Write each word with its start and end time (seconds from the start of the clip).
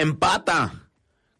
Empata 0.00 0.90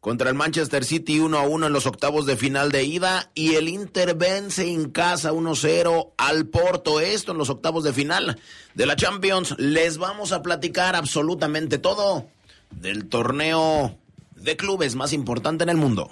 contra 0.00 0.30
el 0.30 0.34
Manchester 0.34 0.84
City 0.84 1.20
1 1.20 1.38
a 1.38 1.42
1 1.42 1.66
en 1.66 1.72
los 1.72 1.86
octavos 1.86 2.26
de 2.26 2.36
final 2.36 2.72
de 2.72 2.84
ida 2.84 3.30
y 3.34 3.54
el 3.54 3.68
Inter 3.68 4.14
vence 4.14 4.70
en 4.70 4.90
casa 4.90 5.32
1-0 5.32 6.12
al 6.16 6.46
Porto. 6.46 7.00
Esto 7.00 7.32
en 7.32 7.38
los 7.38 7.50
octavos 7.50 7.84
de 7.84 7.92
final 7.92 8.40
de 8.74 8.86
la 8.86 8.96
Champions. 8.96 9.54
Les 9.58 9.98
vamos 9.98 10.32
a 10.32 10.42
platicar 10.42 10.96
absolutamente 10.96 11.78
todo 11.78 12.28
del 12.70 13.08
torneo 13.08 13.98
de 14.36 14.56
clubes 14.56 14.94
más 14.94 15.12
importante 15.12 15.64
en 15.64 15.70
el 15.70 15.76
mundo. 15.76 16.10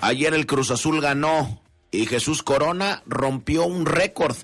Ayer 0.00 0.32
el 0.32 0.46
Cruz 0.46 0.70
Azul 0.70 1.00
ganó 1.00 1.60
y 1.90 2.06
Jesús 2.06 2.42
Corona 2.42 3.02
rompió 3.06 3.64
un 3.64 3.84
récord 3.84 4.36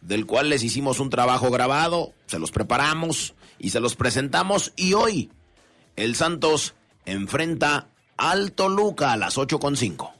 del 0.00 0.26
cual 0.26 0.48
les 0.50 0.62
hicimos 0.62 1.00
un 1.00 1.10
trabajo 1.10 1.50
grabado, 1.50 2.12
se 2.26 2.38
los 2.38 2.50
preparamos 2.50 3.34
y 3.58 3.70
se 3.70 3.80
los 3.80 3.96
presentamos 3.96 4.72
y 4.76 4.94
hoy 4.94 5.30
el 5.96 6.14
Santos 6.14 6.74
enfrenta 7.04 7.88
al 8.16 8.52
Toluca 8.52 9.12
a 9.12 9.16
las 9.16 9.36
8.5. 9.38 10.12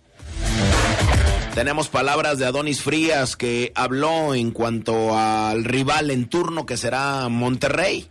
Tenemos 1.55 1.89
palabras 1.89 2.39
de 2.39 2.47
Adonis 2.47 2.83
Frías 2.83 3.37
que 3.37 3.73
habló 3.75 4.35
en 4.35 4.51
cuanto 4.51 5.17
al 5.17 5.65
rival 5.65 6.11
en 6.11 6.29
turno 6.29 6.67
que 6.67 6.77
será 6.77 7.29
Monterrey. 7.29 8.09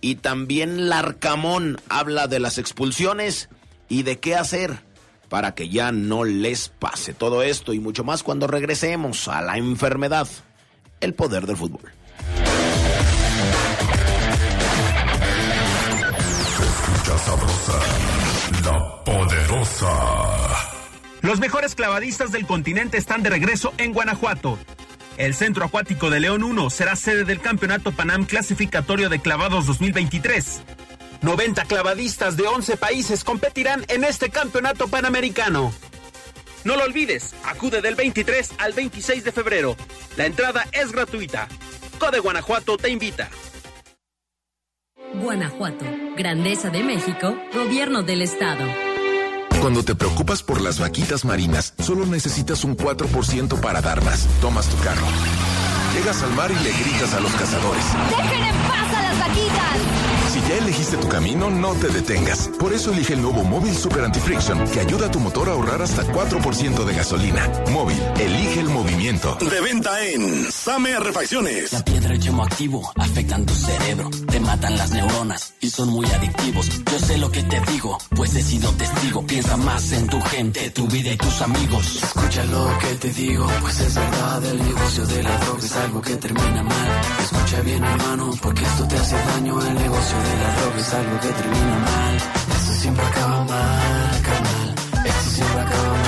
Y 0.00 0.16
también 0.16 0.88
Larcamón 0.88 1.80
habla 1.88 2.26
de 2.26 2.40
las 2.40 2.58
expulsiones 2.58 3.48
y 3.88 4.02
de 4.02 4.18
qué 4.18 4.34
hacer 4.34 4.80
para 5.28 5.54
que 5.54 5.68
ya 5.68 5.92
no 5.92 6.24
les 6.24 6.68
pase 6.68 7.14
todo 7.14 7.42
esto 7.42 7.72
y 7.72 7.80
mucho 7.80 8.04
más 8.04 8.22
cuando 8.22 8.46
regresemos 8.46 9.28
a 9.28 9.42
la 9.42 9.58
enfermedad, 9.58 10.26
el 11.00 11.14
poder 11.14 11.46
del 11.46 11.56
fútbol. 11.56 11.97
Poderosa. 19.04 19.88
Los 21.20 21.40
mejores 21.40 21.74
clavadistas 21.74 22.32
del 22.32 22.46
continente 22.46 22.96
están 22.96 23.22
de 23.22 23.30
regreso 23.30 23.72
en 23.78 23.92
Guanajuato. 23.92 24.58
El 25.16 25.34
Centro 25.34 25.64
Acuático 25.64 26.10
de 26.10 26.20
León 26.20 26.44
1 26.44 26.70
será 26.70 26.94
sede 26.94 27.24
del 27.24 27.40
Campeonato 27.40 27.92
Panam 27.92 28.24
Clasificatorio 28.24 29.08
de 29.08 29.18
Clavados 29.18 29.66
2023. 29.66 30.62
90 31.22 31.64
clavadistas 31.64 32.36
de 32.36 32.46
11 32.46 32.76
países 32.76 33.24
competirán 33.24 33.84
en 33.88 34.04
este 34.04 34.30
campeonato 34.30 34.86
panamericano. 34.86 35.72
No 36.64 36.76
lo 36.76 36.84
olvides, 36.84 37.34
acude 37.44 37.82
del 37.82 37.96
23 37.96 38.52
al 38.58 38.72
26 38.72 39.24
de 39.24 39.32
febrero. 39.32 39.76
La 40.16 40.26
entrada 40.26 40.66
es 40.72 40.92
gratuita. 40.92 41.48
Code 41.98 42.20
Guanajuato 42.20 42.76
te 42.76 42.90
invita. 42.90 43.28
Guanajuato, 45.14 45.84
Grandeza 46.16 46.70
de 46.70 46.82
México, 46.82 47.34
Gobierno 47.54 48.02
del 48.02 48.22
Estado. 48.22 48.64
Cuando 49.60 49.82
te 49.82 49.94
preocupas 49.94 50.42
por 50.42 50.60
las 50.60 50.78
vaquitas 50.78 51.24
marinas, 51.24 51.74
solo 51.78 52.06
necesitas 52.06 52.64
un 52.64 52.76
4% 52.76 53.60
para 53.60 53.80
darlas. 53.80 54.28
Tomas 54.40 54.68
tu 54.68 54.76
carro. 54.78 55.06
Llegas 55.94 56.22
al 56.22 56.32
mar 56.34 56.50
y 56.50 56.62
le 56.62 56.70
gritas 56.70 57.12
a 57.14 57.20
los 57.20 57.32
cazadores. 57.32 57.84
¡Dejen 58.10 58.44
en 58.44 58.54
paz 58.68 58.87
ya 60.48 60.56
elegiste 60.56 60.96
tu 60.96 61.08
camino, 61.08 61.50
no 61.50 61.74
te 61.74 61.88
detengas. 61.88 62.48
Por 62.58 62.72
eso 62.72 62.92
elige 62.92 63.14
el 63.14 63.22
nuevo 63.22 63.44
Móvil 63.44 63.74
Super 63.74 64.04
Anti-Friction, 64.04 64.66
que 64.68 64.80
ayuda 64.80 65.06
a 65.06 65.10
tu 65.10 65.20
motor 65.20 65.48
a 65.48 65.52
ahorrar 65.52 65.82
hasta 65.82 66.02
4% 66.04 66.84
de 66.84 66.94
gasolina. 66.94 67.52
Móvil, 67.70 67.98
elige 68.18 68.60
el 68.60 68.68
movimiento. 68.68 69.36
De 69.36 69.60
venta 69.60 70.02
en 70.04 70.50
Same 70.50 70.98
Refacciones. 71.00 71.72
La 71.72 71.84
piedra 71.84 72.14
y 72.14 72.26
el 72.26 72.40
activo 72.40 72.92
afectan 72.96 73.44
tu 73.44 73.54
cerebro, 73.54 74.10
te 74.30 74.40
matan 74.40 74.76
las 74.76 74.90
neuronas 74.90 75.54
y 75.60 75.70
son 75.70 75.90
muy 75.90 76.06
adictivos. 76.06 76.68
Yo 76.90 76.98
sé 76.98 77.18
lo 77.18 77.30
que 77.30 77.42
te 77.42 77.60
digo, 77.72 77.98
pues 78.16 78.34
he 78.34 78.42
sido 78.42 78.72
testigo. 78.72 79.26
Piensa 79.26 79.56
más 79.56 79.92
en 79.92 80.06
tu 80.06 80.20
gente, 80.20 80.70
tu 80.70 80.86
vida 80.88 81.12
y 81.12 81.16
tus 81.16 81.42
amigos. 81.42 82.02
Escucha 82.02 82.44
lo 82.46 82.78
que 82.78 82.94
te 82.94 83.08
digo, 83.10 83.46
pues 83.60 83.80
es 83.80 83.94
verdad. 83.94 84.44
El 84.44 84.58
negocio 84.58 85.06
de 85.06 85.22
la 85.22 85.38
droga 85.38 85.64
es 85.64 85.76
algo 85.76 86.00
que 86.00 86.16
termina 86.16 86.62
mal. 86.62 86.88
Escucha 87.22 87.60
bien, 87.62 87.84
hermano, 87.84 88.30
porque 88.42 88.62
esto 88.62 88.88
te 88.88 88.96
hace 88.96 89.16
daño. 89.16 89.60
El 89.66 89.74
negocio 89.74 90.18
de 90.18 90.37
la 90.38 90.54
droga 90.60 90.78
es 90.78 90.94
algo 90.94 91.20
que 91.20 91.28
termina 91.28 91.78
mal. 91.78 92.16
Eso 92.56 92.72
siempre 92.74 93.04
acaba 93.06 93.44
mal, 93.44 94.22
canal. 94.22 94.74
Eso 95.04 95.30
siempre 95.30 95.60
acaba 95.60 95.88
mal. 95.88 95.98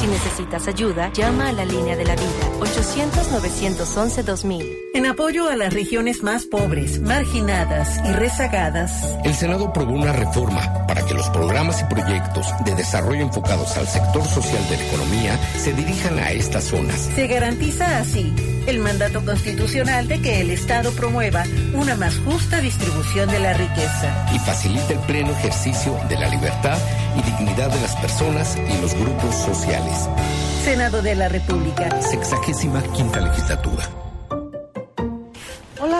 Si 0.00 0.06
necesitas 0.08 0.66
ayuda, 0.68 1.10
llama 1.12 1.48
a 1.48 1.52
la 1.52 1.64
línea 1.64 1.96
de 1.96 2.04
la 2.04 2.14
vida 2.16 2.28
800-911-2000. 2.60 4.76
En 4.94 5.06
apoyo 5.06 5.48
a 5.48 5.56
las 5.56 5.72
regiones 5.72 6.22
más 6.22 6.44
pobres, 6.44 7.00
marginadas 7.00 7.98
y 8.04 8.12
rezagadas, 8.12 8.92
el 9.24 9.34
Senado 9.34 9.68
aprobó 9.68 9.92
una 9.92 10.12
reforma 10.12 10.84
para 10.86 11.02
que 11.06 11.14
los 11.14 11.30
programas 11.30 11.80
y 11.80 11.84
proyectos 11.84 12.48
de 12.64 12.74
desarrollo 12.74 13.22
enfocados 13.22 13.74
al 13.76 13.86
sector 13.86 14.24
social 14.24 14.68
de 14.68 14.76
la 14.76 14.84
economía 14.84 15.38
se 15.56 15.72
dirijan 15.72 16.18
a 16.18 16.32
estas 16.32 16.64
zonas. 16.64 17.08
Se 17.14 17.28
garantiza 17.28 17.98
así 17.98 18.34
el 18.66 18.78
mandato 18.78 19.24
constitucional 19.24 20.08
de 20.08 20.20
que 20.20 20.40
el 20.40 20.50
Estado 20.50 20.92
promueva 20.92 21.44
una 21.74 21.96
más 21.96 22.18
justa 22.18 22.60
distribución 22.60 23.30
de 23.30 23.40
la 23.40 23.52
riqueza. 23.54 24.26
Y 24.34 24.38
facilita 24.38 24.92
el 24.92 25.00
pleno 25.00 25.32
ejercicio 25.32 25.98
de 26.08 26.18
la 26.18 26.28
libertad 26.28 26.78
y 27.16 27.22
dignidad 27.22 27.70
de 27.70 27.80
las 27.80 27.96
personas 27.96 28.56
y 28.56 28.80
los 28.80 28.94
grupos 28.94 29.34
sociales. 29.34 30.08
Senado 30.64 31.02
de 31.02 31.14
la 31.14 31.28
República. 31.28 32.00
Sexagésima 32.02 32.82
quinta 32.94 33.20
legislatura. 33.20 34.01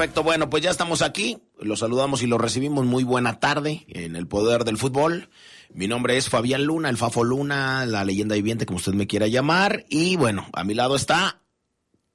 Perfecto, 0.00 0.22
bueno, 0.22 0.48
pues 0.48 0.62
ya 0.62 0.70
estamos 0.70 1.02
aquí. 1.02 1.42
Los 1.58 1.80
saludamos 1.80 2.22
y 2.22 2.26
los 2.26 2.40
recibimos. 2.40 2.86
Muy 2.86 3.04
buena 3.04 3.38
tarde 3.38 3.84
en 3.88 4.16
el 4.16 4.26
poder 4.26 4.64
del 4.64 4.78
fútbol. 4.78 5.28
Mi 5.74 5.88
nombre 5.88 6.16
es 6.16 6.30
Fabián 6.30 6.64
Luna, 6.64 6.88
el 6.88 6.96
Fafo 6.96 7.22
Luna, 7.22 7.84
la 7.84 8.02
leyenda 8.02 8.34
viviente, 8.34 8.64
como 8.64 8.78
usted 8.78 8.94
me 8.94 9.06
quiera 9.06 9.26
llamar. 9.26 9.84
Y 9.90 10.16
bueno, 10.16 10.46
a 10.54 10.64
mi 10.64 10.72
lado 10.72 10.96
está 10.96 11.42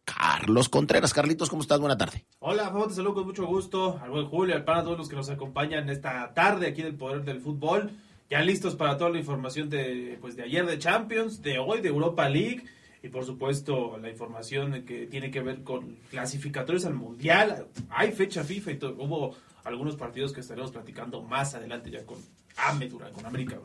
Carlos 0.03 0.67
Contreras. 0.67 1.13
Carlitos, 1.13 1.51
¿cómo 1.51 1.61
estás? 1.61 1.79
Buena 1.79 1.95
tarde. 1.95 2.25
Hola, 2.39 2.71
Fafo, 2.71 2.87
te 2.87 2.95
saludo 2.95 3.13
con 3.13 3.27
mucho 3.27 3.45
gusto. 3.45 3.99
Al 4.01 4.09
buen 4.09 4.25
Julio, 4.25 4.55
al 4.55 4.65
para 4.65 4.83
todos 4.83 4.97
los 4.97 5.07
que 5.07 5.15
nos 5.15 5.29
acompañan 5.29 5.87
esta 5.87 6.33
tarde 6.33 6.69
aquí 6.69 6.81
en 6.81 6.87
el 6.87 6.95
poder 6.95 7.23
del 7.23 7.39
fútbol. 7.39 7.91
Ya 8.31 8.41
listos 8.41 8.73
para 8.73 8.97
toda 8.97 9.11
la 9.11 9.19
información 9.19 9.69
de, 9.69 10.17
pues, 10.19 10.35
de 10.35 10.41
ayer 10.41 10.65
de 10.65 10.79
Champions, 10.79 11.43
de 11.43 11.59
hoy 11.59 11.81
de 11.81 11.89
Europa 11.89 12.27
League 12.29 12.63
y 13.05 13.09
por 13.09 13.23
supuesto 13.23 13.99
la 14.01 14.09
información 14.09 14.83
que 14.83 15.05
tiene 15.05 15.29
que 15.29 15.41
ver 15.41 15.63
con 15.63 15.97
clasificatorios 16.09 16.85
al 16.85 16.95
mundial. 16.95 17.67
Hay 17.89 18.11
fecha 18.11 18.43
FIFA 18.43 18.71
y 18.71 18.77
todo. 18.77 18.95
hubo 18.97 19.35
algunos 19.63 19.95
partidos 19.95 20.33
que 20.33 20.41
estaremos 20.41 20.71
platicando 20.71 21.21
más 21.21 21.53
adelante 21.53 21.91
ya 21.91 22.03
con 22.03 22.17
América, 22.57 23.11
con 23.11 23.25
América. 23.27 23.59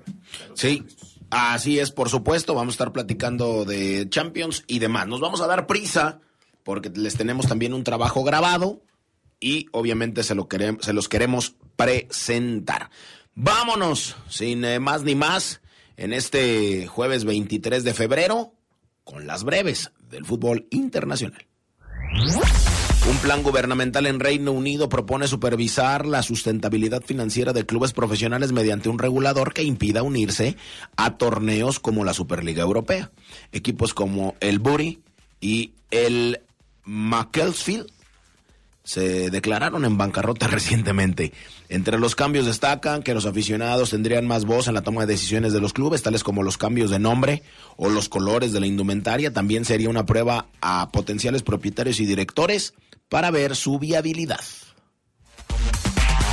Sí, 0.54 0.84
así 1.30 1.78
es, 1.78 1.90
por 1.90 2.10
supuesto. 2.10 2.54
Vamos 2.54 2.74
a 2.74 2.76
estar 2.76 2.92
platicando 2.92 3.64
de 3.64 4.08
Champions 4.10 4.62
y 4.66 4.78
demás. 4.78 5.08
Nos 5.08 5.20
vamos 5.20 5.40
a 5.40 5.46
dar 5.46 5.66
prisa 5.66 6.20
porque 6.62 6.90
les 6.90 7.16
tenemos 7.16 7.46
también 7.46 7.72
un 7.72 7.82
trabajo 7.82 8.22
grabado 8.22 8.82
y 9.40 9.68
obviamente 9.72 10.22
se, 10.22 10.34
lo 10.34 10.48
queremos, 10.48 10.84
se 10.84 10.92
los 10.92 11.08
queremos 11.08 11.54
presentar. 11.76 12.90
Vámonos, 13.34 14.16
sin 14.28 14.66
eh, 14.66 14.80
más 14.80 15.02
ni 15.02 15.14
más, 15.14 15.62
en 15.96 16.12
este 16.12 16.86
jueves 16.86 17.24
23 17.24 17.84
de 17.84 17.94
febrero 17.94 18.52
con 19.10 19.26
las 19.26 19.42
breves 19.42 19.90
del 20.08 20.24
fútbol 20.24 20.68
internacional. 20.70 21.44
Un 23.08 23.16
plan 23.16 23.42
gubernamental 23.42 24.06
en 24.06 24.20
Reino 24.20 24.52
Unido 24.52 24.88
propone 24.88 25.26
supervisar 25.26 26.06
la 26.06 26.22
sustentabilidad 26.22 27.02
financiera 27.02 27.52
de 27.52 27.66
clubes 27.66 27.92
profesionales 27.92 28.52
mediante 28.52 28.88
un 28.88 28.98
regulador 28.98 29.52
que 29.52 29.64
impida 29.64 30.02
unirse 30.02 30.56
a 30.96 31.16
torneos 31.16 31.80
como 31.80 32.04
la 32.04 32.14
Superliga 32.14 32.62
Europea. 32.62 33.10
Equipos 33.52 33.94
como 33.94 34.36
el 34.40 34.60
Bury 34.60 35.02
y 35.40 35.72
el 35.90 36.40
Macclesfield 36.84 37.90
se 38.90 39.30
declararon 39.30 39.84
en 39.84 39.96
bancarrota 39.96 40.46
recientemente. 40.48 41.32
Entre 41.68 41.96
los 41.96 42.16
cambios 42.16 42.46
destacan 42.46 43.04
que 43.04 43.14
los 43.14 43.24
aficionados 43.24 43.90
tendrían 43.90 44.26
más 44.26 44.44
voz 44.44 44.66
en 44.66 44.74
la 44.74 44.82
toma 44.82 45.02
de 45.02 45.12
decisiones 45.12 45.52
de 45.52 45.60
los 45.60 45.72
clubes, 45.72 46.02
tales 46.02 46.24
como 46.24 46.42
los 46.42 46.58
cambios 46.58 46.90
de 46.90 46.98
nombre 46.98 47.44
o 47.76 47.88
los 47.88 48.08
colores 48.08 48.52
de 48.52 48.58
la 48.58 48.66
indumentaria. 48.66 49.32
También 49.32 49.64
sería 49.64 49.88
una 49.88 50.06
prueba 50.06 50.46
a 50.60 50.90
potenciales 50.90 51.44
propietarios 51.44 52.00
y 52.00 52.06
directores 52.06 52.74
para 53.08 53.30
ver 53.30 53.54
su 53.54 53.78
viabilidad. 53.78 54.40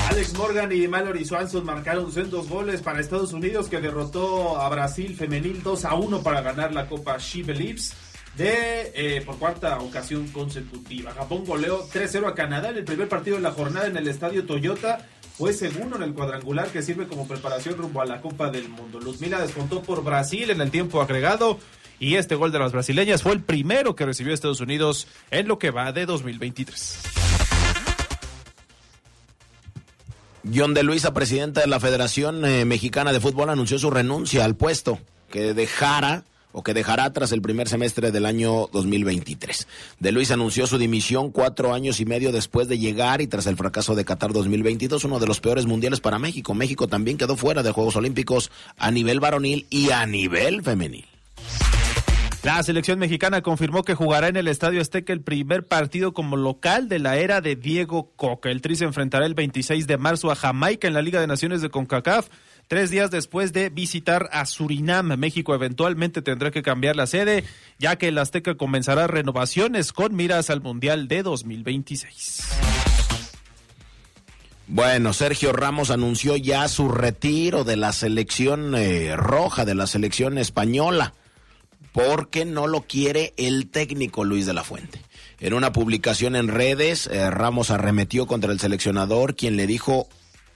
Alex 0.09 0.33
Morgan 0.35 0.71
y 0.71 0.87
Mallory 0.87 1.25
Swanson 1.25 1.63
marcaron 1.63 2.11
dos 2.31 2.49
goles 2.49 2.81
para 2.81 2.99
Estados 2.99 3.33
Unidos 3.33 3.67
que 3.67 3.79
derrotó 3.79 4.59
a 4.59 4.67
Brasil 4.69 5.15
femenil 5.15 5.61
2 5.61 5.85
a 5.85 5.93
1 5.93 6.23
para 6.23 6.41
ganar 6.41 6.73
la 6.73 6.87
Copa 6.87 7.17
She 7.19 7.43
Believes 7.43 7.93
de 8.35 8.91
eh, 8.93 9.21
por 9.25 9.37
cuarta 9.37 9.79
ocasión 9.79 10.27
consecutiva. 10.27 11.13
Japón 11.13 11.43
goleó 11.45 11.87
3-0 11.87 12.27
a 12.27 12.35
Canadá 12.35 12.69
en 12.69 12.77
el 12.77 12.85
primer 12.85 13.07
partido 13.07 13.37
de 13.37 13.43
la 13.43 13.51
jornada 13.51 13.87
en 13.87 13.97
el 13.97 14.07
estadio 14.07 14.45
Toyota. 14.45 15.05
Fue 15.37 15.53
segundo 15.53 15.97
en 15.97 16.03
el 16.03 16.13
cuadrangular 16.13 16.67
que 16.69 16.81
sirve 16.81 17.07
como 17.07 17.27
preparación 17.27 17.77
rumbo 17.77 18.01
a 18.01 18.05
la 18.05 18.21
Copa 18.21 18.49
del 18.49 18.69
Mundo. 18.69 18.99
Luzmila 18.99 19.39
descontó 19.39 19.83
por 19.83 20.03
Brasil 20.03 20.49
en 20.49 20.61
el 20.61 20.71
tiempo 20.71 21.01
agregado 21.01 21.59
y 21.99 22.15
este 22.15 22.35
gol 22.35 22.51
de 22.51 22.59
las 22.59 22.71
brasileñas 22.71 23.23
fue 23.23 23.33
el 23.33 23.41
primero 23.41 23.95
que 23.95 24.05
recibió 24.05 24.33
Estados 24.33 24.61
Unidos 24.61 25.07
en 25.31 25.47
lo 25.47 25.57
que 25.57 25.71
va 25.71 25.91
de 25.91 26.05
2023. 26.05 26.99
John 30.53 30.73
de 30.73 30.83
Luisa, 30.83 31.13
presidenta 31.13 31.61
de 31.61 31.67
la 31.67 31.79
Federación 31.79 32.45
eh, 32.45 32.65
Mexicana 32.65 33.11
de 33.11 33.19
Fútbol, 33.19 33.49
anunció 33.49 33.79
su 33.79 33.89
renuncia 33.89 34.45
al 34.45 34.55
puesto 34.55 34.99
que 35.29 35.53
dejara 35.53 36.23
o 36.51 36.63
que 36.63 36.73
dejará 36.73 37.11
tras 37.13 37.31
el 37.31 37.41
primer 37.41 37.67
semestre 37.69 38.11
del 38.11 38.25
año 38.25 38.67
2023. 38.71 39.67
De 39.99 40.11
Luis 40.11 40.31
anunció 40.31 40.67
su 40.67 40.77
dimisión 40.77 41.31
cuatro 41.31 41.73
años 41.73 41.99
y 41.99 42.05
medio 42.05 42.31
después 42.31 42.67
de 42.67 42.79
llegar 42.79 43.21
y 43.21 43.27
tras 43.27 43.47
el 43.47 43.57
fracaso 43.57 43.95
de 43.95 44.05
Qatar 44.05 44.33
2022, 44.33 45.03
uno 45.03 45.19
de 45.19 45.27
los 45.27 45.39
peores 45.39 45.65
mundiales 45.65 45.99
para 45.99 46.19
México. 46.19 46.53
México 46.53 46.87
también 46.87 47.17
quedó 47.17 47.37
fuera 47.37 47.63
de 47.63 47.71
Juegos 47.71 47.95
Olímpicos 47.95 48.51
a 48.77 48.91
nivel 48.91 49.19
varonil 49.19 49.67
y 49.69 49.91
a 49.91 50.05
nivel 50.05 50.63
femenil. 50.63 51.05
La 52.43 52.63
selección 52.63 52.97
mexicana 52.97 53.41
confirmó 53.41 53.83
que 53.83 53.93
jugará 53.93 54.29
en 54.29 54.37
el 54.37 54.47
Estadio 54.47 54.79
Azteca 54.79 55.11
el 55.11 55.21
primer 55.21 55.67
partido 55.67 56.13
como 56.13 56.37
local 56.37 56.87
de 56.87 56.99
la 56.99 57.17
era 57.17 57.41
de 57.41 57.57
Diego 57.57 58.13
Coca. 58.15 58.49
El 58.49 58.61
Tri 58.61 58.77
se 58.77 58.85
enfrentará 58.85 59.25
el 59.25 59.33
26 59.33 59.85
de 59.85 59.97
marzo 59.97 60.31
a 60.31 60.35
Jamaica 60.35 60.87
en 60.87 60.93
la 60.93 61.01
Liga 61.01 61.19
de 61.19 61.27
Naciones 61.27 61.61
de 61.61 61.69
CONCACAF 61.69 62.29
tres 62.67 62.89
días 62.89 63.11
después 63.11 63.53
de 63.53 63.69
visitar 63.69 64.29
a 64.31 64.45
Surinam. 64.45 65.17
México 65.17 65.55
eventualmente 65.55 66.21
tendrá 66.21 66.51
que 66.51 66.63
cambiar 66.63 66.95
la 66.95 67.07
sede, 67.07 67.43
ya 67.79 67.97
que 67.97 68.09
el 68.09 68.17
Azteca 68.17 68.55
comenzará 68.55 69.07
renovaciones 69.07 69.93
con 69.93 70.15
miras 70.15 70.49
al 70.49 70.61
Mundial 70.61 71.07
de 71.07 71.23
2026. 71.23 72.43
Bueno, 74.69 75.13
Sergio 75.13 75.53
Ramos 75.53 75.91
anunció 75.91 76.35
ya 76.35 76.67
su 76.67 76.89
retiro 76.89 77.63
de 77.63 77.77
la 77.77 77.93
selección 77.93 78.75
eh, 78.75 79.15
roja, 79.15 79.63
de 79.63 79.75
la 79.75 79.87
selección 79.87 80.37
española, 80.37 81.13
porque 81.93 82.43
no 82.43 82.67
lo 82.67 82.81
quiere 82.81 83.33
el 83.37 83.69
técnico 83.69 84.25
Luis 84.25 84.45
de 84.45 84.53
la 84.53 84.65
Fuente. 84.65 85.01
En 85.39 85.53
una 85.53 85.71
publicación 85.71 86.35
en 86.35 86.49
redes, 86.49 87.07
eh, 87.07 87.29
Ramos 87.31 87.71
arremetió 87.71 88.27
contra 88.27 88.51
el 88.51 88.59
seleccionador, 88.59 89.35
quien 89.35 89.55
le 89.55 89.67
dijo 89.67 90.09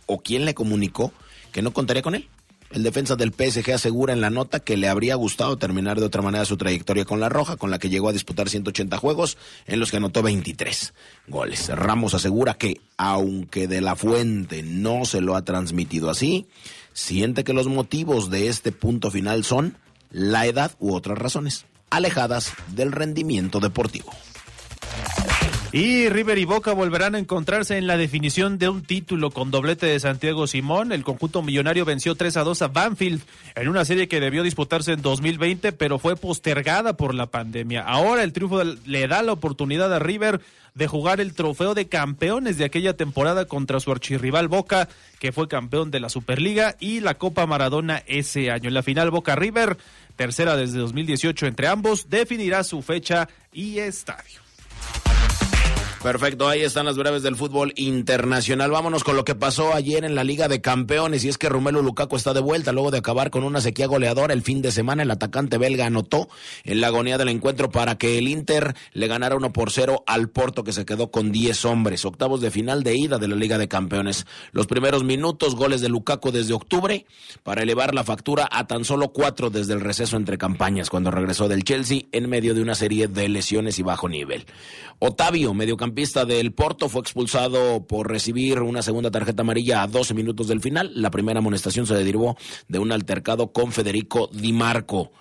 o 0.08 0.20
quien 0.20 0.44
le 0.44 0.54
comunicó 0.54 1.14
que 1.52 1.62
no 1.62 1.72
contaría 1.72 2.02
con 2.02 2.16
él. 2.16 2.28
El 2.72 2.84
defensa 2.84 3.18
del 3.18 3.34
PSG 3.34 3.74
asegura 3.74 4.14
en 4.14 4.22
la 4.22 4.30
nota 4.30 4.62
que 4.62 4.78
le 4.78 4.88
habría 4.88 5.16
gustado 5.16 5.58
terminar 5.58 6.00
de 6.00 6.06
otra 6.06 6.22
manera 6.22 6.46
su 6.46 6.56
trayectoria 6.56 7.04
con 7.04 7.20
la 7.20 7.28
Roja, 7.28 7.58
con 7.58 7.70
la 7.70 7.80
que 7.80 7.90
llegó 7.90 8.08
a 8.08 8.14
disputar 8.14 8.48
180 8.48 8.96
juegos, 8.98 9.38
en 9.66 9.82
los 9.82 9.92
que 9.92 9.98
anotó 9.98 10.22
23 10.22 10.94
goles. 11.28 11.68
Ramos 11.68 12.14
asegura 12.14 12.54
que, 12.54 12.80
aunque 12.96 13.68
de 13.68 13.82
la 13.82 13.98
fuente 13.98 14.64
no 14.64 15.04
se 15.04 15.20
lo 15.20 15.36
ha 15.36 15.44
transmitido 15.44 16.10
así, 16.10 16.48
siente 16.94 17.44
que 17.44 17.54
los 17.54 17.68
motivos 17.68 18.30
de 18.30 18.48
este 18.48 18.72
punto 18.72 19.12
final 19.12 19.44
son 19.44 19.76
la 20.10 20.46
edad 20.46 20.72
u 20.80 20.94
otras 20.94 21.18
razones, 21.18 21.66
alejadas 21.90 22.54
del 22.70 22.94
rendimiento 22.94 23.60
deportivo. 23.60 24.14
Y 25.74 26.10
River 26.10 26.38
y 26.38 26.44
Boca 26.44 26.74
volverán 26.74 27.16
a 27.16 27.20
encontrarse 27.20 27.78
en 27.78 27.88
la 27.88 27.96
definición 27.96 28.58
de 28.58 28.68
un 28.68 28.82
título 28.82 29.32
con 29.32 29.52
doblete 29.52 29.86
de 29.86 30.02
Santiago 30.02 30.46
Simón. 30.46 30.92
El 30.92 31.06
conjunto 31.06 31.42
millonario 31.42 31.86
venció 31.86 32.16
3 32.16 32.36
a 32.36 32.44
2 32.44 32.62
a 32.64 32.68
Banfield 32.68 33.22
en 33.56 33.70
una 33.70 33.86
serie 33.86 34.10
que 34.10 34.20
debió 34.20 34.44
disputarse 34.44 34.92
en 34.92 35.02
2020, 35.02 35.72
pero 35.72 35.98
fue 35.98 36.18
postergada 36.18 36.98
por 36.98 37.16
la 37.16 37.28
pandemia. 37.28 37.84
Ahora 37.84 38.24
el 38.24 38.34
triunfo 38.34 38.62
le 38.64 39.08
da 39.08 39.24
la 39.24 39.32
oportunidad 39.32 39.94
a 39.94 40.00
River 40.00 40.42
de 40.76 40.88
jugar 40.88 41.22
el 41.22 41.34
trofeo 41.34 41.74
de 41.74 41.88
campeones 41.88 42.58
de 42.58 42.66
aquella 42.66 42.98
temporada 42.98 43.46
contra 43.46 43.80
su 43.80 43.94
archirrival 43.94 44.50
Boca, 44.50 44.90
que 45.20 45.32
fue 45.32 45.48
campeón 45.48 45.90
de 45.90 46.02
la 46.02 46.10
Superliga 46.10 46.76
y 46.82 47.00
la 47.00 47.14
Copa 47.14 47.46
Maradona 47.46 48.04
ese 48.08 48.52
año. 48.52 48.68
En 48.68 48.74
la 48.74 48.84
final 48.84 49.10
Boca 49.10 49.38
River, 49.38 49.78
tercera 50.18 50.58
desde 50.58 50.80
2018 50.80 51.48
entre 51.48 51.68
ambos, 51.68 52.10
definirá 52.10 52.66
su 52.66 52.82
fecha 52.82 53.30
y 53.54 53.80
estadio. 53.80 54.42
Perfecto, 56.04 56.50
ahí 56.50 56.62
están 56.62 56.88
las 56.88 56.98
breves 56.98 57.22
del 57.22 57.36
fútbol 57.36 57.74
internacional. 57.76 58.72
Vámonos 58.72 59.04
con 59.04 59.16
lo 59.16 59.24
que 59.24 59.36
pasó 59.36 59.76
ayer 59.76 60.04
en 60.04 60.16
la 60.16 60.24
Liga 60.24 60.48
de 60.48 60.60
Campeones 60.60 61.24
y 61.24 61.30
es 61.30 61.38
que 61.38 61.48
Romelu 61.48 61.84
Lukaku 61.84 62.16
está 62.16 62.34
de 62.34 62.40
vuelta 62.40 62.72
luego 62.72 62.90
de 62.90 62.98
acabar 62.98 63.30
con 63.30 63.44
una 63.44 63.62
sequía 63.62 63.86
goleadora 63.86 64.34
el 64.34 64.42
fin 64.42 64.64
de 64.64 64.72
semana. 64.72 65.04
El 65.04 65.12
atacante 65.12 65.60
belga 65.60 65.86
anotó 65.86 66.28
en 66.64 66.82
la 66.82 66.88
agonía 66.88 67.20
del 67.20 67.30
encuentro 67.30 67.70
para 67.70 68.00
que 68.00 68.18
el 68.18 68.28
Inter 68.28 68.76
le 68.94 69.06
ganara 69.06 69.36
1 69.36 69.54
por 69.54 69.70
0 69.70 70.04
al 70.08 70.30
Porto 70.30 70.64
que 70.64 70.74
se 70.74 70.86
quedó 70.86 71.12
con 71.12 71.32
10 71.32 71.66
hombres. 71.66 72.04
Octavos 72.04 72.42
de 72.42 72.50
final 72.50 72.82
de 72.82 72.96
ida 72.96 73.20
de 73.20 73.28
la 73.28 73.36
Liga 73.36 73.60
de 73.60 73.68
Campeones. 73.68 74.26
Los 74.54 74.66
primeros 74.66 75.04
minutos, 75.04 75.56
goles 75.56 75.82
de 75.82 75.90
Lukaku 75.90 76.32
desde 76.32 76.56
octubre 76.56 77.06
para 77.44 77.62
elevar 77.62 77.94
la 77.94 78.04
factura 78.04 78.50
a 78.52 78.66
tan 78.66 78.86
solo 78.86 79.10
cuatro 79.10 79.52
desde 79.52 79.74
el 79.74 79.82
receso 79.82 80.18
entre 80.18 80.40
campañas 80.40 80.90
cuando 80.90 81.12
regresó 81.12 81.48
del 81.48 81.64
Chelsea 81.64 82.06
en 82.12 82.28
medio 82.28 82.56
de 82.56 82.64
una 82.64 82.74
serie 82.74 83.08
de 83.08 83.30
lesiones 83.30 83.78
y 83.78 83.84
bajo 83.84 84.10
nivel. 84.10 84.48
Otavio, 85.04 85.56
mediocampista 85.56 86.26
del 86.26 86.54
Porto 86.54 86.88
fue 86.88 87.02
expulsado 87.02 87.88
por 87.88 88.08
recibir 88.08 88.62
una 88.62 88.84
segunda 88.84 89.10
tarjeta 89.10 89.42
amarilla 89.42 89.82
a 89.82 89.88
12 89.88 90.14
minutos 90.14 90.48
del 90.48 90.62
final. 90.62 90.92
La 90.94 91.10
primera 91.10 91.40
amonestación 91.40 91.88
se 91.88 91.96
derivó 91.96 92.38
de 92.68 92.78
un 92.78 92.92
altercado 92.92 93.52
con 93.52 93.72
Federico 93.72 94.30
Di 94.32 94.54
Marco. 94.54 95.12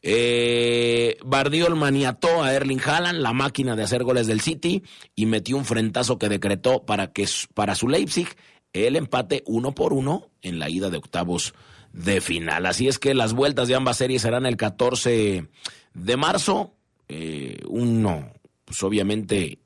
Eh, 0.00 1.18
Bardiol 1.22 1.76
maniató 1.76 2.42
a 2.42 2.54
Erling 2.54 2.80
Haaland, 2.82 3.18
la 3.18 3.34
máquina 3.34 3.76
de 3.76 3.82
hacer 3.82 4.04
goles 4.04 4.26
del 4.26 4.40
City, 4.40 4.82
y 5.14 5.26
metió 5.26 5.58
un 5.58 5.66
frentazo 5.66 6.18
que 6.18 6.30
decretó 6.30 6.86
para, 6.86 7.12
que, 7.12 7.28
para 7.52 7.74
su 7.74 7.88
Leipzig 7.88 8.28
el 8.72 8.96
empate 8.96 9.42
uno 9.44 9.74
por 9.74 9.92
uno 9.92 10.30
en 10.40 10.58
la 10.58 10.70
ida 10.70 10.88
de 10.88 10.96
octavos 10.96 11.52
de 11.92 12.22
final. 12.22 12.64
Así 12.64 12.88
es 12.88 12.98
que 12.98 13.12
las 13.12 13.34
vueltas 13.34 13.68
de 13.68 13.74
ambas 13.74 13.98
series 13.98 14.22
serán 14.22 14.46
el 14.46 14.56
14 14.56 15.46
de 15.92 16.16
marzo. 16.16 16.72
Eh, 17.08 17.58
uno, 17.68 18.32
pues 18.66 18.82
obviamente 18.82 19.58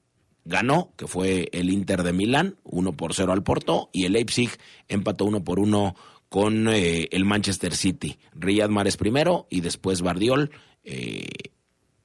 ganó, 0.45 0.93
que 0.97 1.09
fue 1.09 1.49
el 1.53 1.71
Inter 1.71 2.05
de 2.05 2.13
Milán, 2.13 2.57
uno 2.63 2.93
por 2.93 3.15
cero 3.15 3.33
al 3.33 3.43
Porto, 3.43 3.91
y 3.93 4.05
el 4.05 4.13
Leipzig 4.13 4.51
empató 4.89 5.25
uno 5.25 5.43
por 5.43 5.59
uno 5.59 5.97
con 6.29 6.69
eh, 6.69 7.09
el 7.11 7.25
Manchester 7.25 7.75
City. 7.75 8.19
Riyad 8.35 8.69
Mahrez 8.69 8.97
primero 8.97 9.49
y 9.51 9.63
después 9.63 10.01
Bardiol 10.01 10.53
eh, 10.85 11.27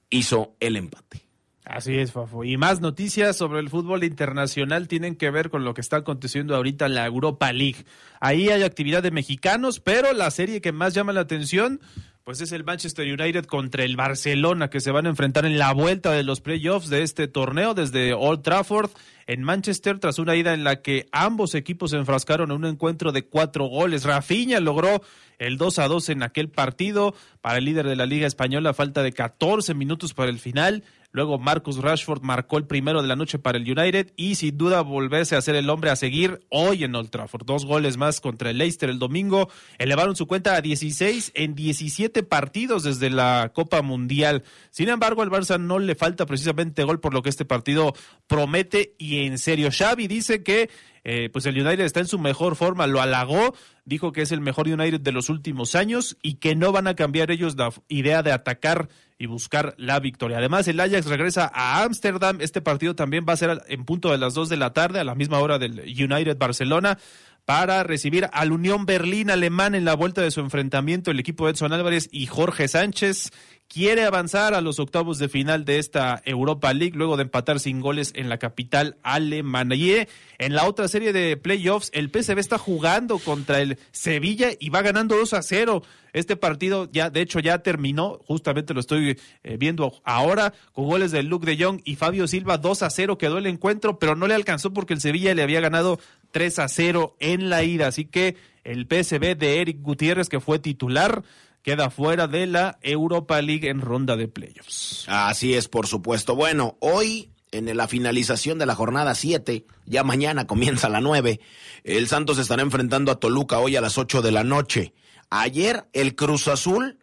hizo 0.10 0.56
el 0.60 0.78
empate. 0.78 1.22
Así 1.64 1.98
es, 1.98 2.12
Fafo. 2.12 2.44
Y 2.44 2.58
más 2.58 2.80
noticias 2.80 3.36
sobre 3.36 3.60
el 3.60 3.70
fútbol 3.70 4.04
internacional 4.04 4.88
tienen 4.88 5.16
que 5.16 5.32
ver 5.32 5.50
con 5.50 5.64
lo 5.64 5.74
que 5.74 5.82
está 5.82 5.98
aconteciendo 5.98 6.56
ahorita 6.56 6.86
en 6.86 6.94
la 6.94 7.08
Europa 7.08 7.52
League. 7.52 7.86
Ahí 8.20 8.50
hay 8.50 8.62
actividad 8.62 9.02
de 9.02 9.10
mexicanos, 9.10 9.80
pero 9.80 10.14
la 10.14 10.30
serie 10.30 10.62
que 10.62 10.72
más 10.72 10.94
llama 10.94 11.14
la 11.14 11.22
atención 11.22 11.82
pues 12.26 12.42
es 12.42 12.52
el 12.54 12.64
Manchester 12.64 13.06
United 13.06 13.46
contra 13.46 13.84
el 13.84 13.96
Barcelona 13.96 14.72
que 14.72 14.80
se 14.80 14.90
van 14.90 15.06
a 15.06 15.10
enfrentar 15.10 15.46
en 15.46 15.60
la 15.60 15.72
vuelta 15.74 16.12
de 16.12 16.24
los 16.24 16.42
playoffs 16.42 16.90
de 16.90 17.04
este 17.04 17.28
torneo 17.28 17.76
desde 17.76 18.16
Old 18.16 18.42
Trafford 18.42 18.90
en 19.28 19.44
Manchester 19.44 20.00
tras 20.00 20.20
una 20.20 20.36
ida 20.36 20.54
en 20.54 20.64
la 20.64 20.82
que 20.82 21.08
ambos 21.12 21.56
equipos 21.56 21.92
se 21.92 21.98
enfrascaron 21.98 22.52
en 22.52 22.58
un 22.58 22.66
encuentro 22.66 23.12
de 23.12 23.26
cuatro 23.26 23.66
goles. 23.66 24.04
Rafinha 24.04 24.60
logró 24.60 25.02
el 25.40 25.58
2 25.58 25.80
a 25.80 25.88
2 25.88 26.10
en 26.10 26.24
aquel 26.24 26.50
partido 26.50 27.16
para 27.42 27.58
el 27.58 27.66
líder 27.66 27.88
de 27.88 27.96
la 27.96 28.06
Liga 28.06 28.28
Española, 28.28 28.74
falta 28.74 29.04
de 29.04 29.14
14 29.14 29.74
minutos 29.74 30.14
para 30.14 30.30
el 30.30 30.40
final. 30.40 30.84
Luego 31.16 31.40
Marcus 31.40 31.78
Rashford 31.78 32.24
marcó 32.24 32.58
el 32.58 32.66
primero 32.66 33.02
de 33.02 33.08
la 33.08 33.16
noche 33.16 33.40
para 33.40 33.58
el 33.58 33.64
United 33.64 34.12
y 34.18 34.36
sin 34.36 34.58
duda 34.58 34.82
volverse 34.82 35.38
a 35.38 35.42
ser 35.42 35.56
el 35.56 35.70
hombre 35.70 35.90
a 35.90 35.96
seguir 35.96 36.42
hoy 36.50 36.84
en 36.84 36.94
Old 36.94 37.10
Trafford. 37.10 37.46
Dos 37.46 37.66
goles 37.66 37.96
más 37.96 38.20
contra 38.20 38.50
el 38.50 38.58
Leicester 38.58 38.90
el 38.90 39.00
domingo. 39.00 39.50
Elevaron 39.78 40.18
su 40.18 40.28
cuenta 40.28 40.56
a 40.56 40.62
16 40.62 41.32
en 41.36 41.56
17 41.56 42.24
partidos 42.24 42.84
desde 42.84 43.10
la 43.10 43.54
Copa 43.56 43.82
Mundial. 43.82 44.44
Sin 44.72 44.90
embargo, 44.90 45.22
al 45.22 45.32
Barça 45.32 45.58
no 45.58 45.80
le 45.80 45.96
falta 45.96 46.26
precisamente 46.26 46.84
gol 46.84 47.00
por 47.00 47.14
lo 47.14 47.22
que 47.22 47.30
este 47.30 47.46
partido 47.46 47.94
promete 48.28 48.94
y 48.98 49.15
en 49.20 49.38
serio. 49.38 49.70
Xavi 49.72 50.08
dice 50.08 50.44
que 50.44 50.70
eh, 51.04 51.30
pues 51.32 51.46
el 51.46 51.56
United 51.56 51.86
está 51.86 52.00
en 52.00 52.08
su 52.08 52.18
mejor 52.18 52.56
forma, 52.56 52.88
lo 52.88 53.00
halagó, 53.00 53.54
dijo 53.86 54.12
que 54.12 54.24
es 54.24 54.32
el 54.32 54.42
mejor 54.42 54.68
United 54.68 55.00
de 55.00 55.12
los 55.12 55.30
últimos 55.30 55.76
años 55.76 56.18
y 56.24 56.36
que 56.36 56.56
no 56.56 56.72
van 56.72 56.88
a 56.88 56.96
cambiar 56.96 57.30
ellos 57.30 57.56
la 57.56 57.72
idea 57.88 58.24
de 58.24 58.32
atacar 58.32 58.90
y 59.20 59.28
buscar 59.28 59.76
la 59.78 60.00
victoria. 60.00 60.40
Además, 60.40 60.68
el 60.68 60.80
Ajax 60.80 61.06
regresa 61.06 61.50
a 61.54 61.84
Ámsterdam. 61.84 62.42
Este 62.42 62.60
partido 62.60 62.96
también 62.96 63.24
va 63.28 63.34
a 63.34 63.38
ser 63.38 63.62
en 63.68 63.86
punto 63.86 64.12
de 64.12 64.18
las 64.18 64.34
2 64.34 64.50
de 64.50 64.58
la 64.58 64.74
tarde, 64.74 65.00
a 65.00 65.04
la 65.04 65.16
misma 65.16 65.40
hora 65.40 65.60
del 65.60 65.80
United 65.82 66.38
Barcelona 66.38 66.98
para 67.46 67.84
recibir 67.84 68.28
al 68.34 68.52
Unión 68.52 68.86
Berlín 68.86 69.30
alemán 69.30 69.76
en 69.76 69.86
la 69.86 69.94
vuelta 69.94 70.22
de 70.22 70.32
su 70.32 70.40
enfrentamiento 70.40 71.12
el 71.12 71.20
equipo 71.20 71.46
de 71.46 71.52
Edson 71.52 71.74
Álvarez 71.74 72.10
y 72.12 72.26
Jorge 72.26 72.68
Sánchez 72.68 73.32
quiere 73.68 74.04
avanzar 74.04 74.54
a 74.54 74.62
los 74.62 74.80
octavos 74.80 75.18
de 75.18 75.30
final 75.30 75.66
de 75.66 75.80
esta 75.80 76.22
Europa 76.26 76.74
League 76.74 76.96
luego 76.96 77.18
de 77.18 77.24
empatar 77.24 77.60
sin 77.60 77.82
goles 77.82 78.12
en 78.16 78.30
la 78.30 78.38
capital 78.38 78.98
alemana. 79.04 79.76
Y 79.76 79.92
eh, 79.92 80.08
en 80.38 80.56
la 80.56 80.66
otra 80.66 80.88
serie 80.88 81.14
de 81.14 81.38
playoffs, 81.38 81.90
el 81.94 82.10
PSV 82.10 82.40
está 82.40 82.58
jugando 82.58 83.20
contra 83.20 83.62
el 83.62 83.78
Sevilla 83.92 84.50
y 84.60 84.70
va 84.70 84.82
ganando 84.82 85.18
2 85.18 85.34
a 85.34 85.42
0. 85.42 85.84
Este 86.14 86.38
partido 86.38 86.90
ya, 86.92 87.10
de 87.10 87.22
hecho, 87.22 87.40
ya 87.40 87.60
terminó, 87.60 88.20
justamente 88.26 88.74
lo 88.74 88.80
estoy 88.80 89.20
eh, 89.44 89.58
viendo 89.58 89.94
ahora, 90.06 90.54
con 90.72 90.86
goles 90.86 91.12
de 91.12 91.24
Luke 91.24 91.46
de 91.46 91.62
Jong 91.62 91.82
y 91.84 91.96
Fabio 91.96 92.28
Silva, 92.28 92.58
2 92.58 92.84
a 92.84 92.90
0 92.90 93.18
quedó 93.18 93.38
el 93.38 93.48
encuentro, 93.48 94.00
pero 94.00 94.16
no 94.16 94.28
le 94.28 94.36
alcanzó 94.36 94.72
porque 94.72 94.94
el 94.94 95.02
Sevilla 95.02 95.34
le 95.34 95.44
había 95.44 95.60
ganado 95.60 96.00
3 96.32 96.60
a 96.60 96.68
0 96.70 97.18
en 97.20 97.50
la 97.50 97.64
ida. 97.64 97.88
Así 97.88 98.06
que 98.06 98.38
el 98.64 98.88
PSV 98.88 99.36
de 99.38 99.62
Eric 99.62 99.82
Gutiérrez, 99.82 100.30
que 100.30 100.40
fue 100.40 100.60
titular, 100.60 101.24
queda 101.66 101.90
fuera 101.90 102.28
de 102.28 102.46
la 102.46 102.78
Europa 102.84 103.42
League 103.42 103.68
en 103.68 103.82
ronda 103.82 104.16
de 104.16 104.28
playoffs. 104.28 105.04
Así 105.08 105.56
es, 105.56 105.68
por 105.68 105.88
supuesto. 105.88 106.36
Bueno, 106.36 106.78
hoy 106.80 107.32
en 107.52 107.76
la 107.76 107.88
finalización 107.88 108.60
de 108.60 108.68
la 108.68 108.76
jornada 108.76 109.16
7, 109.16 109.66
ya 109.88 110.04
mañana 110.04 110.46
comienza 110.46 110.90
la 110.90 111.02
9, 111.02 111.40
el 111.84 112.08
Santos 112.08 112.38
estará 112.38 112.62
enfrentando 112.62 113.12
a 113.12 113.20
Toluca 113.20 113.58
hoy 113.58 113.76
a 113.76 113.82
las 113.82 113.98
8 113.98 114.22
de 114.22 114.32
la 114.32 114.44
noche. 114.44 114.94
Ayer 115.32 115.88
el 115.94 116.14
Cruz 116.14 116.48
Azul 116.48 117.00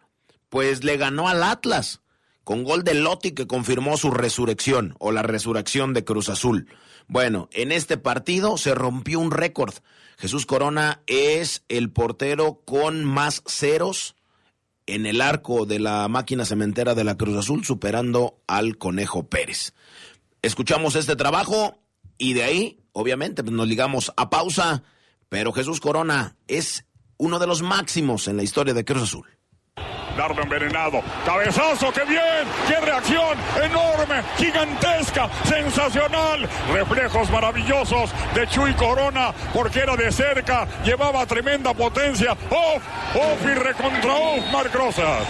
pues 0.47 0.85
le 0.85 0.95
ganó 0.95 1.27
al 1.27 1.43
Atlas 1.43 1.99
con 2.45 2.63
gol 2.63 2.85
de 2.85 2.93
Lotti 2.93 3.33
que 3.33 3.47
confirmó 3.47 3.97
su 3.97 4.11
resurrección 4.11 4.95
o 4.97 5.11
la 5.11 5.23
resurrección 5.23 5.93
de 5.93 6.05
Cruz 6.05 6.29
Azul. 6.29 6.69
Bueno, 7.07 7.49
en 7.51 7.73
este 7.73 7.97
partido 7.97 8.57
se 8.57 8.73
rompió 8.75 9.19
un 9.19 9.31
récord. 9.31 9.73
Jesús 10.17 10.45
Corona 10.45 11.01
es 11.05 11.65
el 11.67 11.91
portero 11.91 12.61
con 12.63 13.03
más 13.03 13.43
ceros 13.45 14.15
en 14.85 15.05
el 15.05 15.21
arco 15.21 15.65
de 15.65 15.79
la 15.79 16.07
máquina 16.07 16.45
cementera 16.45 16.95
de 16.95 17.03
la 17.03 17.17
Cruz 17.17 17.37
Azul, 17.37 17.65
superando 17.65 18.41
al 18.47 18.77
Conejo 18.77 19.27
Pérez. 19.27 19.73
Escuchamos 20.41 20.95
este 20.95 21.15
trabajo 21.15 21.79
y 22.17 22.33
de 22.33 22.43
ahí, 22.43 22.79
obviamente, 22.91 23.43
pues, 23.43 23.55
nos 23.55 23.67
ligamos 23.67 24.13
a 24.17 24.29
pausa, 24.29 24.83
pero 25.29 25.51
Jesús 25.53 25.79
Corona 25.79 26.35
es 26.47 26.85
uno 27.17 27.39
de 27.39 27.47
los 27.47 27.61
máximos 27.61 28.27
en 28.27 28.37
la 28.37 28.43
historia 28.43 28.73
de 28.73 28.85
Cruz 28.85 29.03
Azul. 29.03 29.32
Dardo 30.17 30.41
envenenado. 30.41 31.01
Cabezazo, 31.25 31.91
qué 31.91 32.03
bien. 32.05 32.21
Qué 32.67 32.75
reacción 32.79 33.37
enorme, 33.61 34.23
gigantesca, 34.37 35.29
sensacional. 35.43 36.47
Reflejos 36.71 37.29
maravillosos 37.29 38.11
de 38.35 38.47
Chuy 38.47 38.73
Corona 38.73 39.33
porque 39.53 39.79
era 39.79 39.95
de 39.95 40.11
cerca, 40.11 40.67
llevaba 40.83 41.25
tremenda 41.25 41.73
potencia. 41.73 42.33
Off, 42.49 42.83
off 43.15 43.45
y 43.45 43.53
recontra 43.53 44.13
off, 44.13 44.51
Marc 44.51 44.73
Rosas. 44.73 45.27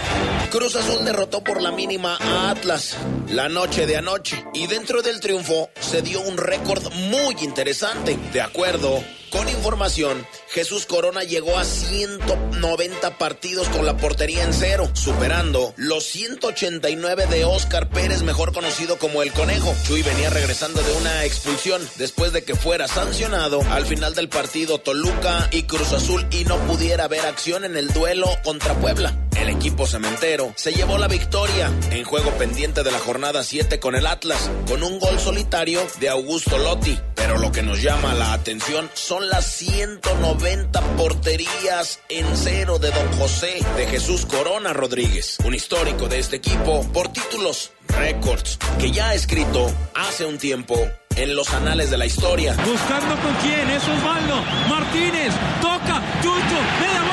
Cruz 0.50 0.76
Azul 0.76 1.04
derrotó 1.04 1.42
por 1.42 1.60
la 1.60 1.72
mínima 1.72 2.16
a 2.20 2.50
Atlas 2.50 2.96
la 3.28 3.48
noche 3.48 3.86
de 3.86 3.96
anoche 3.96 4.44
y 4.52 4.66
dentro 4.66 5.02
del 5.02 5.20
triunfo 5.20 5.70
se 5.80 6.02
dio 6.02 6.20
un 6.20 6.36
récord 6.36 6.82
muy 7.10 7.36
interesante. 7.40 8.16
De 8.32 8.40
acuerdo 8.40 9.02
con 9.34 9.48
información, 9.48 10.24
Jesús 10.48 10.86
Corona 10.86 11.24
llegó 11.24 11.58
a 11.58 11.64
190 11.64 13.18
partidos 13.18 13.68
con 13.68 13.84
la 13.84 13.96
portería 13.96 14.44
en 14.44 14.54
cero, 14.54 14.88
superando 14.92 15.74
los 15.76 16.04
189 16.04 17.26
de 17.26 17.44
Oscar 17.44 17.90
Pérez, 17.90 18.22
mejor 18.22 18.52
conocido 18.52 18.96
como 18.96 19.22
el 19.22 19.32
Conejo. 19.32 19.74
Chuy 19.86 20.02
venía 20.02 20.30
regresando 20.30 20.80
de 20.82 20.92
una 20.92 21.24
expulsión 21.24 21.82
después 21.96 22.32
de 22.32 22.44
que 22.44 22.54
fuera 22.54 22.86
sancionado 22.86 23.60
al 23.70 23.86
final 23.86 24.14
del 24.14 24.28
partido 24.28 24.78
Toluca 24.78 25.48
y 25.50 25.64
Cruz 25.64 25.92
Azul 25.92 26.24
y 26.30 26.44
no 26.44 26.56
pudiera 26.68 27.04
haber 27.04 27.26
acción 27.26 27.64
en 27.64 27.76
el 27.76 27.88
duelo 27.92 28.28
contra 28.44 28.74
Puebla. 28.74 29.23
El 29.36 29.48
equipo 29.48 29.86
cementero 29.86 30.52
se 30.56 30.72
llevó 30.72 30.96
la 30.96 31.08
victoria 31.08 31.70
en 31.90 32.04
juego 32.04 32.30
pendiente 32.32 32.82
de 32.82 32.92
la 32.92 32.98
jornada 32.98 33.42
7 33.42 33.80
con 33.80 33.96
el 33.96 34.06
Atlas, 34.06 34.50
con 34.68 34.82
un 34.82 34.98
gol 34.98 35.18
solitario 35.18 35.80
de 35.98 36.08
Augusto 36.08 36.56
Lotti. 36.56 36.98
Pero 37.14 37.38
lo 37.38 37.50
que 37.50 37.62
nos 37.62 37.82
llama 37.82 38.14
la 38.14 38.32
atención 38.32 38.88
son 38.94 39.28
las 39.28 39.46
190 39.46 40.80
porterías 40.96 42.00
en 42.08 42.26
cero 42.36 42.78
de 42.78 42.90
Don 42.90 43.12
José 43.18 43.60
de 43.76 43.86
Jesús 43.86 44.26
Corona 44.26 44.72
Rodríguez, 44.72 45.38
un 45.44 45.54
histórico 45.54 46.08
de 46.08 46.20
este 46.20 46.36
equipo 46.36 46.86
por 46.92 47.08
títulos, 47.08 47.72
récords, 47.88 48.58
que 48.78 48.92
ya 48.92 49.08
ha 49.08 49.14
escrito 49.14 49.70
hace 49.94 50.26
un 50.26 50.38
tiempo 50.38 50.76
en 51.16 51.34
los 51.34 51.52
anales 51.52 51.90
de 51.90 51.98
la 51.98 52.06
historia. 52.06 52.54
Buscando 52.64 53.16
con 53.22 53.34
quién, 53.36 53.70
es 53.70 53.82
Osvaldo 53.82 54.42
Martínez, 54.68 55.32
toca, 55.60 56.02
Chucho, 56.22 57.03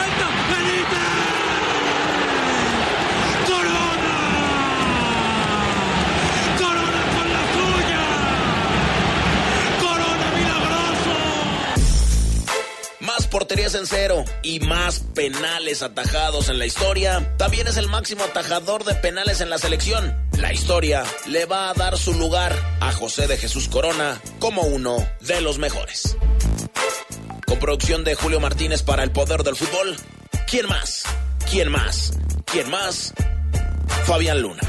en 13.75 13.87
cero 13.87 14.25
y 14.43 14.59
más 14.59 14.99
penales 15.13 15.81
atajados 15.81 16.49
en 16.49 16.59
la 16.59 16.65
historia, 16.65 17.35
también 17.37 17.67
es 17.67 17.77
el 17.77 17.87
máximo 17.87 18.23
atajador 18.23 18.83
de 18.83 18.95
penales 18.95 19.41
en 19.41 19.49
la 19.49 19.57
selección. 19.57 20.29
La 20.37 20.51
historia 20.51 21.03
le 21.27 21.45
va 21.45 21.69
a 21.69 21.73
dar 21.73 21.97
su 21.97 22.13
lugar 22.13 22.53
a 22.79 22.91
José 22.91 23.27
de 23.27 23.37
Jesús 23.37 23.67
Corona 23.67 24.21
como 24.39 24.63
uno 24.63 24.97
de 25.21 25.41
los 25.41 25.57
mejores. 25.57 26.17
Con 27.45 27.59
producción 27.59 28.03
de 28.03 28.15
Julio 28.15 28.39
Martínez 28.39 28.83
para 28.83 29.03
El 29.03 29.11
Poder 29.11 29.43
del 29.43 29.55
Fútbol, 29.55 29.95
¿quién 30.49 30.67
más? 30.67 31.03
¿Quién 31.49 31.69
más? 31.69 32.13
¿Quién 32.45 32.69
más? 32.69 33.13
Fabián 34.05 34.41
Luna. 34.41 34.61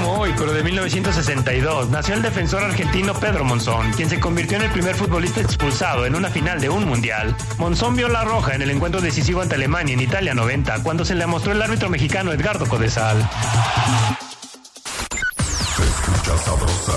Hoy, 0.00 0.32
pero 0.36 0.52
de 0.52 0.62
1962, 0.62 1.90
nació 1.90 2.14
el 2.14 2.22
defensor 2.22 2.62
argentino 2.62 3.14
Pedro 3.14 3.44
Monzón, 3.44 3.92
quien 3.92 4.08
se 4.08 4.18
convirtió 4.18 4.56
en 4.56 4.64
el 4.64 4.70
primer 4.70 4.94
futbolista 4.94 5.40
expulsado 5.40 6.06
en 6.06 6.14
una 6.14 6.30
final 6.30 6.60
de 6.60 6.68
un 6.68 6.86
mundial. 6.86 7.36
Monzón 7.58 7.96
vio 7.96 8.08
la 8.08 8.24
roja 8.24 8.54
en 8.54 8.62
el 8.62 8.70
encuentro 8.70 9.00
decisivo 9.00 9.42
ante 9.42 9.56
Alemania 9.56 9.94
en 9.94 10.00
Italia 10.00 10.34
90, 10.34 10.82
cuando 10.82 11.04
se 11.04 11.14
le 11.14 11.26
mostró 11.26 11.52
el 11.52 11.62
árbitro 11.62 11.90
mexicano 11.90 12.32
Edgardo 12.32 12.66
Codesal. 12.66 13.28
Se 15.76 15.82
escucha 15.82 16.38
sabrosa, 16.38 16.92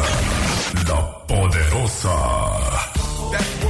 la 0.88 1.28
poderosa. 1.28 2.75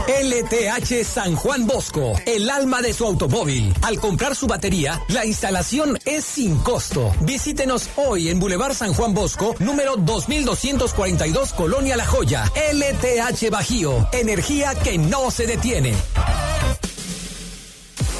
LTH 0.07 1.03
San 1.03 1.35
Juan 1.35 1.65
Bosco, 1.65 2.13
el 2.27 2.51
alma 2.51 2.83
de 2.83 2.93
su 2.93 3.05
automóvil. 3.05 3.73
Al 3.81 3.99
comprar 3.99 4.35
su 4.35 4.45
batería, 4.45 5.01
la 5.07 5.25
instalación 5.25 5.97
es 6.05 6.23
sin 6.23 6.57
costo. 6.57 7.11
Visítenos 7.21 7.89
hoy 7.95 8.29
en 8.29 8.39
Boulevard 8.39 8.75
San 8.75 8.93
Juan 8.93 9.15
Bosco, 9.15 9.55
número 9.57 9.95
2242, 9.97 11.53
Colonia 11.53 11.97
La 11.97 12.05
Joya. 12.05 12.43
LTH 12.71 13.49
Bajío, 13.49 14.07
energía 14.11 14.75
que 14.75 14.99
no 14.99 15.31
se 15.31 15.47
detiene. 15.47 15.95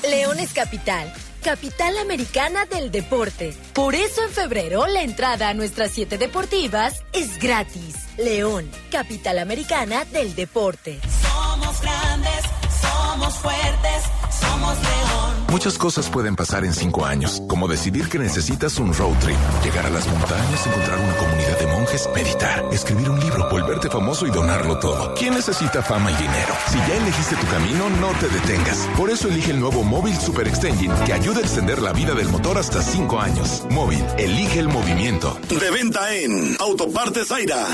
León 0.09 0.39
es 0.39 0.53
capital. 0.53 1.13
Capital 1.43 1.99
Americana 1.99 2.67
del 2.67 2.93
Deporte. 2.93 3.57
Por 3.73 3.97
eso 3.97 4.23
en 4.23 4.31
febrero 4.31 4.87
la 4.87 5.03
entrada 5.03 5.49
a 5.49 5.55
nuestras 5.55 5.91
siete 5.91 6.19
deportivas 6.19 7.03
es 7.13 7.39
gratis. 7.39 7.97
León, 8.17 8.71
Capital 8.91 9.39
Americana 9.39 10.05
del 10.05 10.35
Deporte. 10.35 11.01
Somos 11.23 11.81
grandes, 11.81 12.43
somos 12.81 13.35
fuertes, 13.39 14.05
somos 14.41 14.77
León. 14.79 15.47
Muchas 15.51 15.79
cosas 15.79 16.09
pueden 16.11 16.37
pasar 16.37 16.65
en 16.65 16.75
cinco 16.75 17.07
años, 17.07 17.43
como 17.49 17.69
decidir 17.69 18.09
que 18.09 18.19
necesitas 18.19 18.79
un 18.79 18.93
road 18.93 19.15
trip, 19.21 19.39
llegar 19.65 19.87
a 19.87 19.91
las 19.91 20.07
montañas, 20.07 20.67
encontrar 20.67 20.99
una 20.99 21.17
comunidad 21.17 21.59
de 21.59 21.67
monjes, 21.69 22.09
meditar, 22.15 22.65
escribir 22.71 23.09
un 23.09 23.19
libro, 23.19 23.49
volverte 23.51 23.89
famoso 23.89 24.27
y 24.27 24.31
donarlo 24.31 24.79
todo. 24.79 25.15
¿Quién 25.15 25.35
necesita 25.35 25.83
fama 25.83 26.11
y 26.13 26.17
dinero? 26.17 26.55
Si 26.71 26.79
ya 26.79 26.97
elegiste 26.97 27.37
tu 27.37 27.47
camino, 27.47 27.89
no 27.91 28.09
te 28.21 28.29
detengas. 28.29 28.89
Por 28.97 29.11
eso 29.11 29.29
elige 29.29 29.53
el 29.53 29.61
nuevo 29.61 29.83
Móvil 29.83 30.17
Super 30.17 30.47
Extension 30.47 30.95
que 31.05 31.13
ayuda 31.15 31.39
a 31.39 31.43
extender 31.43 31.81
la 31.81 31.93
vida 31.93 32.15
del 32.15 32.29
motor 32.29 32.59
hasta 32.59 32.83
cinco 32.83 33.19
años. 33.19 33.65
Móvil, 33.71 34.05
elige 34.19 34.61
el 34.61 34.69
movimiento. 34.69 35.39
De 35.49 35.71
venta 35.71 36.15
en 36.15 36.57
Autopartes 36.61 37.29
Zaira. 37.29 37.67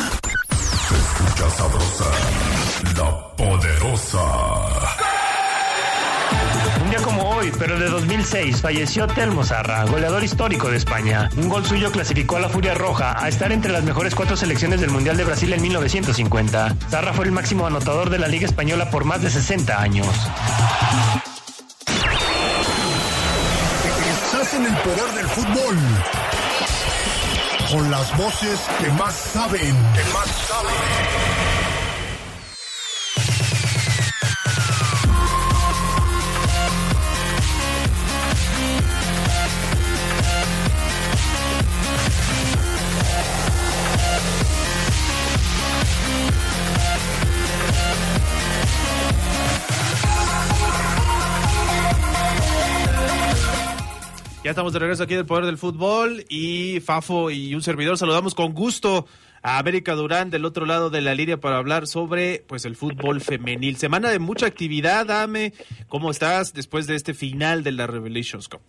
Se 0.88 0.94
escucha 0.94 1.50
sabrosa, 1.56 2.04
la 2.96 3.36
poderosa. 3.36 4.18
Un 6.82 6.90
día 6.90 6.98
como 7.02 7.30
hoy, 7.30 7.52
pero 7.58 7.78
de 7.78 7.88
2006, 7.88 8.60
falleció 8.60 9.06
Telmo 9.06 9.44
Zarra, 9.44 9.84
goleador 9.84 10.22
histórico 10.22 10.70
de 10.70 10.76
España. 10.76 11.28
Un 11.36 11.48
gol 11.48 11.64
suyo 11.64 11.90
clasificó 11.90 12.36
a 12.36 12.40
la 12.40 12.48
Furia 12.48 12.74
Roja 12.74 13.22
a 13.22 13.28
estar 13.28 13.52
entre 13.52 13.72
las 13.72 13.84
mejores 13.84 14.14
cuatro 14.14 14.36
selecciones 14.36 14.80
del 14.80 14.90
Mundial 14.90 15.16
de 15.16 15.24
Brasil 15.24 15.52
en 15.52 15.62
1950. 15.62 16.76
Zarra 16.90 17.12
fue 17.12 17.24
el 17.24 17.32
máximo 17.32 17.66
anotador 17.66 18.10
de 18.10 18.18
la 18.18 18.28
Liga 18.28 18.46
Española 18.46 18.90
por 18.90 19.04
más 19.04 19.22
de 19.22 19.30
60 19.30 19.80
años. 19.80 20.06
Estás 24.24 24.54
en 24.54 24.66
el 24.66 24.76
poder 24.76 25.12
del 25.14 25.26
fútbol. 25.26 25.76
Con 27.70 27.90
las 27.90 28.16
voces 28.16 28.60
que 28.78 28.90
más 28.90 29.14
saben. 29.14 29.74
Que 29.94 30.12
más 30.12 30.26
saben. 30.48 31.53
Estamos 54.54 54.72
de 54.72 54.78
regreso 54.78 55.02
aquí 55.02 55.16
del 55.16 55.26
Poder 55.26 55.46
del 55.46 55.58
Fútbol 55.58 56.24
y 56.28 56.78
Fafo 56.78 57.28
y 57.32 57.56
un 57.56 57.60
servidor 57.60 57.98
saludamos 57.98 58.36
con 58.36 58.54
gusto 58.54 59.04
a 59.42 59.58
América 59.58 59.94
Durán 59.94 60.30
del 60.30 60.44
otro 60.44 60.64
lado 60.64 60.90
de 60.90 61.00
la 61.00 61.12
línea 61.16 61.38
para 61.38 61.56
hablar 61.56 61.88
sobre 61.88 62.44
pues 62.46 62.64
el 62.64 62.76
fútbol 62.76 63.20
femenil. 63.20 63.78
Semana 63.78 64.10
de 64.10 64.20
mucha 64.20 64.46
actividad, 64.46 65.06
Dame, 65.06 65.54
¿cómo 65.88 66.12
estás 66.12 66.54
después 66.54 66.86
de 66.86 66.94
este 66.94 67.14
final 67.14 67.64
de 67.64 67.72
la 67.72 67.88
Revelations 67.88 68.48
Cup? 68.48 68.60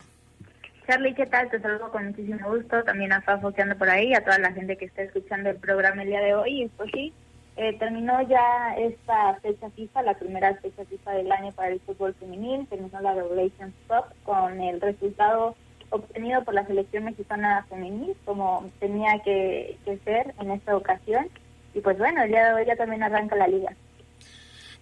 Charlie, 0.87 1.13
¿qué 1.13 1.27
tal? 1.27 1.51
Te 1.51 1.61
saludo 1.61 1.91
con 1.91 2.07
muchísimo 2.07 2.49
gusto, 2.49 2.83
también 2.83 3.13
a 3.13 3.21
Fafo 3.21 3.51
que 3.51 3.61
anda 3.61 3.75
por 3.75 3.87
ahí, 3.87 4.11
a 4.15 4.23
toda 4.23 4.39
la 4.39 4.53
gente 4.53 4.77
que 4.77 4.85
está 4.85 5.03
escuchando 5.03 5.51
el 5.51 5.57
programa 5.57 6.01
el 6.01 6.09
día 6.09 6.21
de 6.21 6.33
hoy. 6.33 6.63
Y 6.63 6.67
pues 6.69 6.89
sí, 6.95 7.13
eh, 7.57 7.77
terminó 7.77 8.27
ya 8.27 8.75
esta 8.75 9.35
fecha 9.35 9.69
FIFA, 9.69 10.01
la 10.01 10.15
primera 10.15 10.55
fecha 10.55 10.83
FIFA 10.83 11.11
del 11.11 11.31
año 11.31 11.51
para 11.51 11.69
el 11.69 11.79
fútbol 11.81 12.15
femenil, 12.15 12.65
terminó 12.67 12.99
la 13.01 13.13
Revelations 13.13 13.75
Cup 13.87 14.05
con 14.23 14.59
el 14.59 14.81
resultado 14.81 15.55
obtenido 15.95 16.43
por 16.43 16.53
la 16.53 16.65
selección 16.65 17.05
mexicana 17.05 17.65
femenil, 17.69 18.15
como 18.25 18.69
tenía 18.79 19.19
que, 19.23 19.77
que, 19.85 19.97
ser 19.99 20.33
en 20.39 20.51
esta 20.51 20.75
ocasión. 20.75 21.27
Y 21.73 21.81
pues 21.81 21.97
bueno, 21.97 22.23
el 22.23 22.29
día 22.29 22.47
de 22.47 22.53
hoy 22.53 22.65
ya 22.65 22.75
también 22.75 23.03
arranca 23.03 23.35
la 23.35 23.47
liga. 23.47 23.75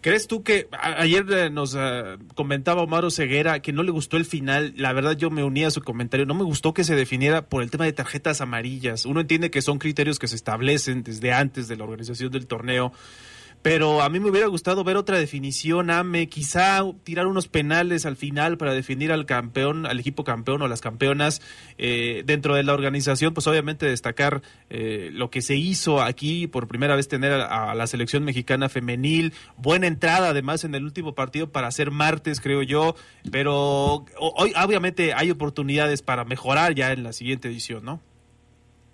¿Crees 0.03 0.27
tú 0.27 0.43
que 0.43 0.67
ayer 0.73 1.25
eh, 1.31 1.49
nos 1.49 1.75
uh, 1.75 2.19
comentaba 2.35 2.81
Omar 2.81 3.09
Ceguera 3.09 3.61
que 3.61 3.71
no 3.71 3.83
le 3.83 3.91
gustó 3.91 4.17
el 4.17 4.25
final? 4.25 4.73
La 4.75 4.91
verdad 4.91 5.15
yo 5.15 5.29
me 5.29 5.45
unía 5.45 5.67
a 5.67 5.71
su 5.71 5.81
comentario. 5.81 6.25
No 6.25 6.33
me 6.33 6.43
gustó 6.43 6.73
que 6.73 6.83
se 6.83 6.93
definiera 6.93 7.43
por 7.43 7.63
el 7.63 7.71
tema 7.71 7.85
de 7.85 7.93
tarjetas 7.93 8.41
amarillas. 8.41 9.05
Uno 9.05 9.21
entiende 9.21 9.49
que 9.49 9.61
son 9.61 9.79
criterios 9.79 10.19
que 10.19 10.27
se 10.27 10.35
establecen 10.35 11.03
desde 11.03 11.31
antes 11.31 11.69
de 11.69 11.77
la 11.77 11.85
organización 11.85 12.33
del 12.33 12.47
torneo 12.47 12.91
pero 13.63 14.01
a 14.01 14.09
mí 14.09 14.19
me 14.19 14.29
hubiera 14.29 14.47
gustado 14.47 14.83
ver 14.83 14.97
otra 14.97 15.17
definición, 15.17 15.89
AME, 15.89 16.27
quizá 16.27 16.81
tirar 17.03 17.27
unos 17.27 17.47
penales 17.47 18.05
al 18.05 18.17
final 18.17 18.57
para 18.57 18.73
definir 18.73 19.13
al 19.13 19.25
campeón, 19.25 19.85
al 19.85 20.01
equipo 20.01 20.25
campeón 20.25 20.61
o 20.61 20.67
las 20.67 20.81
campeonas 20.81 21.41
eh, 21.77 22.23
dentro 22.25 22.55
de 22.55 22.63
la 22.63 22.73
organización, 22.73 23.33
pues 23.33 23.47
obviamente 23.47 23.85
destacar 23.85 24.41
eh, 24.69 25.09
lo 25.13 25.29
que 25.29 25.41
se 25.41 25.55
hizo 25.55 26.01
aquí, 26.01 26.45
por 26.45 26.67
primera 26.67 26.97
vez 26.97 27.07
tener 27.07 27.31
a, 27.31 27.73
la 27.73 27.87
selección 27.87 28.25
mexicana 28.25 28.67
femenil, 28.67 29.33
buena 29.55 29.87
entrada 29.87 30.29
además 30.29 30.65
en 30.65 30.75
el 30.75 30.83
último 30.83 31.15
partido 31.15 31.49
para 31.49 31.67
hacer 31.67 31.89
martes, 31.89 32.41
creo 32.41 32.63
yo, 32.63 32.95
pero 33.31 34.05
hoy 34.19 34.53
obviamente 34.61 35.13
hay 35.13 35.31
oportunidades 35.31 36.01
para 36.01 36.25
mejorar 36.25 36.75
ya 36.75 36.91
en 36.91 37.03
la 37.03 37.13
siguiente 37.13 37.47
edición, 37.47 37.85
¿no? 37.85 38.01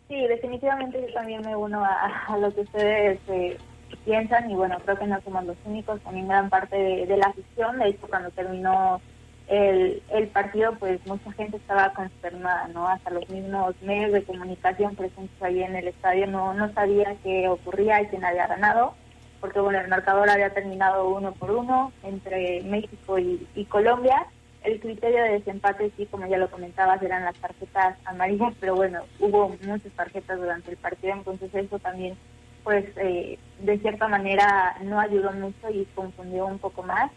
Sí, 0.10 0.16
definitivamente 0.28 1.02
yo 1.02 1.12
también 1.14 1.42
me 1.42 1.56
uno 1.56 1.84
a, 1.84 2.26
a 2.28 2.38
lo 2.38 2.54
que 2.54 2.62
ustedes... 2.62 3.20
Eh 3.30 3.58
piensan 4.06 4.50
y 4.50 4.56
bueno, 4.56 4.78
creo 4.84 4.98
que 4.98 5.08
no 5.08 5.22
somos 5.22 5.46
los 5.46 5.58
únicos, 5.66 6.02
también 6.02 6.28
gran 6.28 6.50
parte 6.50 6.76
de, 6.76 7.18
la 7.18 7.28
afición, 7.28 7.80
de 7.80 7.90
hecho 7.90 8.08
cuando 8.08 8.30
terminó 8.32 9.02
el, 9.48 10.02
el 10.10 10.28
partido 10.28 10.74
pues 10.80 11.06
mucha 11.06 11.32
gente 11.34 11.58
estaba 11.58 11.94
consternada, 11.94 12.68
¿no? 12.70 12.88
Hasta 12.88 13.12
los 13.12 13.28
mismos 13.30 13.76
medios 13.82 14.12
de 14.12 14.24
comunicación 14.24 14.96
presentes 14.96 15.42
ahí 15.42 15.64
en 15.64 15.76
el 15.76 15.88
estadio 15.88 16.28
no, 16.28 16.54
no 16.54 16.72
sabía 16.74 17.16
qué 17.24 17.48
ocurría 17.48 18.02
y 18.02 18.08
quién 18.08 18.24
había 18.24 18.48
ganado, 18.48 18.94
porque 19.42 19.60
bueno, 19.60 19.80
el 19.80 19.88
marcador 19.88 20.30
había 20.30 20.54
terminado 20.54 21.10
uno 21.10 21.32
por 21.34 21.52
uno 21.52 21.92
entre 22.04 22.62
México 22.64 23.18
y 23.18 23.66
Colombia. 23.66 24.28
El 24.64 24.80
criterio 24.80 25.24
de 25.24 25.32
desempate, 25.32 25.92
sí, 25.96 26.06
como 26.06 26.28
ya 26.28 26.38
lo 26.38 26.52
comentabas, 26.52 27.02
eran 27.02 27.24
las 27.24 27.36
tarjetas 27.36 27.98
amarillas, 28.06 28.54
pero 28.60 28.76
bueno, 28.76 29.04
hubo 29.20 29.56
muchas 29.64 29.92
tarjetas 29.94 30.38
durante 30.38 30.72
el 30.72 30.78
partido, 30.78 31.14
entonces 31.14 31.54
eso 31.54 31.80
también, 31.80 32.18
pues, 32.64 32.86
eh, 32.98 33.38
de 33.60 33.80
cierta 33.80 34.08
manera 34.08 34.78
no 34.84 35.00
ayudó 35.00 35.32
mucho 35.32 35.70
y 35.70 35.86
confundió 35.96 36.46
un 36.46 36.60
poco 36.60 36.84
más. 36.84 37.12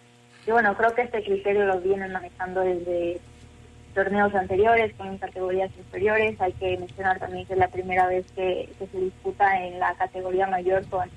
Y 0.47 0.51
bueno, 0.51 0.77
creo 0.77 0.95
que 0.95 1.03
este 1.03 1.23
criterio 1.23 1.67
lo 1.67 1.81
vienen 1.81 2.13
manejando 2.13 2.61
desde 2.61 3.21
torneos 3.95 4.35
anteriores, 4.35 4.93
con 4.95 5.19
categorías 5.19 5.71
inferiores. 5.77 6.41
Hay 6.41 6.53
que 6.55 6.77
mencionar 6.79 7.19
también 7.19 7.47
que 7.47 7.53
es 7.53 7.59
la 7.59 7.69
primera 7.69 8.07
vez 8.07 8.27
que, 8.33 8.73
se 8.79 8.99
disputa 8.99 9.65
en 9.65 9.79
la 9.79 9.95
categoría 9.95 10.47
mayor 10.47 10.85
con 10.89 11.09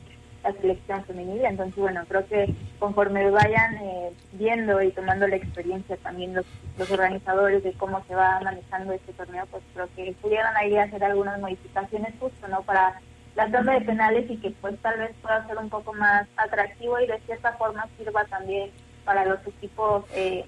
la 0.43 0.51
selección 0.53 1.03
femenil. 1.05 1.43
Entonces, 1.45 1.75
bueno, 1.75 2.03
creo 2.07 2.27
que 2.27 2.53
conforme 2.77 3.31
vayan 3.31 3.77
eh, 3.77 4.11
viendo 4.33 4.81
y 4.81 4.91
tomando 4.91 5.27
la 5.27 5.37
experiencia 5.37 5.97
también 5.97 6.35
los, 6.35 6.45
los 6.77 6.91
organizadores 6.91 7.63
de 7.63 7.73
cómo 7.73 8.03
se 8.07 8.13
va 8.13 8.39
manejando 8.41 8.93
este 8.93 9.13
torneo, 9.13 9.45
pues 9.49 9.63
creo 9.73 9.87
que 9.95 10.13
pudieran 10.21 10.55
ahí 10.55 10.77
hacer 10.77 11.03
algunas 11.03 11.39
modificaciones 11.39 12.13
justo, 12.19 12.47
¿no? 12.47 12.61
Para 12.61 13.01
la 13.35 13.51
tanda 13.51 13.73
de 13.73 13.81
penales 13.81 14.29
y 14.29 14.37
que 14.37 14.51
pues 14.61 14.77
tal 14.81 14.97
vez 14.99 15.11
pueda 15.21 15.45
ser 15.47 15.57
un 15.57 15.69
poco 15.69 15.93
más 15.93 16.27
atractivo 16.37 16.99
y 16.99 17.07
de 17.07 17.19
cierta 17.25 17.53
forma 17.53 17.87
sirva 17.97 18.23
también 18.25 18.71
para 19.03 19.25
los 19.25 19.39
equipos, 19.45 20.05
eh, 20.13 20.45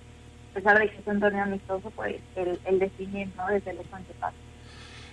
a 0.52 0.54
pesar 0.56 0.80
de 0.80 0.90
que 0.90 0.98
es 0.98 1.08
un 1.08 1.20
torneo 1.20 1.44
amistoso, 1.44 1.92
pues 1.92 2.16
el, 2.36 2.60
el 2.66 2.80
definir, 2.80 3.30
¿no? 3.36 3.48
Desde 3.48 3.74
los 3.74 3.86
antepasos. 3.92 4.40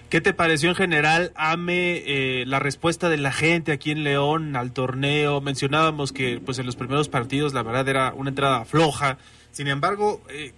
¿Qué 0.09 0.21
te 0.21 0.33
pareció 0.33 0.69
en 0.69 0.77
general, 0.77 1.33
Ame, 1.35 2.03
eh, 2.07 2.45
la 2.47 2.61
respuesta 2.61 3.09
de 3.09 3.17
la 3.17 3.33
gente 3.33 3.73
aquí 3.73 3.91
en 3.91 4.05
León 4.05 4.55
al 4.55 4.73
torneo? 4.73 5.41
Mencionábamos 5.41 6.13
que 6.13 6.41
pues 6.45 6.61
en 6.61 6.67
los 6.67 6.77
primeros 6.77 7.09
partidos 7.09 7.53
la 7.53 7.65
verdad 7.65 7.89
era 7.89 8.15
una 8.15 8.31
entrada 8.31 8.65
floja. 8.65 9.19
Sin 9.51 9.67
embargo, 9.67 10.21
eh, 10.31 10.53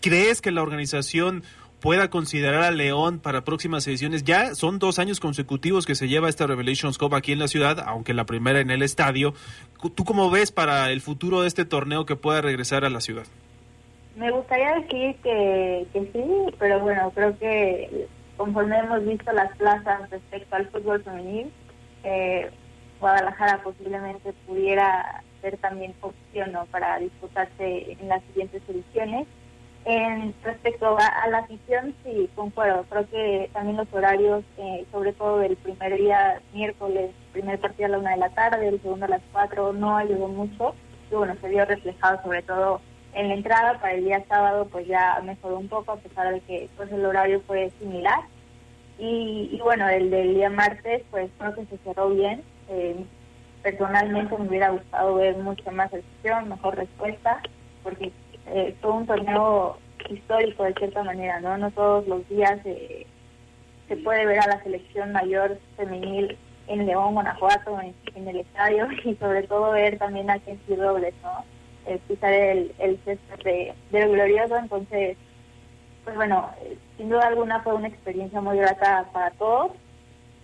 ¿crees 0.00 0.40
que 0.40 0.50
la 0.50 0.62
organización 0.62 1.42
pueda 1.82 2.08
considerar 2.10 2.62
a 2.62 2.70
León 2.70 3.18
para 3.18 3.42
próximas 3.42 3.86
ediciones? 3.88 4.22
Ya 4.22 4.54
son 4.54 4.78
dos 4.78 5.00
años 5.00 5.18
consecutivos 5.18 5.84
que 5.84 5.96
se 5.96 6.06
lleva 6.06 6.28
esta 6.28 6.46
Revelations 6.46 6.96
Cup 6.96 7.14
aquí 7.14 7.32
en 7.32 7.40
la 7.40 7.48
ciudad, 7.48 7.80
aunque 7.84 8.14
la 8.14 8.24
primera 8.24 8.60
en 8.60 8.70
el 8.70 8.82
estadio. 8.82 9.34
¿Tú 9.94 10.04
cómo 10.04 10.30
ves 10.30 10.52
para 10.52 10.90
el 10.92 11.00
futuro 11.00 11.42
de 11.42 11.48
este 11.48 11.64
torneo 11.64 12.06
que 12.06 12.14
pueda 12.14 12.40
regresar 12.40 12.84
a 12.84 12.90
la 12.90 13.00
ciudad? 13.00 13.24
Me 14.14 14.30
gustaría 14.30 14.74
decir 14.74 15.16
que, 15.22 15.86
sí, 15.92 16.54
pero 16.58 16.78
bueno, 16.80 17.10
creo 17.14 17.36
que 17.38 18.06
conforme 18.36 18.78
hemos 18.78 19.04
visto 19.04 19.32
las 19.32 19.54
plazas 19.56 20.08
respecto 20.08 20.54
al 20.54 20.68
fútbol 20.68 21.02
femenil, 21.02 21.50
eh, 22.04 22.48
Guadalajara 23.00 23.60
posiblemente 23.64 24.32
pudiera 24.46 25.24
ser 25.40 25.56
también 25.56 25.94
opción 26.00 26.52
para 26.70 27.00
disputarse 27.00 27.96
en 27.98 28.08
las 28.08 28.22
siguientes 28.28 28.62
ediciones. 28.68 29.26
En 29.84 30.32
respecto 30.44 30.96
a, 30.96 31.06
a, 31.06 31.28
la 31.28 31.38
afición, 31.38 31.94
sí, 32.04 32.30
concuerdo. 32.36 32.84
Creo 32.88 33.08
que 33.10 33.50
también 33.52 33.76
los 33.76 33.92
horarios, 33.92 34.44
eh, 34.56 34.86
sobre 34.92 35.12
todo 35.12 35.38
del 35.38 35.56
primer 35.56 35.96
día, 35.96 36.40
miércoles, 36.52 37.10
primer 37.32 37.58
partido 37.58 37.86
a 37.86 37.88
la 37.90 37.98
una 37.98 38.10
de 38.12 38.18
la 38.18 38.30
tarde, 38.30 38.68
el 38.68 38.80
segundo 38.80 39.06
a 39.06 39.08
las 39.08 39.22
cuatro, 39.32 39.72
no 39.72 39.96
ayudó 39.96 40.28
mucho. 40.28 40.74
Y 41.10 41.14
bueno, 41.16 41.34
se 41.40 41.48
vio 41.48 41.64
reflejado 41.64 42.22
sobre 42.22 42.42
todo 42.42 42.80
en 43.14 43.28
la 43.28 43.34
entrada. 43.34 43.80
Para 43.80 43.94
el 43.94 44.04
día 44.04 44.24
sábado, 44.28 44.68
pues 44.70 44.86
ya 44.86 45.20
mejoró 45.24 45.58
un 45.58 45.68
poco, 45.68 45.92
a 45.92 45.96
pesar 45.96 46.32
de 46.32 46.40
que 46.40 46.68
pues 46.76 46.90
el 46.92 47.04
horario 47.04 47.42
fue 47.46 47.72
similar. 47.80 48.20
Y, 48.98 49.50
y 49.52 49.60
bueno, 49.62 49.88
el 49.88 50.10
del 50.10 50.34
día 50.34 50.48
martes, 50.48 51.02
pues 51.10 51.28
creo 51.38 51.54
que 51.56 51.66
se 51.66 51.78
cerró 51.78 52.10
bien. 52.10 52.44
Eh, 52.68 53.04
personalmente 53.64 54.36
me 54.38 54.48
hubiera 54.48 54.70
gustado 54.70 55.14
ver 55.14 55.36
mucha 55.38 55.72
más 55.72 55.92
afición, 55.92 56.48
mejor 56.48 56.76
respuesta, 56.76 57.40
porque 57.82 58.12
eh, 58.46 58.74
fue 58.80 58.90
un 58.90 59.06
torneo 59.06 59.78
histórico 60.08 60.64
de 60.64 60.74
cierta 60.74 61.02
manera, 61.02 61.40
¿no? 61.40 61.56
No 61.58 61.70
todos 61.70 62.06
los 62.06 62.28
días 62.28 62.58
eh, 62.64 63.06
se 63.88 63.96
puede 63.96 64.26
ver 64.26 64.40
a 64.40 64.46
la 64.46 64.62
selección 64.62 65.12
mayor 65.12 65.58
femenil 65.76 66.36
en 66.68 66.86
León, 66.86 67.14
Guanajuato, 67.14 67.78
en, 68.14 68.28
el 68.28 68.36
estadio 68.40 68.88
y 69.04 69.14
sobre 69.16 69.42
todo 69.44 69.72
ver 69.72 69.98
también 69.98 70.30
a 70.30 70.38
Kenzie 70.38 70.76
Robles, 70.76 71.14
¿no? 71.22 71.44
Eh, 71.86 71.98
pisar 72.06 72.32
el, 72.32 72.72
el 72.78 72.98
cesto 73.04 73.36
de, 73.44 73.74
del 73.90 74.12
glorioso, 74.12 74.56
entonces, 74.56 75.16
pues 76.04 76.14
bueno, 76.14 76.50
eh, 76.62 76.76
sin 76.96 77.08
duda 77.08 77.26
alguna 77.26 77.60
fue 77.62 77.74
una 77.74 77.88
experiencia 77.88 78.40
muy 78.40 78.56
grata 78.56 79.08
para 79.12 79.30
todos, 79.32 79.72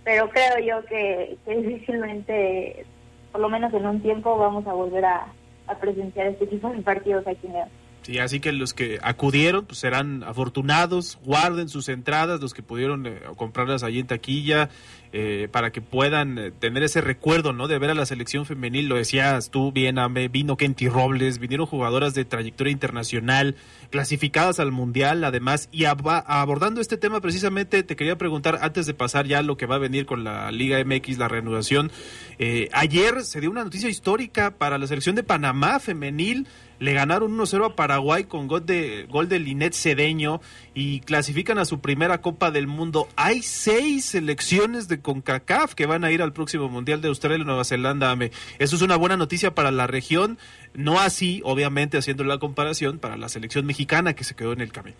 pero 0.02 0.28
creo 0.30 0.58
yo 0.58 0.84
que, 0.86 1.36
que 1.44 1.56
difícilmente, 1.62 2.84
por 3.30 3.40
lo 3.40 3.48
menos 3.48 3.72
en 3.72 3.86
un 3.86 4.02
tiempo, 4.02 4.36
vamos 4.36 4.66
a 4.66 4.72
volver 4.72 5.04
a, 5.04 5.28
a 5.68 5.74
presenciar 5.76 6.26
este 6.26 6.48
tipo 6.48 6.70
de 6.70 6.82
partidos 6.82 7.26
aquí 7.26 7.46
en 7.46 7.52
León. 7.52 7.68
Sí, 8.02 8.18
así 8.18 8.40
que 8.40 8.52
los 8.52 8.72
que 8.72 8.98
acudieron 9.02 9.66
pues 9.66 9.78
serán 9.78 10.24
afortunados, 10.24 11.18
guarden 11.24 11.68
sus 11.68 11.88
entradas, 11.88 12.40
los 12.40 12.54
que 12.54 12.62
pudieron 12.62 13.06
eh, 13.06 13.20
comprarlas 13.36 13.82
allí 13.82 13.98
en 13.98 14.06
taquilla, 14.06 14.70
eh, 15.10 15.48
para 15.50 15.72
que 15.72 15.80
puedan 15.80 16.36
eh, 16.36 16.50
tener 16.50 16.82
ese 16.82 17.00
recuerdo, 17.00 17.54
¿no? 17.54 17.66
De 17.66 17.78
ver 17.78 17.88
a 17.88 17.94
la 17.94 18.04
selección 18.04 18.44
femenil, 18.44 18.88
lo 18.88 18.96
decías 18.96 19.50
tú 19.50 19.72
bien, 19.72 19.98
Ame, 19.98 20.28
vino 20.28 20.58
Kenty 20.58 20.86
Robles, 20.88 21.38
vinieron 21.38 21.64
jugadoras 21.64 22.12
de 22.12 22.26
trayectoria 22.26 22.72
internacional, 22.72 23.56
clasificadas 23.88 24.60
al 24.60 24.70
Mundial, 24.70 25.24
además, 25.24 25.70
y 25.72 25.86
ab 25.86 26.06
abordando 26.26 26.82
este 26.82 26.98
tema 26.98 27.22
precisamente, 27.22 27.82
te 27.82 27.96
quería 27.96 28.18
preguntar, 28.18 28.58
antes 28.60 28.84
de 28.84 28.92
pasar 28.92 29.26
ya 29.26 29.40
lo 29.40 29.56
que 29.56 29.64
va 29.64 29.76
a 29.76 29.78
venir 29.78 30.04
con 30.04 30.24
la 30.24 30.52
Liga 30.52 30.78
MX, 30.84 31.16
la 31.16 31.28
reanudación, 31.28 31.90
eh, 32.38 32.68
ayer 32.74 33.22
se 33.22 33.40
dio 33.40 33.50
una 33.50 33.64
noticia 33.64 33.88
histórica 33.88 34.50
para 34.58 34.76
la 34.76 34.86
selección 34.86 35.16
de 35.16 35.22
Panamá 35.22 35.80
femenil, 35.80 36.46
le 36.78 36.92
ganaron 36.92 37.36
1-0 37.36 37.66
a 37.66 37.76
Paraguay 37.76 38.24
con 38.24 38.46
gol 38.46 38.64
de, 38.64 39.06
gol 39.08 39.28
de 39.28 39.38
Linet 39.38 39.74
Cedeño 39.74 40.40
y 40.74 41.00
clasifican 41.00 41.58
a 41.58 41.64
su 41.64 41.80
primera 41.80 42.20
Copa 42.20 42.50
del 42.50 42.66
Mundo. 42.66 43.08
Hay 43.16 43.42
seis 43.42 44.04
selecciones 44.04 44.88
de 44.88 45.00
CONCACAF 45.00 45.74
que 45.74 45.86
van 45.86 46.04
a 46.04 46.10
ir 46.10 46.22
al 46.22 46.32
próximo 46.32 46.68
Mundial 46.68 47.00
de 47.00 47.08
Australia 47.08 47.38
y 47.38 47.44
Nueva 47.44 47.64
Zelanda. 47.64 48.16
Eso 48.58 48.76
es 48.76 48.82
una 48.82 48.96
buena 48.96 49.16
noticia 49.16 49.54
para 49.54 49.70
la 49.70 49.86
región, 49.86 50.38
no 50.74 51.00
así, 51.00 51.40
obviamente, 51.44 51.98
haciendo 51.98 52.24
la 52.24 52.38
comparación 52.38 52.98
para 52.98 53.16
la 53.16 53.28
selección 53.28 53.66
mexicana 53.66 54.14
que 54.14 54.24
se 54.24 54.34
quedó 54.34 54.52
en 54.52 54.60
el 54.60 54.72
camino. 54.72 54.96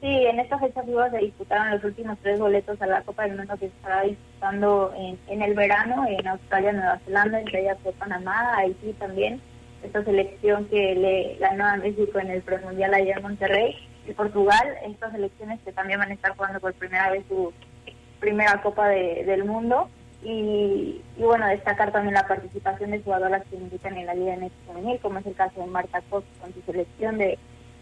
Sí, 0.00 0.08
en 0.08 0.40
esta 0.40 0.58
fecha 0.58 0.82
FIBA 0.82 1.10
se 1.10 1.18
disputaron 1.18 1.70
los 1.70 1.84
últimos 1.84 2.18
tres 2.22 2.40
boletos 2.40 2.80
a 2.82 2.86
la 2.86 3.02
Copa 3.02 3.22
del 3.22 3.36
Mundo 3.36 3.54
que 3.54 3.68
se 3.68 3.74
estará 3.76 4.02
disputando 4.02 4.92
en, 4.98 5.16
en 5.28 5.42
el 5.42 5.54
verano 5.54 6.04
en 6.08 6.26
Australia, 6.26 6.72
Nueva 6.72 6.98
Zelanda, 7.04 7.38
entre 7.38 7.60
ellas 7.60 7.78
fue 7.84 7.92
Panamá, 7.92 8.56
Haití 8.56 8.94
también 8.94 9.40
esta 9.82 10.04
selección 10.04 10.66
que 10.66 10.94
le 10.94 11.36
ganó 11.38 11.66
a 11.66 11.76
México 11.76 12.18
en 12.18 12.30
el 12.30 12.42
premundial 12.42 12.94
allá 12.94 13.16
en 13.16 13.22
Monterrey 13.22 13.76
y 14.06 14.12
Portugal, 14.12 14.76
estas 14.86 15.12
selecciones 15.12 15.60
que 15.64 15.72
también 15.72 15.98
van 15.98 16.10
a 16.10 16.14
estar 16.14 16.36
jugando 16.36 16.60
por 16.60 16.74
primera 16.74 17.10
vez 17.10 17.24
su 17.28 17.52
primera 18.20 18.62
Copa 18.62 18.88
de, 18.88 19.24
del 19.24 19.44
Mundo 19.44 19.88
y, 20.22 21.02
y, 21.16 21.22
bueno, 21.22 21.46
destacar 21.48 21.90
también 21.90 22.14
la 22.14 22.28
participación 22.28 22.92
de 22.92 23.00
jugadoras 23.00 23.42
que 23.50 23.56
invitan 23.56 23.96
en 23.96 24.06
la 24.06 24.14
Liga 24.14 24.36
MX 24.36 24.52
Femenil, 24.66 25.00
como 25.00 25.18
es 25.18 25.26
el 25.26 25.34
caso 25.34 25.60
de 25.60 25.66
Marta 25.66 26.00
Cox 26.08 26.24
con 26.40 26.54
su 26.54 26.62
selección 26.62 27.18
de, 27.18 27.38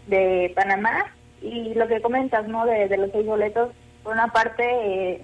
de 0.07 0.51
Panamá 0.55 1.13
y 1.41 1.73
lo 1.75 1.87
que 1.87 2.01
comentas, 2.01 2.47
¿no? 2.47 2.65
De, 2.65 2.97
los 2.97 3.11
seis 3.11 3.25
boletos, 3.25 3.69
por 4.03 4.13
una 4.13 4.27
parte 4.27 4.63
eh, 4.63 5.21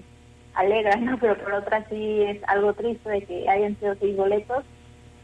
alegra, 0.53 0.95
¿no? 0.97 1.17
Pero 1.21 1.37
por 1.37 1.53
otra 1.53 1.87
sí 1.89 2.21
es 2.21 2.39
algo 2.47 2.73
triste 2.73 3.09
de 3.09 3.21
que 3.23 3.49
hayan 3.49 3.77
sido 3.79 3.95
seis 3.99 4.15
boletos 4.15 4.63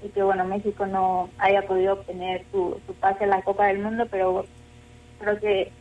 y 0.03 0.09
que 0.09 0.23
bueno 0.23 0.45
México 0.45 0.85
no 0.85 1.29
haya 1.37 1.65
podido 1.67 1.93
obtener 1.93 2.43
su, 2.51 2.79
su 2.85 2.93
pase 2.95 3.23
a 3.23 3.27
la 3.27 3.41
Copa 3.41 3.67
del 3.67 3.79
Mundo, 3.79 4.07
pero 4.09 4.45
creo 5.19 5.39
que 5.39 5.71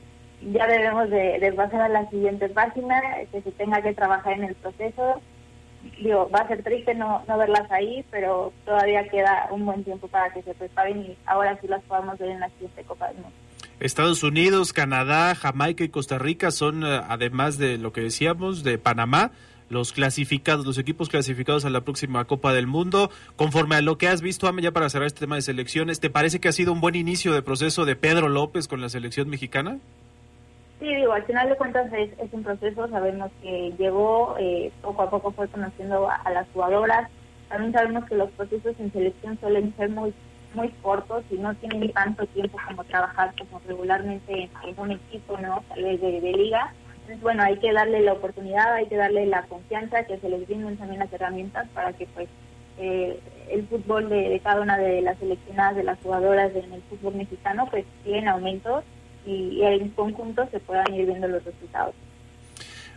ya 0.53 0.67
debemos 0.67 1.09
de, 1.11 1.39
de, 1.39 1.53
pasar 1.53 1.83
a 1.83 1.89
la 1.89 2.09
siguiente 2.11 2.49
página, 2.49 3.01
que 3.31 3.43
se 3.43 3.53
tenga 3.53 3.83
que 3.83 3.95
trabajar 3.95 4.35
en 4.35 4.45
el 4.45 4.55
proceso. 4.57 5.21
Digo, 6.01 6.29
va 6.31 6.41
a 6.41 6.49
ser 6.49 6.63
triste 6.63 6.95
no, 6.95 7.23
no 7.27 7.39
verlas 7.39 7.71
ahí, 7.71 8.05
pero 8.11 8.53
todavía 8.65 9.09
queda 9.09 9.49
un 9.51 9.65
buen 9.67 9.85
tiempo 9.85 10.09
para 10.09 10.33
que 10.33 10.43
se 10.43 10.55
preparen 10.55 11.03
y 11.03 11.17
ahora 11.27 11.59
sí 11.61 11.69
las 11.69 11.83
podamos 11.83 12.19
ver 12.19 12.31
en 12.31 12.41
la 12.41 12.49
siguiente 12.51 12.85
Copa 12.85 13.09
del 13.09 13.17
Mundo. 13.17 13.37
Estados 13.81 14.23
Unidos, 14.23 14.73
Canadá, 14.73 15.35
Jamaica 15.35 15.83
y 15.83 15.89
Costa 15.89 16.19
Rica 16.19 16.53
son, 16.53 16.85
además 16.85 17.59
de 17.59 17.79
lo 17.79 17.93
que 17.93 18.01
decíamos, 18.01 18.63
de 18.63 18.79
Panamá, 18.79 19.33
los 19.73 19.93
clasificados, 19.93 20.65
los 20.65 20.79
equipos 20.79 21.09
clasificados 21.09 21.65
a 21.65 21.71
la 21.71 21.81
próxima 21.81 22.25
Copa 22.27 22.53
del 22.53 22.67
Mundo. 22.67 23.11
Conforme 23.37 23.75
a 23.75 23.81
lo 23.81 23.99
que 23.99 24.07
has 24.07 24.21
visto, 24.21 24.47
Ame, 24.47 24.63
ya 24.63 24.71
para 24.71 24.89
cerrar 24.89 25.07
este 25.07 25.21
tema 25.21 25.37
de 25.37 25.43
selecciones, 25.43 25.99
¿te 25.99 26.11
parece 26.11 26.39
que 26.39 26.49
ha 26.49 26.53
sido 26.53 26.73
un 26.73 26.81
buen 26.81 26.95
inicio 26.95 27.33
de 27.33 27.43
proceso 27.43 27.85
de 27.85 27.97
Pedro 27.97 28.29
López 28.29 28.69
con 28.69 28.81
la 28.81 28.89
selección 28.89 29.29
mexicana? 29.29 29.79
Sí, 30.79 30.95
digo, 30.95 31.13
al 31.13 31.25
final 31.25 31.49
de 31.49 31.57
cuentas 31.57 31.93
es, 31.93 32.11
es 32.19 32.33
un 32.33 32.43
proceso, 32.43 32.89
sabemos 32.89 33.31
que 33.41 33.73
llegó, 33.79 34.37
eh, 34.39 34.73
poco 34.83 35.03
a 35.03 35.11
poco 35.11 35.31
fue 35.31 35.49
conociendo 35.49 36.09
a, 36.11 36.29
las 36.31 36.47
jugadoras, 36.53 37.09
también 37.49 37.73
sabemos 37.73 38.05
que 38.07 38.17
los 38.17 38.31
procesos 38.33 38.75
en 38.79 38.93
selección 38.93 39.39
suelen 39.41 39.75
ser 39.77 39.91
muy 39.91 40.13
muy 40.55 40.69
cortos 40.83 41.25
y 41.31 41.37
no 41.37 41.55
tienen 41.55 41.91
tanto 41.93 42.27
tiempo 42.27 42.59
como 42.69 42.85
trabajar 42.85 43.33
como 43.39 43.59
regularmente 43.67 44.51
en 44.67 44.79
un 44.79 44.91
equipo, 44.91 45.39
¿no? 45.39 45.63
Tal 45.69 45.83
vez 45.83 45.99
de, 45.99 46.21
liga. 46.21 46.75
Entonces, 47.03 47.23
bueno, 47.23 47.43
hay 47.43 47.59
que 47.59 47.73
darle 47.73 48.01
la 48.01 48.13
oportunidad, 48.13 48.75
hay 48.75 48.87
que 48.87 48.97
darle 48.97 49.27
la 49.27 49.43
confianza, 49.43 50.05
que 50.05 50.19
se 50.19 50.29
les 50.29 50.47
brinden 50.47 50.77
también 50.77 51.01
las 51.01 51.13
herramientas 51.13 51.69
para 51.75 51.93
que 51.93 52.07
pues 52.07 52.29
eh, 52.79 53.19
el 53.51 53.67
fútbol 53.67 54.09
de, 54.09 54.41
cada 54.43 54.61
una 54.61 54.79
de 54.79 55.03
las 55.03 55.19
seleccionadas, 55.19 55.77
de 55.77 55.85
las 55.85 55.99
jugadoras 56.01 56.55
en 56.55 56.73
el 56.73 56.83
fútbol 56.83 57.17
mexicano, 57.17 57.67
pues 57.71 57.85
sigue 58.05 58.19
en 58.19 58.29
aumento 58.29 58.85
y, 59.27 59.59
y 59.59 59.63
en 59.65 59.89
conjunto 59.91 60.47
se 60.51 60.61
puedan 60.61 60.95
ir 60.95 61.07
viendo 61.07 61.27
los 61.29 61.45
resultados. 61.45 61.95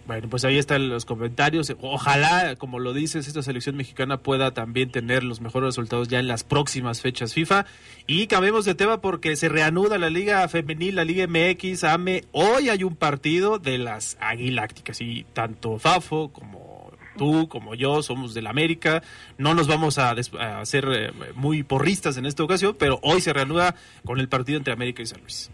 Bueno, 0.06 0.30
pues 0.30 0.46
ahí 0.46 0.58
están 0.58 0.88
los 0.90 1.04
comentarios. 1.04 1.74
Ojalá, 1.82 2.56
como 2.58 2.78
lo 2.78 2.94
dices, 2.94 3.28
esta 3.28 3.42
selección 3.42 3.76
mexicana 3.76 4.18
pueda 4.18 4.54
también 4.54 4.92
tener 4.92 5.24
los 5.24 5.42
mejores 5.42 5.70
resultados 5.70 6.10
ya 6.10 6.20
en 6.20 6.28
las 6.28 6.44
próximas 6.44 7.02
fechas 7.02 7.34
FIFA. 7.34 7.66
Y 8.06 8.28
cambiemos 8.28 8.66
de 8.66 8.76
tema 8.76 9.02
porque 9.02 9.36
se 9.36 9.50
reanuda 9.50 9.98
la 9.98 10.12
Liga 10.12 10.48
Femenil, 10.48 10.96
la 10.96 11.06
Liga 11.06 11.26
MX, 11.28 11.84
AME. 11.86 12.24
Hoy 12.34 12.70
hay 12.70 12.84
un 12.84 12.96
partido 12.96 13.58
de 13.58 13.80
las 13.80 14.16
Aguilácticas 14.20 15.02
y 15.02 15.26
tanto 15.34 15.80
Fafo 15.80 16.32
como 16.32 16.92
tú, 17.18 17.48
como 17.48 17.74
yo, 17.74 18.04
somos 18.04 18.36
del 18.36 18.46
América. 18.46 19.02
No 19.40 19.56
nos 19.56 19.68
vamos 19.68 19.98
a, 19.98 20.12
a 20.12 20.66
ser 20.66 20.86
eh, 20.92 21.12
muy 21.34 21.64
porristas 21.64 22.18
en 22.18 22.28
esta 22.28 22.44
ocasión, 22.44 22.76
pero 22.78 23.00
hoy 23.02 23.22
se 23.22 23.34
reanuda 23.34 23.74
con 24.06 24.20
el 24.20 24.30
partido 24.30 24.60
entre 24.60 24.74
América 24.74 25.02
y 25.02 25.08
San 25.08 25.22
Luis. 25.22 25.50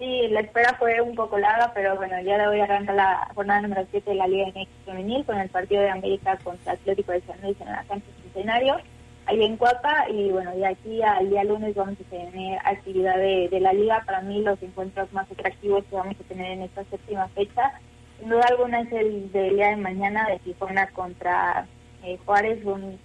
Sí, 0.00 0.28
la 0.28 0.40
espera 0.40 0.74
fue 0.78 0.98
un 1.02 1.14
poco 1.14 1.38
larga, 1.38 1.72
pero 1.74 1.94
bueno, 1.94 2.18
ya 2.22 2.38
de 2.38 2.46
hoy 2.46 2.58
arranca 2.58 2.94
la 2.94 3.30
jornada 3.34 3.60
número 3.60 3.86
7 3.90 4.08
de 4.08 4.16
la 4.16 4.26
Liga 4.26 4.46
MX 4.46 4.70
Femenil 4.86 5.26
con 5.26 5.38
el 5.38 5.50
partido 5.50 5.82
de 5.82 5.90
América 5.90 6.38
contra 6.42 6.72
Atlético 6.72 7.12
de 7.12 7.20
San 7.20 7.38
Luis 7.42 7.60
en 7.60 7.66
la 7.66 7.84
cancha 7.84 8.06
Centenario, 8.22 8.78
ahí 9.26 9.44
en 9.44 9.58
Cuapa, 9.58 10.08
y 10.08 10.30
bueno, 10.30 10.52
de 10.56 10.64
aquí 10.64 11.02
al 11.02 11.28
día 11.28 11.44
lunes 11.44 11.74
vamos 11.74 11.98
a 12.00 12.10
tener 12.10 12.58
actividad 12.64 13.18
de, 13.18 13.60
la 13.60 13.74
Liga. 13.74 14.02
Para 14.06 14.22
mí, 14.22 14.40
los 14.40 14.62
encuentros 14.62 15.12
más 15.12 15.30
atractivos 15.30 15.84
que 15.84 15.96
vamos 15.96 16.16
a 16.18 16.28
tener 16.28 16.52
en 16.52 16.62
esta 16.62 16.82
séptima 16.84 17.28
fecha, 17.28 17.78
sin 18.18 18.30
duda 18.30 18.46
alguna, 18.48 18.80
es 18.80 18.92
el 18.92 19.30
del 19.32 19.56
día 19.56 19.68
de 19.68 19.76
mañana 19.76 20.26
de 20.30 20.38
Tijuana 20.38 20.86
contra 20.92 21.66
eh, 22.04 22.18
Juárez, 22.24 22.64
un, 22.64 22.98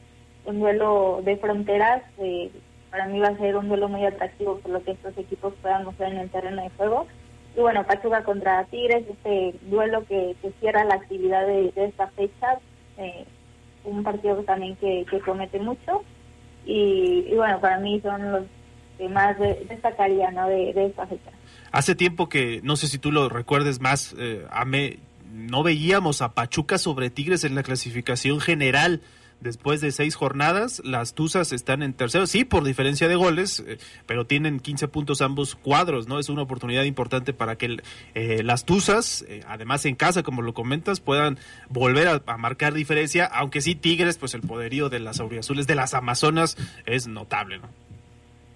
un 0.45 0.59
duelo 0.61 1.19
de 1.25 1.35
fronteras. 1.35 2.03
Eh, 2.19 2.51
para 2.95 3.07
mí 3.07 3.19
va 3.19 3.27
a 3.27 3.37
ser 3.37 3.57
un 3.57 3.67
duelo 3.67 3.89
muy 3.89 4.05
atractivo 4.05 4.57
por 4.59 4.71
lo 4.71 4.81
que 4.81 4.91
estos 4.91 5.17
equipos 5.17 5.53
puedan 5.61 5.83
mostrar 5.83 6.13
en 6.13 6.19
el 6.19 6.29
terreno 6.29 6.63
de 6.63 6.69
juego. 6.77 7.07
Y 7.53 7.59
bueno, 7.59 7.83
Pachuca 7.85 8.23
contra 8.23 8.63
Tigres, 8.67 9.03
este 9.09 9.53
duelo 9.63 10.05
que, 10.05 10.33
cierra 10.61 10.85
la 10.85 10.95
actividad 10.95 11.45
de, 11.45 11.73
esta 11.75 12.07
fecha, 12.11 12.57
eh, 12.97 13.25
un 13.83 14.01
partido 14.01 14.41
también 14.43 14.77
que, 14.77 15.05
que 15.11 15.17
promete 15.17 15.59
mucho. 15.59 16.03
Y, 16.65 17.35
bueno, 17.35 17.59
para 17.59 17.79
mí 17.79 17.99
son 17.99 18.31
los 18.31 18.43
que 18.97 19.09
más 19.09 19.37
destacaría 19.37 20.31
¿no? 20.31 20.47
de, 20.47 20.69
esta 20.85 21.05
fecha. 21.05 21.31
Hace 21.73 21.95
tiempo 21.95 22.29
que, 22.29 22.61
no 22.63 22.77
sé 22.77 22.87
si 22.87 22.97
tú 22.97 23.11
lo 23.11 23.27
recuerdes 23.27 23.81
más, 23.81 24.15
eh, 24.17 24.47
no 25.33 25.63
veíamos 25.63 26.21
a 26.21 26.33
Pachuca 26.33 26.77
sobre 26.77 27.09
Tigres 27.09 27.43
en 27.43 27.55
la 27.55 27.63
clasificación 27.63 28.39
general 28.39 29.01
después 29.39 29.81
de 29.81 29.91
seis 29.91 30.15
jornadas. 30.15 30.81
Las 30.83 31.13
Tuzas 31.13 31.51
están 31.51 31.83
en 31.83 31.93
tercero, 31.93 32.27
sí, 32.27 32.45
por 32.45 32.63
diferencia 32.63 33.07
de 33.07 33.15
goles, 33.15 33.63
eh, 33.65 33.77
pero 34.05 34.25
tienen 34.25 34.59
15 34.59 34.87
puntos 34.87 35.21
ambos 35.21 35.55
cuadros, 35.55 36.07
¿no? 36.07 36.19
Es 36.19 36.29
una 36.29 36.41
oportunidad 36.41 36.83
importante 36.83 37.33
para 37.33 37.55
que 37.55 37.77
eh, 38.13 38.43
las 38.43 38.65
Tuzas, 38.65 39.25
eh, 39.27 39.41
además 39.47 39.85
en 39.85 39.95
casa, 39.95 40.23
como 40.23 40.41
lo 40.41 40.53
comentas, 40.53 40.99
puedan 40.99 41.37
volver 41.69 42.07
a, 42.07 42.37
marcar 42.37 42.73
diferencia, 42.73 43.25
aunque 43.25 43.61
sí 43.61 43.75
Tigres, 43.75 44.17
pues 44.17 44.33
el 44.33 44.41
poderío 44.41 44.89
de 44.89 44.99
las 44.99 45.19
auriazules, 45.19 45.67
de 45.67 45.75
las 45.75 45.93
Amazonas, 45.93 46.57
es 46.85 47.07
notable, 47.07 47.59
¿no? 47.59 47.69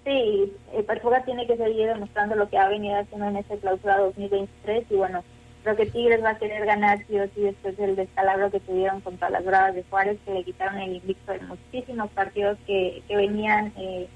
Sí, 0.05 0.51
Pachuca 0.87 1.23
tiene 1.23 1.45
que 1.45 1.55
seguir 1.55 1.87
demostrando 1.87 2.35
lo 2.35 2.49
que 2.49 2.57
ha 2.57 2.67
venido 2.67 2.99
haciendo 2.99 3.27
en 3.27 3.37
esta 3.37 3.55
clausura 3.57 3.97
2023 3.97 4.85
y 4.89 4.95
bueno, 4.95 5.23
Creo 5.63 5.75
que 5.75 5.87
Tigres 5.87 6.23
va 6.23 6.31
a 6.31 6.37
querer 6.37 6.65
ganar 6.65 6.99
sí 7.07 7.19
o 7.19 7.27
sí 7.35 7.41
después 7.41 7.75
del 7.77 7.95
descalabro 7.95 8.49
que 8.49 8.61
tuvieron 8.61 9.01
contra 9.01 9.29
las 9.29 9.43
Bravas 9.43 9.75
de 9.75 9.83
Juárez, 9.83 10.17
que 10.25 10.33
le 10.33 10.43
quitaron 10.43 10.77
el 10.77 10.95
invicto 10.95 11.33
de 11.33 11.41
muchísimos 11.41 12.09
partidos 12.11 12.57
que, 12.65 13.03
que 13.07 13.15
venían 13.17 13.73
eh, 13.75 14.07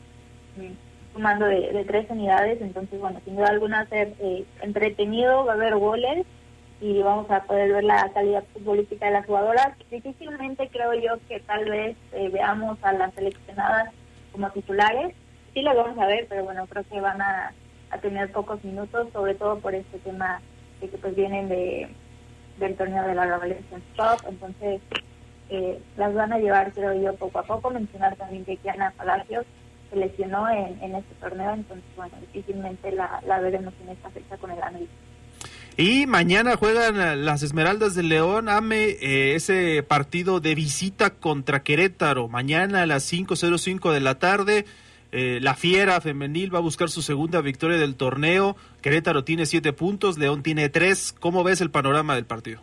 sumando 1.14 1.46
de, 1.46 1.84
tres 1.86 2.10
unidades. 2.10 2.62
Entonces, 2.62 3.00
bueno, 3.00 3.20
sin 3.26 3.36
duda 3.36 3.48
alguna 3.48 3.86
ser 3.88 4.14
eh, 4.20 4.46
entretenido, 4.62 5.46
va 5.46 5.54
a 5.54 5.56
haber 5.56 5.76
goles 5.76 6.26
y 6.80 7.02
vamos 7.02 7.30
a 7.30 7.44
poder 7.44 7.74
ver 7.74 7.84
la 7.84 8.10
calidad 8.14 8.44
futbolística 8.54 9.06
de 9.06 9.12
las 9.12 9.26
jugadoras. 9.26 9.78
Difícilmente 9.92 10.70
creo 10.70 10.94
yo 10.94 11.18
que 11.28 11.42
tal 11.42 11.66
vez 11.70 11.98
eh, 12.14 12.30
veamos 12.30 12.78
a 12.84 12.94
las 12.94 13.14
seleccionadas 13.16 13.94
como 14.32 14.50
titulares. 14.52 15.14
Sí 15.54 15.62
las 15.62 15.76
vamos 15.76 15.98
a 16.00 16.08
ver, 16.08 16.26
pero 16.30 16.46
bueno, 16.46 16.66
creo 16.68 16.84
que 16.90 17.02
van 17.02 17.22
a, 17.22 17.54
a 17.90 17.98
tener 18.00 18.32
pocos 18.32 18.64
minutos, 18.64 19.10
sobre 19.12 19.36
todo 19.36 19.60
por 19.60 19.76
este 19.76 20.00
tema 20.00 20.42
que 20.90 20.98
pues 20.98 21.16
vienen 21.16 21.50
de 21.50 21.90
del 22.60 22.76
torneo 22.76 23.08
de 23.08 23.16
la 23.16 23.26
Revolution 23.26 23.82
Stop, 23.92 24.22
entonces 24.28 24.82
eh, 25.50 25.82
las 25.98 26.14
van 26.14 26.34
a 26.34 26.40
llevar, 26.40 26.72
creo 26.72 26.94
yo, 26.94 27.16
poco 27.16 27.40
a 27.40 27.44
poco. 27.44 27.70
Mencionar 27.70 28.16
también 28.16 28.46
que 28.46 28.58
Kiana 28.58 28.92
Palacios 28.92 29.46
se 29.90 29.96
lesionó 29.96 30.50
en, 30.50 30.82
en 30.82 30.96
este 30.96 31.16
torneo, 31.16 31.54
entonces, 31.54 31.86
bueno, 31.96 32.14
difícilmente 32.22 32.92
la, 32.92 33.22
la 33.26 33.40
veremos 33.40 33.74
en 33.84 33.90
esta 33.90 34.10
fecha 34.10 34.38
con 34.38 34.52
el 34.52 34.62
América. 34.62 34.92
Y 35.76 36.06
mañana 36.06 36.56
juegan 36.56 37.26
las 37.26 37.42
Esmeraldas 37.42 37.96
del 37.96 38.10
León, 38.10 38.48
AME, 38.48 38.90
eh, 39.02 39.34
ese 39.36 39.82
partido 39.82 40.40
de 40.40 40.54
visita 40.54 41.16
contra 41.16 41.64
Querétaro, 41.64 42.28
mañana 42.28 42.84
a 42.84 42.86
las 42.86 43.12
5.05 43.12 43.92
de 43.92 44.00
la 44.00 44.20
tarde. 44.20 44.66
Eh, 45.16 45.38
la 45.42 45.54
Fiera 45.54 46.02
femenil 46.02 46.52
va 46.52 46.58
a 46.58 46.62
buscar 46.64 46.90
su 46.90 47.04
segunda 47.04 47.40
victoria 47.42 47.78
del 47.78 47.96
torneo. 47.96 48.56
Querétaro 48.82 49.24
tiene 49.24 49.46
siete 49.46 49.72
puntos, 49.72 50.18
León 50.18 50.42
tiene 50.42 50.70
tres. 50.70 51.14
¿Cómo 51.14 51.44
ves 51.44 51.62
el 51.62 51.70
panorama 51.70 52.16
del 52.16 52.26
partido? 52.26 52.62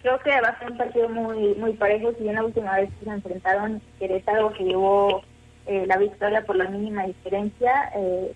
Creo 0.00 0.18
que 0.20 0.30
va 0.40 0.48
a 0.48 0.58
ser 0.58 0.70
un 0.70 0.78
partido 0.78 1.06
muy 1.10 1.54
muy 1.56 1.74
parejo. 1.74 2.12
Si 2.16 2.22
bien 2.22 2.36
la 2.36 2.44
última 2.44 2.76
vez 2.76 2.88
que 2.98 3.04
se 3.04 3.10
enfrentaron, 3.10 3.82
Querétaro 3.98 4.54
que 4.54 4.64
llevó 4.64 5.22
eh, 5.66 5.84
la 5.86 5.98
victoria 5.98 6.46
por 6.46 6.56
la 6.56 6.64
mínima 6.70 7.04
diferencia. 7.04 7.90
Eh, 7.94 8.32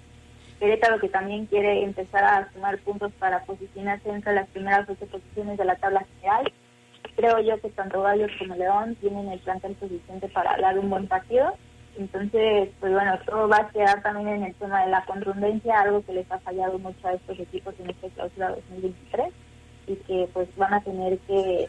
Querétaro 0.59 1.01
que 1.01 1.09
también 1.09 1.47
quiere 1.47 1.83
empezar 1.83 2.23
a 2.23 2.53
sumar 2.53 2.79
puntos 2.81 3.11
para 3.19 3.45
posicionarse 3.45 4.11
entre 4.11 4.35
las 4.35 4.49
primeras 4.49 4.87
ocho 4.87 5.07
posiciones 5.07 5.57
de 5.57 5.65
la 5.65 5.77
tabla 5.77 6.05
general. 6.17 6.53
Creo 7.17 7.41
yo 7.41 7.59
que 7.59 7.71
tanto 7.71 8.03
Gallos 8.03 8.33
como 8.39 8.55
León 8.55 8.97
tienen 8.97 9.29
el 9.31 9.39
plantel 9.39 9.75
suficiente 9.81 10.29
para 10.29 10.59
dar 10.59 10.79
un 10.79 10.91
buen 10.91 11.07
partido 11.07 11.55
entonces, 12.01 12.71
pues 12.81 12.93
bueno, 12.95 13.19
todo 13.27 13.47
va 13.47 13.59
a 13.59 13.69
quedar 13.69 14.03
también 14.03 14.29
en 14.29 14.45
el 14.45 14.55
tema 14.55 14.83
de 14.85 14.91
la 14.91 15.05
contundencia, 15.05 15.81
algo 15.81 16.03
que 16.03 16.15
les 16.15 16.33
ha 16.33 16.39
fallado 16.39 16.79
mucho 16.79 17.07
a 17.07 17.13
estos 17.13 17.39
equipos 17.39 17.75
en 17.79 17.91
esta 17.91 18.09
clausura 18.09 18.49
2023 18.49 19.35
y 19.87 19.97
que 19.97 20.27
pues 20.33 20.49
van 20.57 20.73
a 20.73 20.81
tener 20.81 21.19
que 21.19 21.69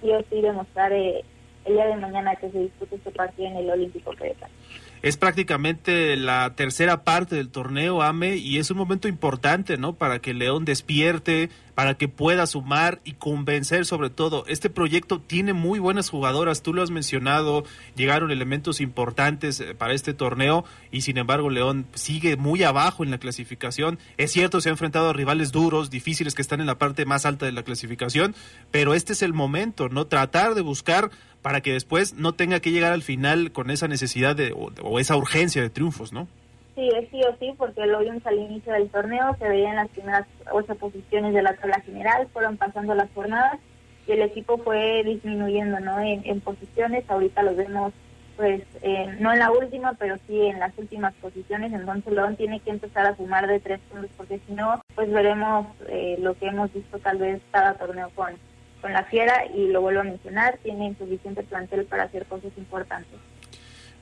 sí 0.00 0.10
o 0.10 0.20
sí 0.28 0.40
demostrar 0.40 0.92
eh, 0.92 1.24
el 1.64 1.74
día 1.74 1.86
de 1.86 1.96
mañana 1.96 2.34
que 2.34 2.50
se 2.50 2.58
discute 2.58 2.96
este 2.96 3.12
partido 3.12 3.50
en 3.50 3.56
el 3.58 3.70
Olímpico 3.70 4.10
Querétaro. 4.10 4.52
Es 5.02 5.16
prácticamente 5.16 6.16
la 6.16 6.54
tercera 6.54 7.02
parte 7.02 7.34
del 7.34 7.48
torneo, 7.48 8.02
AME, 8.02 8.36
y 8.36 8.58
es 8.58 8.70
un 8.70 8.76
momento 8.76 9.08
importante, 9.08 9.76
¿no? 9.76 9.94
Para 9.94 10.20
que 10.20 10.32
León 10.32 10.64
despierte, 10.64 11.50
para 11.74 11.94
que 11.94 12.06
pueda 12.06 12.46
sumar 12.46 13.00
y 13.04 13.14
convencer 13.14 13.84
sobre 13.84 14.10
todo. 14.10 14.44
Este 14.46 14.70
proyecto 14.70 15.20
tiene 15.20 15.54
muy 15.54 15.78
buenas 15.78 16.10
jugadoras, 16.10 16.62
tú 16.62 16.72
lo 16.74 16.82
has 16.82 16.90
mencionado, 16.90 17.64
llegaron 17.96 18.30
elementos 18.30 18.80
importantes 18.80 19.60
eh, 19.60 19.74
para 19.74 19.94
este 19.94 20.14
torneo 20.14 20.64
y 20.90 21.00
sin 21.00 21.18
embargo 21.18 21.50
León 21.50 21.86
sigue 21.94 22.36
muy 22.36 22.62
abajo 22.62 23.02
en 23.02 23.10
la 23.10 23.18
clasificación. 23.18 23.98
Es 24.18 24.32
cierto, 24.32 24.60
se 24.60 24.68
ha 24.68 24.72
enfrentado 24.72 25.10
a 25.10 25.12
rivales 25.12 25.50
duros, 25.50 25.90
difíciles 25.90 26.34
que 26.34 26.42
están 26.42 26.60
en 26.60 26.66
la 26.66 26.78
parte 26.78 27.06
más 27.06 27.26
alta 27.26 27.46
de 27.46 27.52
la 27.52 27.62
clasificación, 27.62 28.34
pero 28.70 28.94
este 28.94 29.14
es 29.14 29.22
el 29.22 29.32
momento, 29.32 29.88
¿no? 29.88 30.06
Tratar 30.06 30.54
de 30.54 30.60
buscar 30.60 31.10
para 31.42 31.60
que 31.60 31.72
después 31.72 32.14
no 32.14 32.32
tenga 32.32 32.60
que 32.60 32.70
llegar 32.70 32.92
al 32.92 33.02
final 33.02 33.52
con 33.52 33.70
esa 33.70 33.88
necesidad 33.88 34.36
de, 34.36 34.54
o, 34.54 34.98
esa 35.00 35.16
urgencia 35.16 35.60
de 35.60 35.70
triunfos, 35.70 36.12
¿no? 36.12 36.28
Sí, 36.76 36.88
es 36.88 37.10
sí 37.10 37.20
o 37.24 37.36
sí, 37.38 37.52
porque 37.58 37.84
lo 37.86 37.98
vimos 37.98 38.24
al 38.24 38.38
inicio 38.38 38.72
del 38.72 38.88
torneo, 38.88 39.36
se 39.38 39.48
veían 39.48 39.76
las 39.76 39.88
primeras 39.88 40.26
ocho 40.50 40.74
posiciones 40.76 41.34
de 41.34 41.42
la 41.42 41.54
tabla 41.54 41.80
general, 41.80 42.28
fueron 42.32 42.56
pasando 42.56 42.94
las 42.94 43.10
jornadas 43.12 43.58
y 44.06 44.12
el 44.12 44.22
equipo 44.22 44.56
fue 44.58 45.02
disminuyendo 45.04 45.80
¿no? 45.80 46.00
en, 46.00 46.40
posiciones, 46.40 47.04
ahorita 47.08 47.42
los 47.42 47.56
vemos 47.56 47.92
pues 48.36 48.62
eh, 48.80 49.14
no 49.20 49.30
en 49.30 49.40
la 49.40 49.50
última, 49.50 49.92
pero 49.92 50.16
sí 50.26 50.40
en 50.40 50.58
las 50.58 50.76
últimas 50.78 51.12
posiciones, 51.14 51.70
entonces 51.72 52.10
León 52.12 52.36
tiene 52.36 52.60
que 52.60 52.70
empezar 52.70 53.04
a 53.04 53.14
sumar 53.16 53.46
de 53.46 53.60
tres 53.60 53.78
puntos, 53.90 54.10
porque 54.16 54.40
si 54.46 54.54
no, 54.54 54.80
pues 54.94 55.12
veremos 55.12 55.66
eh, 55.88 56.16
lo 56.18 56.34
que 56.34 56.46
hemos 56.46 56.72
visto 56.72 56.98
tal 56.98 57.18
vez 57.18 57.42
cada 57.50 57.74
torneo 57.74 58.10
con, 58.14 58.32
con 58.82 58.92
la 58.92 59.04
Fiera 59.04 59.46
y 59.46 59.68
lo 59.68 59.80
vuelvo 59.80 60.00
a 60.00 60.04
mencionar, 60.04 60.58
tiene 60.62 60.94
suficiente 60.98 61.42
plantel 61.44 61.86
para 61.86 62.02
hacer 62.02 62.26
cosas 62.26 62.50
importantes. 62.58 63.18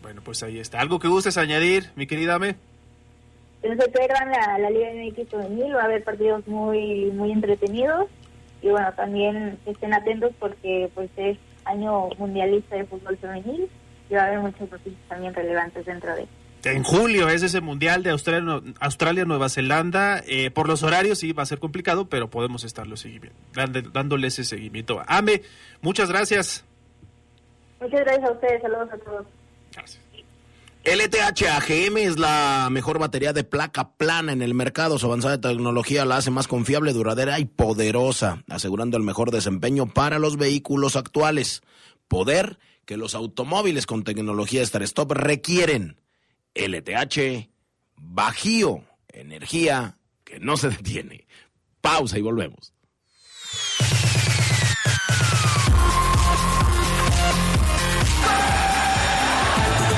Bueno, 0.02 0.22
pues 0.24 0.42
ahí 0.42 0.58
está. 0.58 0.80
¿Algo 0.80 0.98
que 0.98 1.06
gustes 1.06 1.36
añadir, 1.36 1.90
mi 1.94 2.06
querida 2.06 2.34
Ame? 2.34 2.56
No 3.62 3.74
se 3.80 3.90
pierdan 3.90 4.30
la, 4.30 4.58
la 4.58 4.70
Liga 4.70 4.88
MX 4.94 5.28
femenil, 5.28 5.76
va 5.76 5.82
a 5.82 5.84
haber 5.84 6.02
partidos 6.02 6.48
muy 6.48 7.10
muy 7.12 7.30
entretenidos 7.30 8.06
y 8.62 8.70
bueno, 8.70 8.90
también 8.94 9.58
estén 9.66 9.92
atentos 9.92 10.32
porque 10.38 10.90
pues 10.94 11.10
es 11.16 11.36
año 11.66 12.08
mundialista 12.18 12.76
de 12.76 12.86
fútbol 12.86 13.18
femenil 13.18 13.68
y 14.08 14.14
va 14.14 14.22
a 14.22 14.26
haber 14.26 14.40
muchas 14.40 14.70
noticias 14.70 15.02
también 15.08 15.34
relevantes 15.34 15.84
dentro 15.84 16.16
de 16.16 16.26
en 16.64 16.82
julio 16.82 17.28
es 17.28 17.42
ese 17.42 17.60
mundial 17.60 18.02
de 18.02 18.10
Australia, 18.10 18.60
Australia 18.80 19.24
Nueva 19.24 19.48
Zelanda. 19.48 20.22
Eh, 20.26 20.50
por 20.50 20.68
los 20.68 20.82
horarios 20.82 21.18
sí 21.18 21.32
va 21.32 21.42
a 21.42 21.46
ser 21.46 21.58
complicado, 21.58 22.08
pero 22.08 22.30
podemos 22.30 22.64
estarlo 22.64 22.96
dándole 23.92 24.26
ese 24.26 24.44
seguimiento. 24.44 25.02
Ame, 25.06 25.42
muchas 25.80 26.10
gracias. 26.10 26.64
Muchas 27.80 28.00
gracias 28.00 28.28
a 28.28 28.32
ustedes. 28.32 28.62
Saludos 28.62 28.88
a 28.92 28.98
todos. 28.98 29.26
Gracias. 29.72 30.00
LTH 30.82 31.46
AGM 31.46 31.98
es 31.98 32.18
la 32.18 32.68
mejor 32.70 32.98
batería 32.98 33.34
de 33.34 33.44
placa 33.44 33.92
plana 33.92 34.32
en 34.32 34.40
el 34.40 34.54
mercado. 34.54 34.98
Su 34.98 35.06
avanzada 35.06 35.38
tecnología 35.38 36.06
la 36.06 36.16
hace 36.16 36.30
más 36.30 36.48
confiable, 36.48 36.94
duradera 36.94 37.38
y 37.38 37.44
poderosa, 37.44 38.42
asegurando 38.48 38.96
el 38.96 39.02
mejor 39.02 39.30
desempeño 39.30 39.86
para 39.86 40.18
los 40.18 40.38
vehículos 40.38 40.96
actuales. 40.96 41.60
Poder 42.08 42.58
que 42.86 42.96
los 42.96 43.14
automóviles 43.14 43.84
con 43.84 44.04
tecnología 44.04 44.62
Star 44.62 44.82
Stop 44.82 45.12
requieren. 45.12 45.96
LTH 46.54 47.48
Bajío, 47.96 48.82
energía 49.08 49.96
que 50.24 50.40
no 50.40 50.56
se 50.56 50.70
detiene. 50.70 51.26
Pausa 51.80 52.18
y 52.18 52.22
volvemos. 52.22 52.72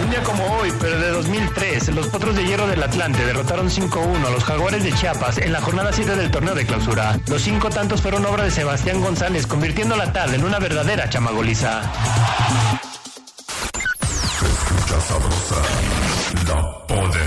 Un 0.02 0.10
día 0.10 0.22
como 0.22 0.44
hoy, 0.56 0.72
pero 0.80 0.98
de 0.98 1.08
2003, 1.10 1.94
los 1.94 2.08
Potros 2.08 2.36
de 2.36 2.44
Hierro 2.44 2.66
del 2.66 2.82
Atlante 2.82 3.24
derrotaron 3.24 3.68
5-1 3.68 4.26
a 4.26 4.30
los 4.30 4.44
Jaguares 4.44 4.82
de 4.82 4.92
Chiapas 4.92 5.38
en 5.38 5.52
la 5.52 5.60
jornada 5.60 5.92
7 5.92 6.16
del 6.16 6.30
torneo 6.30 6.54
de 6.54 6.66
clausura. 6.66 7.18
Los 7.28 7.42
cinco 7.42 7.70
tantos 7.70 8.02
fueron 8.02 8.26
obra 8.26 8.44
de 8.44 8.50
Sebastián 8.50 9.00
González, 9.00 9.46
convirtiendo 9.46 9.96
la 9.96 10.12
tarde 10.12 10.36
en 10.36 10.44
una 10.44 10.58
verdadera 10.58 11.08
chamagoliza. 11.08 12.91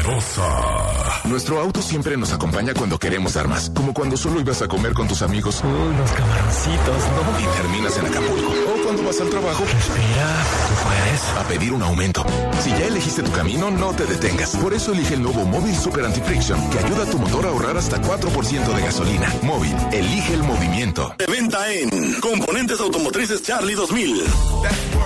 Poderosa. 0.05 1.21
Nuestro 1.25 1.59
auto 1.59 1.81
siempre 1.81 2.17
nos 2.17 2.31
acompaña 2.31 2.73
cuando 2.73 2.97
queremos 2.97 3.33
dar 3.33 3.47
más, 3.47 3.71
como 3.71 3.93
cuando 3.93 4.17
solo 4.17 4.39
ibas 4.39 4.61
a 4.61 4.67
comer 4.67 4.93
con 4.93 5.07
tus 5.07 5.21
amigos. 5.21 5.61
Unos 5.63 6.11
camaroncitos, 6.11 7.03
¿no? 7.09 7.39
Y 7.39 7.61
terminas 7.61 7.97
en 7.97 8.05
Acapulco. 8.05 8.74
Cuando 8.95 9.12
vas 9.12 9.19
al 9.19 9.29
trabajo. 9.29 9.65
Respira, 9.65 10.45
tú 10.69 10.73
puedes. 10.86 11.21
A 11.38 11.47
pedir 11.49 11.73
un 11.73 11.84
aumento. 11.84 12.25
Si 12.63 12.69
ya 12.69 12.86
elegiste 12.86 13.23
tu 13.23 13.31
camino, 13.34 13.69
no 13.69 13.93
te 13.93 14.05
detengas. 14.05 14.55
Por 14.55 14.73
eso 14.73 14.93
elige 14.93 15.15
el 15.15 15.21
nuevo 15.21 15.43
Móvil 15.43 15.75
Super 15.75 16.05
Anti-Friction, 16.05 16.69
que 16.69 16.79
ayuda 16.79 17.03
a 17.03 17.05
tu 17.05 17.19
motor 17.19 17.45
a 17.45 17.49
ahorrar 17.49 17.75
hasta 17.75 18.01
4% 18.01 18.73
de 18.73 18.81
gasolina. 18.81 19.34
Móvil, 19.41 19.75
elige 19.91 20.34
el 20.34 20.43
movimiento. 20.43 21.13
De 21.17 21.25
venta 21.25 21.73
en 21.73 22.21
Componentes 22.21 22.79
Automotrices 22.79 23.43
Charlie 23.43 23.75
2000. 23.75 24.23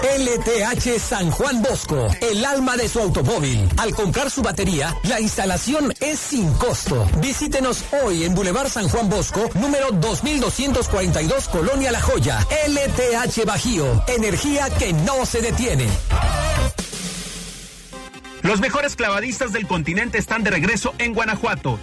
LTH 0.01 0.97
San 0.97 1.29
Juan 1.29 1.61
Bosco, 1.61 2.07
el 2.21 2.45
alma 2.45 2.77
de 2.77 2.87
su 2.87 2.99
automóvil. 2.99 3.67
Al 3.77 3.93
comprar 3.93 4.31
su 4.31 4.41
batería, 4.41 4.95
la 5.03 5.19
instalación 5.19 5.93
es 5.99 6.19
sin 6.19 6.53
costo. 6.53 7.05
Visítenos 7.17 7.83
hoy 8.03 8.23
en 8.23 8.33
Boulevard 8.33 8.69
San 8.69 8.87
Juan 8.87 9.09
Bosco, 9.09 9.49
número 9.55 9.91
2242, 9.91 11.49
Colonia 11.49 11.91
La 11.91 11.99
Joya. 11.99 12.39
LTH 12.67 13.45
Bajío, 13.45 13.78
energía 14.07 14.69
que 14.77 14.91
no 14.91 15.25
se 15.25 15.41
detiene. 15.41 15.87
Los 18.41 18.59
mejores 18.59 18.95
clavadistas 18.95 19.53
del 19.53 19.67
continente 19.67 20.17
están 20.17 20.43
de 20.43 20.51
regreso 20.51 20.93
en 20.97 21.13
Guanajuato. 21.13 21.79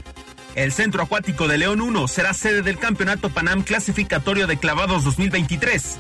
El 0.54 0.72
Centro 0.72 1.02
Acuático 1.02 1.48
de 1.48 1.58
León 1.58 1.80
1 1.80 2.08
será 2.08 2.34
sede 2.34 2.62
del 2.62 2.78
Campeonato 2.78 3.30
Panam 3.30 3.62
Clasificatorio 3.62 4.46
de 4.46 4.58
Clavados 4.58 5.04
2023. 5.04 5.98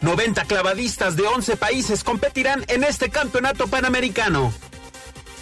90 0.00 0.44
clavadistas 0.44 1.16
de 1.16 1.24
11 1.24 1.56
países 1.56 2.04
competirán 2.04 2.64
en 2.68 2.84
este 2.84 3.10
campeonato 3.10 3.66
panamericano. 3.68 4.52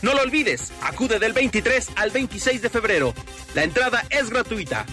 No 0.03 0.15
lo 0.15 0.23
olvides, 0.23 0.73
acude 0.83 1.19
del 1.19 1.33
23 1.33 1.91
al 1.97 2.11
26 2.11 2.63
de 2.63 2.71
febrero. 2.71 3.15
La 3.55 3.65
entrada 3.65 4.05
es 4.11 4.31
gratuita. 4.31 4.85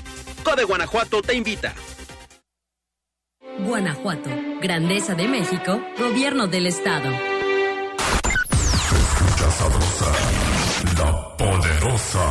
Code 0.44 0.63
Guanajuato 0.63 1.22
te 1.22 1.34
invita. 1.34 1.74
Guanajuato, 3.60 4.30
Grandeza 4.62 5.13
de 5.16 5.28
México, 5.28 5.80
Gobierno 5.98 6.48
del 6.48 6.66
Estado. 6.68 7.10
escucha 8.96 9.52
sabrosa, 9.52 10.12
la 10.98 11.38
poderosa. 11.38 12.26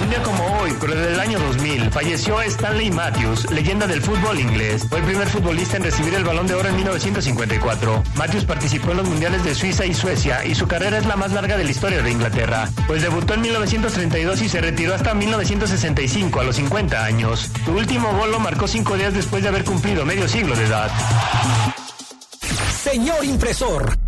Un 0.00 0.10
día 0.10 0.22
como 0.22 0.47
hoy, 0.68 0.76
pero 0.80 1.20
año 1.20 1.38
2000, 1.38 1.90
falleció 1.90 2.40
Stanley 2.42 2.90
Matthews, 2.90 3.50
leyenda 3.50 3.86
del 3.86 4.00
fútbol 4.02 4.38
inglés. 4.38 4.86
Fue 4.88 4.98
el 4.98 5.04
primer 5.04 5.28
futbolista 5.28 5.76
en 5.76 5.84
recibir 5.84 6.14
el 6.14 6.24
balón 6.24 6.46
de 6.46 6.54
oro 6.54 6.68
en 6.68 6.76
1954. 6.76 8.02
Matthews 8.16 8.44
participó 8.44 8.90
en 8.92 8.98
los 8.98 9.08
mundiales 9.08 9.44
de 9.44 9.54
Suiza 9.54 9.84
y 9.86 9.94
Suecia 9.94 10.44
y 10.44 10.54
su 10.54 10.66
carrera 10.66 10.98
es 10.98 11.06
la 11.06 11.16
más 11.16 11.32
larga 11.32 11.56
de 11.56 11.64
la 11.64 11.70
historia 11.70 12.02
de 12.02 12.10
Inglaterra, 12.10 12.68
pues 12.86 13.02
debutó 13.02 13.34
en 13.34 13.42
1932 13.42 14.42
y 14.42 14.48
se 14.48 14.60
retiró 14.60 14.94
hasta 14.94 15.14
1965 15.14 16.40
a 16.40 16.44
los 16.44 16.56
50 16.56 17.04
años. 17.04 17.50
Su 17.64 17.72
último 17.72 18.12
gol 18.16 18.30
lo 18.30 18.40
marcó 18.40 18.66
cinco 18.66 18.96
días 18.96 19.14
después 19.14 19.42
de 19.42 19.48
haber 19.48 19.64
cumplido 19.64 20.04
medio 20.04 20.28
siglo 20.28 20.54
de 20.56 20.64
edad. 20.64 20.90
Señor 22.82 23.24
impresor. 23.24 24.07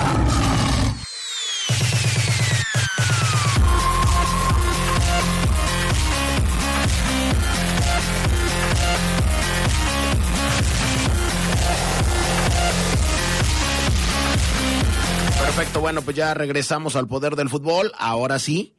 Perfecto, 15.71 15.83
bueno, 15.83 16.01
pues 16.01 16.17
ya 16.17 16.33
regresamos 16.33 16.97
al 16.97 17.07
poder 17.07 17.37
del 17.37 17.47
fútbol. 17.47 17.93
Ahora 17.97 18.39
sí, 18.39 18.75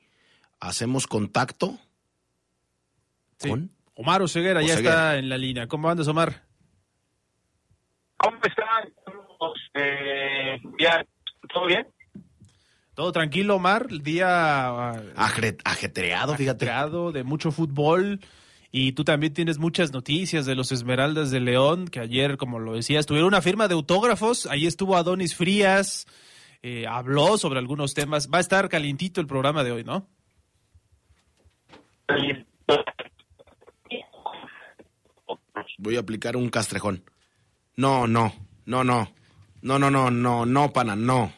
hacemos 0.61 1.07
contacto 1.07 1.79
Sí. 3.39 3.51
Omar 3.95 4.21
Oseguera 4.21 4.61
ya 4.61 4.75
está 4.75 5.17
en 5.17 5.31
la 5.31 5.39
línea. 5.39 5.67
¿Cómo 5.69 5.89
andas, 5.89 6.07
Omar? 6.09 6.43
¿Cómo 8.19 8.37
están? 8.45 8.93
Eh, 9.73 10.61
¿Todo 11.51 11.65
bien? 11.65 11.87
Todo 12.93 13.11
tranquilo, 13.11 13.57
Omar. 13.57 13.87
El 13.89 14.03
día 14.03 14.27
ah, 14.29 15.03
ajetreado, 15.65 16.35
fíjate. 16.37 16.67
ajetreado, 16.67 17.11
de 17.11 17.25
mucho 17.25 17.53
fútbol. 17.53 18.21
Y 18.71 18.93
tú 18.93 19.03
también 19.05 19.33
tienes 19.33 19.57
muchas 19.57 19.93
noticias 19.95 20.45
de 20.45 20.55
los 20.57 20.73
Esmeraldas 20.73 21.31
de 21.31 21.41
León, 21.41 21.89
que 21.89 22.01
ayer, 22.01 22.37
como 22.37 22.59
lo 22.59 22.75
decías, 22.75 23.07
tuvieron 23.07 23.29
una 23.29 23.41
firma 23.41 23.67
de 23.67 23.75
autógrafos. 23.75 24.45
Ahí 24.45 24.67
estuvo 24.67 24.97
Adonis 24.97 25.35
Frías, 25.35 26.07
eh, 26.63 26.87
habló 26.87 27.37
sobre 27.39 27.59
algunos 27.59 27.95
temas. 27.95 28.29
Va 28.33 28.39
a 28.39 28.41
estar 28.41 28.69
calientito 28.69 29.21
el 29.21 29.27
programa 29.27 29.65
de 29.65 29.73
hoy, 29.73 29.85
¿no? 29.85 30.09
Voy 35.79 35.97
a 35.97 36.01
aplicar 36.01 36.37
un 36.37 36.49
castrejón. 36.49 37.05
No, 37.77 38.07
no, 38.07 38.33
no, 38.67 38.85
no. 38.85 39.13
No, 39.63 39.79
no, 39.79 39.91
no, 39.91 40.11
no, 40.11 40.47
no, 40.47 40.73
pana, 40.73 40.97
no. 40.97 41.33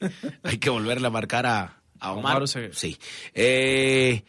Hay 0.42 0.58
que 0.58 0.70
volverle 0.70 1.06
a 1.06 1.10
marcar 1.10 1.46
a, 1.46 1.82
a 1.98 2.12
Omar. 2.12 2.36
Omar. 2.36 2.48
Sí. 2.72 2.96
Eh, 3.34 4.24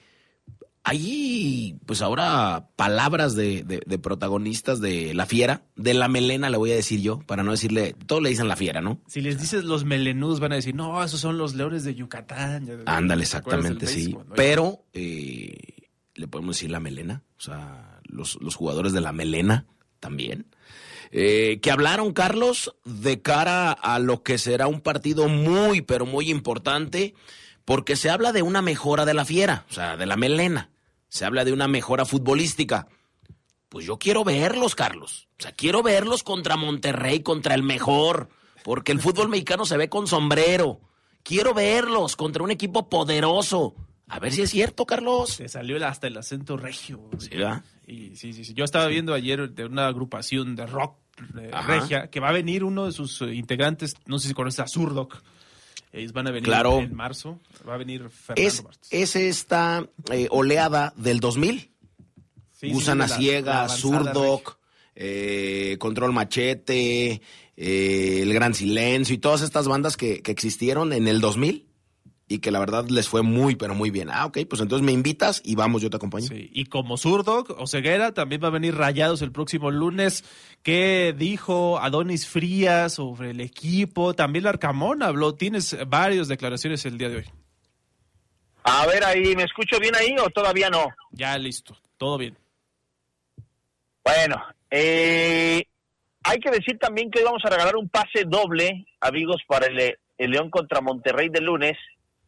hay, 0.90 1.76
pues 1.86 2.02
ahora, 2.02 2.70
palabras 2.76 3.36
de, 3.36 3.64
de- 3.64 3.82
de 3.86 4.00
protagonistas 4.00 4.80
de 4.80 5.14
La 5.14 5.26
Fiera. 5.26 5.64
De 5.76 5.94
La 5.94 6.08
Melena, 6.08 6.50
le 6.50 6.58
voy 6.58 6.72
a 6.72 6.76
decir 6.76 7.02
yo, 7.02 7.20
para 7.20 7.44
no 7.44 7.52
decirle... 7.52 7.94
Todos 8.06 8.22
le 8.24 8.30
dicen 8.30 8.48
La 8.48 8.56
Fiera, 8.56 8.80
¿no? 8.82 9.02
Si 9.08 9.20
les 9.22 9.40
dices 9.40 9.64
los 9.66 9.84
melenudos, 9.86 10.40
van 10.40 10.54
a 10.54 10.56
decir, 10.56 10.74
no, 10.76 11.04
esos 11.04 11.20
son 11.20 11.38
los 11.38 11.56
leones 11.56 11.84
de 11.84 11.94
Yucatán. 11.96 12.68
Ándale, 12.86 13.26
¿te 13.26 13.38
acuerdas 13.38 13.64
del 13.66 13.74
exactamente, 13.74 13.88
sí. 13.88 14.14
no? 14.14 14.26
Pero 14.36 14.86
eh, 14.94 15.58
le 16.16 16.28
podemos 16.28 16.56
decir 16.56 16.72
la 16.72 16.80
melena, 16.80 17.24
o 17.38 17.42
sea, 17.42 18.00
los, 18.04 18.38
los 18.42 18.56
jugadores 18.56 18.94
de 18.94 19.02
la 19.02 19.12
melena 19.12 19.66
también. 20.00 20.48
Eh, 21.12 21.60
que 21.62 21.72
hablaron, 21.72 22.14
Carlos, 22.14 22.76
de 22.86 23.22
cara 23.22 23.72
a 23.72 24.00
lo 24.00 24.24
que 24.24 24.38
será 24.38 24.68
un 24.68 24.82
partido 24.82 25.28
muy, 25.28 25.82
pero 25.82 26.06
muy 26.06 26.30
importante, 26.30 27.14
porque 27.66 27.96
se 27.96 28.10
habla 28.10 28.32
de 28.32 28.42
una 28.42 28.62
mejora 28.62 29.06
de 29.06 29.14
la 29.14 29.26
fiera, 29.26 29.66
o 29.70 29.74
sea, 29.74 29.96
de 29.98 30.06
la 30.06 30.16
melena. 30.18 30.70
Se 31.10 31.26
habla 31.26 31.46
de 31.46 31.54
una 31.54 31.68
mejora 31.68 32.06
futbolística. 32.06 32.88
Pues 33.70 33.86
yo 33.86 33.98
quiero 33.98 34.24
verlos, 34.24 34.76
Carlos. 34.76 35.28
O 35.40 35.44
sea, 35.44 35.52
quiero 35.52 35.84
verlos 35.84 36.24
contra 36.24 36.58
Monterrey, 36.58 37.22
contra 37.22 37.54
el 37.54 37.64
mejor, 37.64 38.30
porque 38.64 38.92
el 38.92 39.00
fútbol 39.00 39.30
mexicano 39.30 39.66
se 39.66 39.78
ve 39.78 39.90
con 39.90 40.08
sombrero. 40.08 40.82
Quiero 41.24 41.54
verlos 41.54 42.16
contra 42.16 42.44
un 42.44 42.52
equipo 42.52 42.90
poderoso. 42.90 43.76
A 44.08 44.20
ver 44.20 44.32
si 44.32 44.42
es 44.42 44.50
cierto, 44.50 44.86
Carlos. 44.86 45.32
Se 45.32 45.50
salió 45.50 45.86
hasta 45.86 46.08
el 46.08 46.16
acento 46.16 46.56
regio. 46.56 47.10
Sí, 47.18 47.30
¿verdad? 47.32 47.64
Y, 47.86 48.16
sí, 48.16 48.32
sí, 48.32 48.46
sí. 48.46 48.54
Yo 48.54 48.64
estaba 48.64 48.88
viendo 48.88 49.14
ayer 49.14 49.50
de 49.50 49.66
una 49.66 49.88
agrupación 49.88 50.56
de 50.56 50.66
rock 50.66 50.98
regia 51.68 52.10
que 52.10 52.20
va 52.20 52.30
a 52.30 52.34
venir 52.34 52.64
uno 52.64 52.86
de 52.86 52.92
sus 52.92 53.22
eh, 53.22 53.34
integrantes, 53.34 53.96
no 54.06 54.20
sé 54.20 54.28
si 54.28 54.34
conoces 54.34 54.60
a 54.60 54.68
Zurdok. 54.68 55.22
Ellos 55.98 56.14
van 56.14 56.28
a 56.28 56.32
venir 56.32 56.44
Claro. 56.46 56.80
en 56.80 56.96
marzo. 56.96 57.40
Va 57.68 57.74
a 57.74 57.78
venir 57.78 58.10
Fernando 58.10 58.48
Es, 58.48 58.64
es 58.92 59.16
esta 59.16 59.88
eh, 60.12 60.28
oleada 60.32 60.94
del 60.96 61.20
2000. 61.20 61.72
Sí, 62.52 62.72
Gusana 62.72 63.08
sí, 63.08 63.12
la- 63.14 63.18
Ciega, 63.18 63.70
Zurdok, 63.70 64.58
eh, 64.96 65.76
Control 65.80 66.12
Machete, 66.14 67.22
eh, 67.56 68.20
El 68.24 68.34
Gran 68.34 68.54
Silencio 68.54 69.14
y 69.16 69.20
todas 69.20 69.42
estas 69.42 69.68
bandas 69.68 69.96
que, 69.98 70.22
que 70.22 70.32
existieron 70.32 70.92
en 70.94 71.08
el 71.08 71.22
2000 71.22 71.67
y 72.28 72.40
que 72.40 72.52
la 72.52 72.60
verdad 72.60 72.86
les 72.90 73.08
fue 73.08 73.22
muy, 73.22 73.56
pero 73.56 73.74
muy 73.74 73.90
bien. 73.90 74.10
Ah, 74.12 74.26
ok, 74.26 74.40
pues 74.50 74.62
entonces 74.62 74.86
me 74.86 74.92
invitas 74.92 75.42
y 75.46 75.56
vamos, 75.56 75.82
yo 75.82 75.90
te 75.90 75.96
acompaño. 75.96 76.28
Y 76.32 76.66
como 76.66 76.98
Zurdok 76.98 77.52
o 77.58 77.68
Ceguera, 77.68 78.14
también 78.14 78.44
va 78.44 78.48
a 78.48 78.52
venir 78.52 78.76
Rayados 78.76 79.22
el 79.22 79.32
próximo 79.32 79.72
lunes. 79.72 80.26
¿Qué 80.62 81.16
dijo 81.18 81.80
Adonis 81.80 82.28
Frías 82.28 82.94
sobre 82.94 83.32
el 83.32 83.40
equipo? 83.40 84.14
También 84.14 84.44
Larcamón 84.44 85.04
habló. 85.04 85.36
Tienes 85.36 85.78
varias 85.88 86.28
declaraciones 86.28 86.86
el 86.86 86.98
día 86.98 87.10
de 87.10 87.18
hoy. 87.18 87.26
A 88.64 88.86
ver 88.86 89.06
ahí, 89.06 89.34
¿me 89.34 89.44
escucho 89.44 89.80
bien 89.80 89.96
ahí 89.96 90.14
o 90.20 90.30
todavía 90.30 90.70
no? 90.70 90.90
Ya 91.12 91.38
listo, 91.38 91.78
todo 91.98 92.18
bien. 92.18 92.38
Bueno, 94.04 94.44
eh, 94.70 95.66
hay 96.24 96.40
que 96.40 96.52
decir 96.52 96.78
también 96.78 97.10
que 97.10 97.20
hoy 97.20 97.26
vamos 97.26 97.46
a 97.46 97.50
regalar 97.50 97.78
un 97.78 97.88
pase 97.88 98.26
doble, 98.26 98.86
amigos, 99.00 99.42
para 99.48 99.68
el, 99.68 99.98
el 100.18 100.32
León 100.32 100.50
contra 100.50 100.82
Monterrey 100.82 101.30
de 101.30 101.40
lunes. 101.40 101.78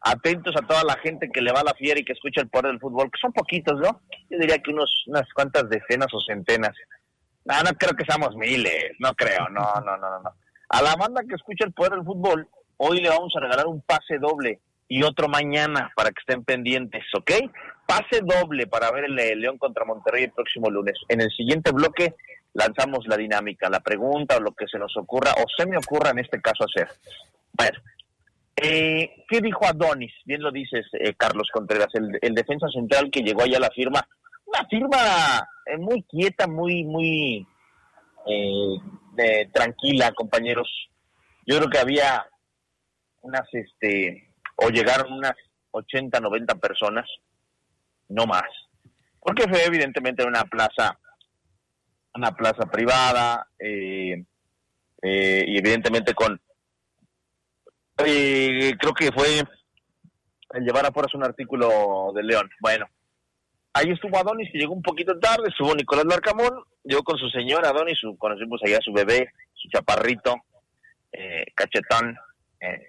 Atentos 0.02 0.54
a 0.56 0.66
toda 0.66 0.82
la 0.84 0.96
gente 0.98 1.28
que 1.30 1.42
le 1.42 1.52
va 1.52 1.60
a 1.60 1.64
la 1.64 1.74
fiera 1.74 2.00
y 2.00 2.04
que 2.04 2.14
escucha 2.14 2.40
el 2.40 2.48
poder 2.48 2.72
del 2.72 2.80
fútbol, 2.80 3.10
que 3.10 3.20
son 3.20 3.32
poquitos, 3.32 3.78
¿no? 3.78 4.00
Yo 4.30 4.38
diría 4.38 4.58
que 4.58 4.70
unos, 4.70 5.04
unas 5.06 5.30
cuantas 5.34 5.68
decenas 5.68 6.08
o 6.12 6.20
centenas. 6.20 6.72
No, 7.44 7.54
no 7.62 7.70
creo 7.78 7.94
que 7.94 8.04
seamos 8.04 8.34
miles, 8.36 8.92
no 8.98 9.14
creo, 9.14 9.48
no, 9.50 9.74
no, 9.84 9.96
no, 9.96 10.20
no. 10.20 10.30
A 10.70 10.82
la 10.82 10.94
banda 10.94 11.22
que 11.28 11.34
escucha 11.34 11.64
el 11.64 11.72
poder 11.72 11.92
del 11.92 12.04
fútbol, 12.04 12.48
hoy 12.76 13.00
le 13.00 13.08
vamos 13.08 13.32
a 13.36 13.40
regalar 13.40 13.66
un 13.66 13.82
pase 13.82 14.18
doble 14.18 14.60
y 14.88 15.02
otro 15.04 15.28
mañana 15.28 15.92
para 15.94 16.10
que 16.10 16.20
estén 16.20 16.44
pendientes, 16.44 17.04
¿ok? 17.16 17.30
Pase 17.86 18.22
doble 18.22 18.66
para 18.66 18.90
ver 18.90 19.04
el, 19.04 19.14
León 19.14 19.58
contra 19.58 19.84
Monterrey 19.84 20.24
el 20.24 20.32
próximo 20.32 20.68
lunes. 20.68 20.94
En 21.08 21.20
el 21.20 21.30
siguiente 21.30 21.70
bloque 21.70 22.16
lanzamos 22.54 23.06
la 23.06 23.16
dinámica, 23.16 23.70
la 23.70 23.80
pregunta 23.80 24.36
o 24.36 24.40
lo 24.40 24.52
que 24.52 24.66
se 24.66 24.78
nos 24.78 24.96
ocurra 24.96 25.32
o 25.38 25.44
se 25.56 25.66
me 25.66 25.76
ocurra 25.76 26.10
en 26.10 26.18
este 26.18 26.40
caso 26.40 26.64
hacer. 26.64 26.88
Bueno, 27.52 27.78
eh, 28.56 29.24
¿qué 29.28 29.40
dijo 29.40 29.64
Adonis? 29.64 30.12
Bien 30.24 30.42
lo 30.42 30.50
dices, 30.50 30.86
eh, 30.92 31.14
Carlos 31.16 31.48
Contreras, 31.52 31.88
el, 31.94 32.34
defensa 32.34 32.68
central 32.68 33.10
que 33.10 33.22
llegó 33.22 33.42
allá 33.42 33.56
a 33.56 33.60
la 33.60 33.70
firma. 33.70 34.06
Una 34.44 34.66
firma 34.68 35.48
eh, 35.66 35.78
muy 35.78 36.02
quieta, 36.02 36.46
muy, 36.46 36.84
muy 36.84 37.46
eh, 38.26 39.48
tranquila, 39.52 40.12
compañeros. 40.12 40.68
Yo 41.46 41.56
creo 41.56 41.70
que 41.70 41.78
había 41.78 42.26
unas, 43.22 43.48
este, 43.52 44.30
o 44.56 44.68
llegaron 44.68 45.12
unas 45.12 45.34
80, 45.70 46.20
90 46.20 46.54
personas, 46.56 47.08
no 48.08 48.26
más. 48.26 48.48
Porque 49.20 49.48
fue 49.48 49.64
evidentemente 49.64 50.24
una 50.24 50.44
plaza, 50.44 50.98
una 52.14 52.32
plaza 52.32 52.66
privada, 52.70 53.46
y 53.58 54.14
evidentemente 55.02 56.14
con, 56.14 56.40
eh, 58.06 58.76
creo 58.78 58.94
que 58.94 59.12
fue 59.12 59.42
el 60.52 60.64
llevar 60.64 60.86
a 60.86 60.92
fuerzas 60.92 61.14
un 61.14 61.24
artículo 61.24 62.12
de 62.14 62.22
León. 62.22 62.50
Bueno, 62.60 62.86
ahí 63.72 63.90
estuvo 63.90 64.18
Adonis, 64.18 64.50
que 64.52 64.58
llegó 64.58 64.74
un 64.74 64.82
poquito 64.82 65.18
tarde, 65.18 65.48
estuvo 65.48 65.74
Nicolás 65.74 66.06
Larcamón, 66.06 66.64
llegó 66.84 67.02
con 67.02 67.18
su 67.18 67.28
señora 67.30 67.70
Adonis, 67.70 67.98
conocimos 68.18 68.60
allá 68.64 68.78
a 68.78 68.82
su 68.82 68.92
bebé, 68.92 69.30
su 69.54 69.68
chaparrito, 69.68 70.34
eh, 71.12 71.44
cachetón, 71.54 72.16
eh, 72.60 72.82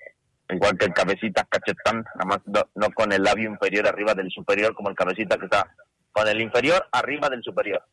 igual 0.49 0.77
que 0.77 0.85
el 0.85 0.93
cabecita 0.93 1.45
cachetón, 1.49 2.03
nada 2.15 2.25
más 2.25 2.39
no, 2.45 2.61
no 2.75 2.93
con 2.93 3.11
el 3.11 3.23
labio 3.23 3.49
inferior 3.49 3.87
arriba 3.87 4.13
del 4.13 4.29
superior, 4.31 4.73
como 4.73 4.89
el 4.89 4.95
cabecita 4.95 5.37
que 5.37 5.45
está 5.45 5.73
con 6.11 6.27
el 6.27 6.41
inferior 6.41 6.87
arriba 6.91 7.29
del 7.29 7.43
superior. 7.43 7.83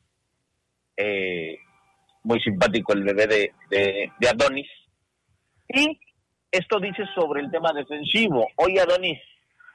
Eh, 0.97 1.57
muy 2.25 2.41
simpático 2.41 2.93
el 2.93 3.05
bebé 3.05 3.27
de, 3.27 3.55
de, 3.71 4.13
de 4.19 4.29
Adonis. 4.29 4.69
Y 5.69 5.99
esto 6.51 6.81
dice 6.81 7.05
sobre 7.15 7.43
el 7.43 7.51
tema 7.51 7.73
defensivo. 7.73 8.47
Oye, 8.57 8.81
Adonis, 8.81 9.19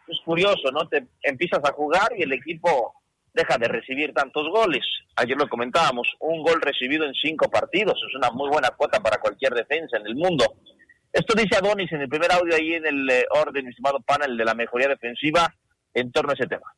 es 0.07 0.19
curioso, 0.26 0.71
¿no? 0.71 0.88
Te 0.88 1.05
empiezas 1.21 1.59
a 1.63 1.71
jugar 1.74 2.11
y 2.17 2.24
el 2.24 2.34
equipo 2.34 2.93
deja 3.34 3.57
de 3.57 3.67
recibir 3.67 4.13
tantos 4.13 4.47
goles. 4.49 4.84
Ayer 5.15 5.38
lo 5.38 5.47
comentábamos, 5.47 6.07
un 6.19 6.43
gol 6.43 6.61
recibido 6.61 7.05
en 7.05 7.13
cinco 7.13 7.49
partidos. 7.49 7.99
Es 8.07 8.15
una 8.15 8.32
muy 8.32 8.49
buena 8.49 8.69
cuota 8.71 8.99
para 8.99 9.19
cualquier 9.19 9.53
defensa 9.53 9.97
en 9.97 10.07
el 10.07 10.15
mundo. 10.15 10.45
Esto 11.11 11.34
dice 11.36 11.57
Adonis 11.57 11.91
en 11.91 12.01
el 12.01 12.09
primer 12.09 12.32
audio 12.32 12.55
ahí 12.55 12.74
en 12.74 12.86
el 12.86 13.09
eh, 13.09 13.26
orden, 13.30 13.67
estimado 13.67 13.99
panel 14.01 14.36
de 14.36 14.45
la 14.45 14.55
mejoría 14.55 14.88
defensiva 14.88 15.53
en 15.93 16.11
torno 16.11 16.32
a 16.32 16.34
ese 16.34 16.47
tema. 16.47 16.74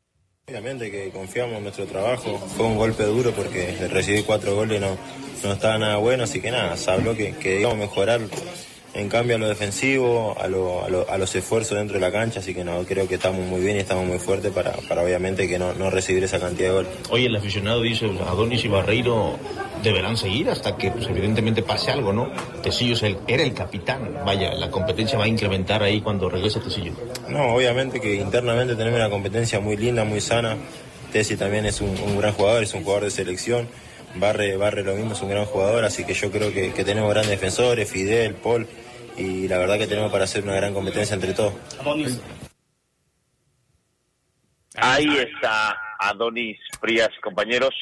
Obviamente 0.47 0.91
que 0.91 1.09
confiamos 1.09 1.57
en 1.57 1.63
nuestro 1.63 1.85
trabajo. 1.85 2.37
Fue 2.37 2.65
un 2.65 2.77
golpe 2.77 3.03
duro 3.03 3.31
porque 3.31 3.75
recibí 3.89 4.23
cuatro 4.23 4.55
goles 4.55 4.79
no, 4.79 4.97
no 5.43 5.53
estaba 5.53 5.77
nada 5.77 5.97
bueno, 5.97 6.25
así 6.25 6.41
que 6.41 6.51
nada, 6.51 6.75
se 6.75 6.91
habló 6.91 7.15
que, 7.15 7.35
que 7.37 7.61
íbamos 7.61 7.77
a 7.77 7.81
mejorar 7.81 8.19
en 8.95 9.09
cambio 9.09 9.35
a 9.35 9.39
lo 9.39 9.47
defensivo, 9.49 10.35
a, 10.39 10.47
lo- 10.47 10.83
a 10.85 10.89
lo- 10.89 11.09
a 11.09 11.17
los 11.17 11.35
esfuerzos 11.35 11.77
dentro 11.77 11.95
de 11.95 12.01
la 12.01 12.11
cancha, 12.11 12.39
así 12.39 12.53
que 12.53 12.63
no, 12.63 12.81
creo 12.85 13.07
que 13.07 13.15
estamos 13.15 13.45
muy 13.45 13.61
bien 13.61 13.75
y 13.75 13.79
estamos 13.79 14.05
muy 14.05 14.19
fuertes 14.19 14.51
para, 14.53 14.71
para 14.87 15.03
obviamente 15.03 15.47
que 15.47 15.59
no, 15.59 15.73
no 15.73 15.89
recibir 15.89 16.23
esa 16.23 16.39
cantidad 16.39 16.69
de 16.69 16.73
goles. 16.75 16.91
Hoy 17.09 17.25
el 17.25 17.35
aficionado 17.35 17.81
dice, 17.81 18.05
Adonis 18.25 18.63
y 18.63 18.67
Barreiro 18.69 19.37
deberán 19.83 20.15
seguir 20.15 20.49
hasta 20.49 20.77
que 20.77 20.91
pues, 20.91 21.07
evidentemente 21.07 21.61
pase 21.61 21.91
algo, 21.91 22.13
¿no? 22.13 22.31
Tecillo 22.63 22.93
es 22.93 23.03
el- 23.03 23.17
era 23.27 23.43
el 23.43 23.53
capitán, 23.53 24.17
vaya, 24.25 24.53
la 24.53 24.71
competencia 24.71 25.17
va 25.17 25.25
a 25.25 25.27
incrementar 25.27 25.83
ahí 25.83 25.99
cuando 26.01 26.29
regrese 26.29 26.59
Tecillo. 26.61 26.93
No, 27.27 27.53
obviamente 27.53 27.99
que 27.99 28.15
internamente 28.15 28.75
tenemos 28.75 28.97
una 28.99 29.09
competencia 29.09 29.59
muy 29.59 29.75
linda, 29.75 30.05
muy 30.05 30.21
sana. 30.21 30.55
Tessi 31.11 31.35
también 31.35 31.65
es 31.65 31.81
un, 31.81 31.89
un 31.89 32.17
gran 32.17 32.33
jugador, 32.33 32.63
es 32.63 32.73
un 32.73 32.83
jugador 32.83 33.03
de 33.05 33.11
selección. 33.11 33.67
Barre, 34.17 34.55
Barre 34.55 34.81
lo 34.83 34.95
mismo, 34.95 35.11
es 35.11 35.21
un 35.21 35.29
gran 35.29 35.43
jugador, 35.45 35.83
así 35.83 36.05
que 36.05 36.13
yo 36.13 36.31
creo 36.31 36.53
que, 36.53 36.71
que 36.71 36.85
tenemos 36.85 37.09
grandes 37.09 37.31
defensores, 37.31 37.89
Fidel, 37.89 38.33
Paul, 38.35 38.65
y 39.17 39.47
la 39.47 39.57
verdad 39.57 39.77
que 39.77 39.87
tenemos 39.87 40.11
para 40.11 40.23
hacer 40.25 40.43
una 40.43 40.55
gran 40.55 40.73
competencia 40.73 41.13
entre 41.15 41.33
todos. 41.33 41.53
Ahí 44.77 45.07
está 45.17 45.77
Adonis 45.99 46.59
Frías, 46.81 47.09
compañeros, 47.23 47.73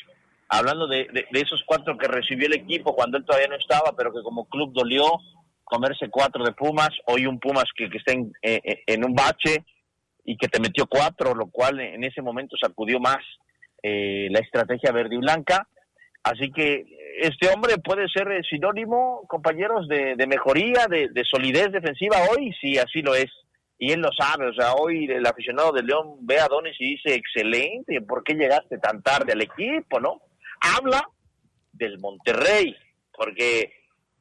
hablando 0.47 0.88
de, 0.88 1.07
de- 1.11 1.25
de 1.31 1.39
esos 1.41 1.63
cuatro 1.65 1.97
que 1.97 2.07
recibió 2.07 2.45
el 2.47 2.53
equipo 2.53 2.95
cuando 2.95 3.17
él 3.17 3.25
todavía 3.25 3.47
no 3.47 3.55
estaba, 3.55 3.95
pero 3.95 4.13
que 4.13 4.21
como 4.21 4.45
club 4.47 4.71
dolió 4.73 5.05
comerse 5.63 6.09
cuatro 6.09 6.43
de 6.43 6.51
Pumas, 6.51 6.89
hoy 7.07 7.25
un 7.25 7.39
Pumas 7.39 7.65
que, 7.75 7.89
que 7.89 7.97
está 7.97 8.11
en, 8.11 8.31
eh, 8.43 8.61
eh, 8.63 8.84
en 8.86 9.03
un 9.03 9.15
bache 9.15 9.65
y 10.23 10.38
que 10.38 10.47
te 10.47 10.59
metió 10.59 10.86
cuatro, 10.86 11.34
lo 11.34 11.47
cual 11.49 11.79
en 11.79 12.03
ese 12.03 12.21
momento 12.21 12.55
sacudió 12.61 12.99
más 12.99 13.17
eh, 13.81 14.27
la 14.29 14.39
estrategia 14.39 14.91
verde 14.91 15.15
y 15.15 15.19
blanca. 15.19 15.67
Así 16.23 16.51
que 16.51 16.86
este 17.20 17.47
hombre 17.49 17.78
puede 17.78 18.07
ser 18.09 18.32
eh, 18.32 18.41
sinónimo, 18.49 19.26
compañeros, 19.28 19.88
de, 19.88 20.16
mejoría, 20.28 20.88
de, 20.88 21.09
de 21.09 21.24
solidez 21.30 21.72
defensiva 21.72 22.18
hoy, 22.32 22.53
si 22.59 22.78
así 22.78 23.01
lo 23.01 23.16
es. 23.16 23.32
Y 23.78 23.91
él 23.91 24.01
lo 24.01 24.09
sabe, 24.18 24.47
o 24.47 24.53
sea, 24.53 24.74
hoy 24.74 25.05
el 25.05 25.26
aficionado 25.26 25.72
de 25.74 25.84
León 25.84 26.18
ve 26.22 26.39
a 26.39 26.47
Donis 26.47 26.76
y 26.80 26.95
dice, 26.95 27.16
excelente, 27.16 28.01
¿por 28.01 28.24
qué 28.24 28.34
llegaste 28.34 28.78
tan 28.78 29.01
tarde 29.01 29.34
al 29.34 29.41
equipo, 29.41 29.99
no? 29.99 30.22
Habla 30.61 31.05
del 31.72 31.99
Monterrey, 31.99 32.76
porque 33.11 33.74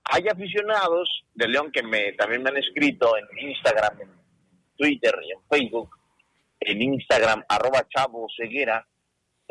hay 0.04 0.26
aficionados 0.28 1.08
de 1.34 1.48
León 1.48 1.70
que 1.70 1.82
me, 1.82 2.12
también 2.14 2.42
me 2.42 2.50
han 2.50 2.56
escrito 2.56 3.14
en 3.16 3.48
Instagram, 3.48 4.00
en 4.00 4.10
Twitter 4.76 5.14
y 5.22 5.32
en 5.32 5.38
Facebook, 5.48 5.90
en 6.58 6.82
Instagram, 6.82 7.44
arroba 7.48 7.86
chavo 7.88 8.26
ceguera, 8.36 8.86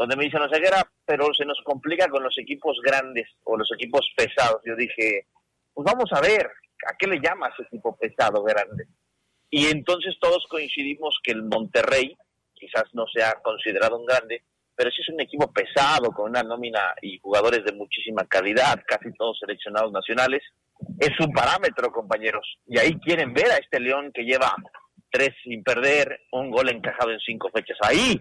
donde 0.02 0.16
me 0.16 0.24
dicen, 0.24 0.40
no 0.40 0.50
ceguera, 0.50 0.82
pero 1.06 1.32
se 1.32 1.46
nos 1.46 1.62
complica 1.64 2.10
con 2.10 2.24
los 2.24 2.36
equipos 2.40 2.76
grandes 2.84 3.30
o 3.44 3.56
los 3.56 3.72
equipos 3.72 4.02
pesados. 4.18 4.60
Yo 4.66 4.76
dije, 4.76 5.28
pues 5.72 5.86
vamos 5.86 6.10
a 6.12 6.20
ver, 6.20 6.50
¿a 6.90 6.98
qué 6.98 7.06
le 7.06 7.20
llamas 7.22 7.52
equipo 7.60 7.96
pesado 7.96 8.42
grande? 8.42 8.88
Y 9.52 9.68
entonces 9.68 10.16
todos 10.20 10.44
coincidimos 10.50 11.20
que 11.24 11.34
el 11.34 11.44
Monterrey, 11.44 12.18
quizás 12.56 12.86
no 12.94 13.06
sea 13.14 13.36
considerado 13.44 14.00
un 14.00 14.08
grande, 14.08 14.44
pero 14.76 14.90
sí 14.90 15.04
es 15.04 15.10
un 15.10 15.22
equipo 15.22 15.54
pesado, 15.54 16.12
con 16.12 16.32
una 16.32 16.42
nómina 16.42 16.96
y 17.00 17.20
jugadores 17.20 17.64
de 17.64 17.74
muchísima 17.74 18.26
calidad, 18.26 18.82
casi 18.88 19.14
todos 19.14 19.38
seleccionados 19.38 19.92
nacionales. 19.92 20.42
Es 20.98 21.12
un 21.20 21.32
parámetro, 21.32 21.92
compañeros. 21.92 22.58
Y 22.66 22.80
ahí 22.80 22.98
quieren 23.02 23.36
ver 23.36 23.52
a 23.52 23.58
este 23.58 23.80
León 23.80 24.12
que 24.12 24.24
lleva 24.24 24.52
tres 25.12 25.30
sin 25.44 25.62
perder, 25.64 26.22
un 26.32 26.50
gol 26.50 26.70
encajado 26.70 27.12
en 27.12 27.20
cinco 27.20 27.52
fechas. 27.54 27.78
Ahí, 27.82 28.20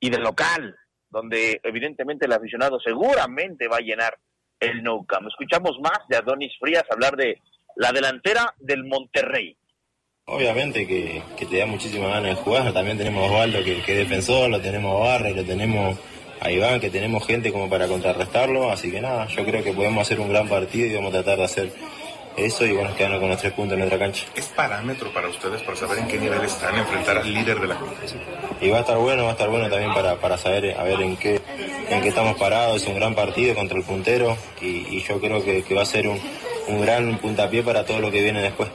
y 0.00 0.08
del 0.08 0.22
local, 0.22 0.74
donde 1.10 1.60
evidentemente 1.62 2.26
el 2.26 2.32
aficionado 2.32 2.78
seguramente 2.80 3.68
va 3.68 3.76
a 3.76 3.80
llenar 3.80 4.18
el 4.60 4.82
Nou 4.82 5.06
Camp. 5.06 5.28
Escuchamos 5.28 5.78
más 5.80 5.98
de 6.08 6.16
Adonis 6.16 6.52
Frías 6.58 6.84
hablar 6.90 7.16
de 7.16 7.40
la 7.76 7.92
delantera 7.92 8.54
del 8.58 8.84
Monterrey. 8.84 9.56
Obviamente 10.26 10.86
que, 10.86 11.22
que 11.38 11.46
te 11.46 11.58
da 11.58 11.66
muchísimas 11.66 12.10
ganas 12.10 12.36
de 12.36 12.42
jugar. 12.42 12.72
También 12.72 12.98
tenemos 12.98 13.22
a 13.22 13.26
Osvaldo 13.32 13.64
que, 13.64 13.78
es 13.78 13.86
defensor, 13.86 14.50
lo 14.50 14.60
tenemos 14.60 14.94
a 14.94 15.04
Barre, 15.04 15.34
lo 15.34 15.44
tenemos 15.44 15.98
a 16.40 16.50
Iván, 16.50 16.80
que 16.80 16.90
tenemos 16.90 17.26
gente 17.26 17.50
como 17.50 17.70
para 17.70 17.86
contrarrestarlo. 17.86 18.70
Así 18.70 18.90
que 18.90 19.00
nada, 19.00 19.26
yo 19.28 19.44
creo 19.44 19.64
que 19.64 19.72
podemos 19.72 20.02
hacer 20.02 20.20
un 20.20 20.28
gran 20.28 20.48
partido 20.48 20.86
y 20.86 20.94
vamos 20.94 21.14
a 21.14 21.22
tratar 21.22 21.38
de 21.38 21.44
hacer 21.44 21.72
eso 22.44 22.64
y 22.64 22.72
bueno, 22.72 22.94
quedarnos 22.94 23.20
con 23.20 23.28
los 23.30 23.40
tres 23.40 23.52
puntos 23.52 23.74
en 23.74 23.80
nuestra 23.80 23.98
cancha. 23.98 24.26
¿Es 24.34 24.46
parámetro 24.48 25.12
para 25.12 25.28
ustedes 25.28 25.62
para 25.62 25.76
saber 25.76 25.98
en 25.98 26.08
qué 26.08 26.18
nivel 26.18 26.42
están, 26.42 26.76
enfrentar 26.76 27.18
al 27.18 27.32
líder 27.32 27.60
de 27.60 27.66
la 27.66 27.78
competición? 27.78 28.20
Y 28.60 28.70
va 28.70 28.78
a 28.78 28.80
estar 28.80 28.98
bueno, 28.98 29.24
va 29.24 29.30
a 29.30 29.32
estar 29.32 29.48
bueno 29.48 29.68
también 29.68 29.92
para, 29.92 30.20
para 30.20 30.38
saber 30.38 30.78
a 30.78 30.82
ver 30.84 31.00
en 31.00 31.16
qué, 31.16 31.40
en 31.88 32.02
qué 32.02 32.08
estamos 32.08 32.38
parados. 32.38 32.82
Es 32.82 32.88
un 32.88 32.94
gran 32.94 33.14
partido 33.14 33.54
contra 33.54 33.78
el 33.78 33.84
puntero 33.84 34.36
y, 34.60 34.96
y 34.96 35.02
yo 35.02 35.20
creo 35.20 35.44
que, 35.44 35.62
que 35.62 35.74
va 35.74 35.82
a 35.82 35.86
ser 35.86 36.08
un, 36.08 36.18
un 36.68 36.80
gran 36.80 37.18
puntapié 37.18 37.62
para 37.62 37.84
todo 37.84 38.00
lo 38.00 38.10
que 38.10 38.22
viene 38.22 38.42
después. 38.42 38.68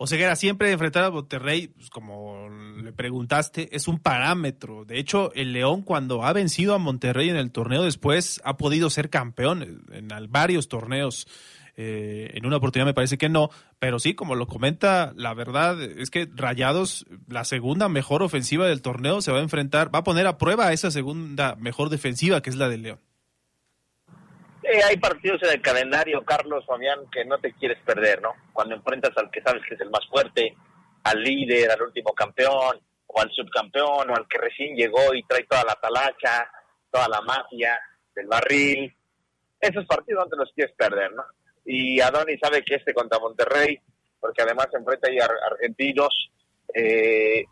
Oseguera, 0.00 0.36
siempre 0.36 0.70
enfrentar 0.70 1.02
a 1.02 1.10
Monterrey, 1.10 1.68
pues, 1.68 1.90
como 1.90 2.48
le 2.48 2.92
preguntaste, 2.92 3.74
es 3.74 3.88
un 3.88 3.98
parámetro. 3.98 4.84
De 4.84 4.96
hecho, 5.00 5.32
el 5.34 5.52
León 5.52 5.82
cuando 5.82 6.24
ha 6.24 6.32
vencido 6.32 6.74
a 6.74 6.78
Monterrey 6.78 7.30
en 7.30 7.36
el 7.36 7.50
torneo 7.50 7.82
después 7.82 8.40
ha 8.44 8.56
podido 8.56 8.90
ser 8.90 9.10
campeón 9.10 9.84
en 9.90 10.08
varios 10.30 10.68
torneos. 10.68 11.26
Eh, 11.80 12.32
en 12.34 12.44
una 12.44 12.56
oportunidad 12.56 12.86
me 12.86 12.94
parece 12.94 13.18
que 13.18 13.28
no, 13.28 13.50
pero 13.78 14.00
sí, 14.00 14.16
como 14.16 14.34
lo 14.34 14.48
comenta, 14.48 15.12
la 15.14 15.32
verdad 15.32 15.80
es 15.80 16.10
que 16.10 16.26
Rayados, 16.34 17.06
la 17.28 17.44
segunda 17.44 17.88
mejor 17.88 18.24
ofensiva 18.24 18.66
del 18.66 18.82
torneo, 18.82 19.20
se 19.20 19.30
va 19.30 19.38
a 19.38 19.42
enfrentar, 19.42 19.94
va 19.94 20.00
a 20.00 20.02
poner 20.02 20.26
a 20.26 20.38
prueba 20.38 20.72
esa 20.72 20.90
segunda 20.90 21.54
mejor 21.54 21.88
defensiva 21.88 22.42
que 22.42 22.50
es 22.50 22.56
la 22.56 22.68
del 22.68 22.82
León. 22.82 23.00
Eh, 24.64 24.82
hay 24.88 24.96
partidos 24.96 25.40
en 25.44 25.50
el 25.50 25.62
calendario, 25.62 26.24
Carlos, 26.24 26.66
Fabián, 26.66 26.98
que 27.12 27.24
no 27.24 27.38
te 27.38 27.52
quieres 27.52 27.78
perder, 27.84 28.22
¿no? 28.22 28.32
Cuando 28.52 28.74
enfrentas 28.74 29.16
al 29.16 29.30
que 29.30 29.40
sabes 29.42 29.62
que 29.68 29.76
es 29.76 29.80
el 29.80 29.90
más 29.90 30.04
fuerte, 30.10 30.56
al 31.04 31.22
líder, 31.22 31.70
al 31.70 31.82
último 31.82 32.12
campeón, 32.12 32.80
o 33.06 33.20
al 33.20 33.30
subcampeón, 33.30 34.10
o 34.10 34.16
al 34.16 34.26
que 34.26 34.38
recién 34.38 34.74
llegó 34.74 35.14
y 35.14 35.22
trae 35.22 35.44
toda 35.44 35.62
la 35.62 35.76
talacha, 35.76 36.50
toda 36.90 37.08
la 37.08 37.20
mafia 37.20 37.78
del 38.16 38.26
barril. 38.26 38.92
Esos 39.60 39.86
partidos 39.86 40.24
no 40.24 40.30
te 40.30 40.36
los 40.38 40.52
quieres 40.52 40.74
perder, 40.76 41.12
¿no? 41.12 41.22
Y 41.70 42.00
Adoni 42.00 42.38
sabe 42.38 42.64
que 42.64 42.76
este 42.76 42.94
contra 42.94 43.18
Monterrey, 43.18 43.78
porque 44.18 44.40
además 44.40 44.68
enfrenta 44.72 45.06
ahí 45.06 45.18
a 45.18 45.28
argentinos, 45.50 46.30
eh, 46.72 47.44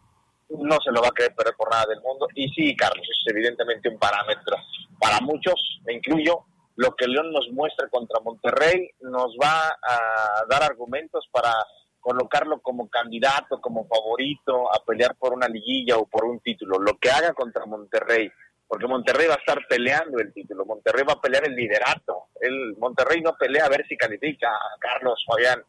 no 0.48 0.78
se 0.82 0.90
lo 0.90 1.02
va 1.02 1.08
a 1.08 1.14
querer 1.14 1.34
perder 1.34 1.54
por 1.54 1.70
nada 1.70 1.84
del 1.86 2.00
mundo. 2.00 2.26
Y 2.34 2.48
sí, 2.48 2.74
Carlos, 2.74 3.06
es 3.06 3.30
evidentemente 3.30 3.90
un 3.90 3.98
parámetro. 3.98 4.56
Para 4.98 5.20
muchos, 5.20 5.54
me 5.84 5.92
incluyo, 5.92 6.46
lo 6.76 6.96
que 6.96 7.06
León 7.06 7.30
nos 7.30 7.50
muestra 7.52 7.88
contra 7.88 8.20
Monterrey 8.20 8.88
nos 9.00 9.36
va 9.36 9.68
a 9.68 10.46
dar 10.48 10.62
argumentos 10.62 11.28
para 11.30 11.52
colocarlo 12.00 12.60
como 12.60 12.88
candidato, 12.88 13.60
como 13.60 13.86
favorito 13.86 14.72
a 14.72 14.82
pelear 14.82 15.14
por 15.16 15.34
una 15.34 15.46
liguilla 15.46 15.98
o 15.98 16.06
por 16.06 16.24
un 16.24 16.40
título. 16.40 16.78
Lo 16.78 16.96
que 16.98 17.10
haga 17.10 17.34
contra 17.34 17.66
Monterrey, 17.66 18.30
porque 18.68 18.86
Monterrey 18.86 19.28
va 19.28 19.34
a 19.34 19.38
estar 19.38 19.64
peleando 19.68 20.18
el 20.18 20.32
título, 20.32 20.64
Monterrey 20.64 21.04
va 21.08 21.14
a 21.14 21.20
pelear 21.20 21.46
el 21.46 21.54
liderato. 21.54 22.28
El 22.40 22.76
Monterrey 22.78 23.20
no 23.20 23.36
pelea 23.36 23.66
a 23.66 23.68
ver 23.68 23.86
si 23.88 23.96
califica, 23.96 24.48
Carlos 24.80 25.24
Fabián, 25.26 25.62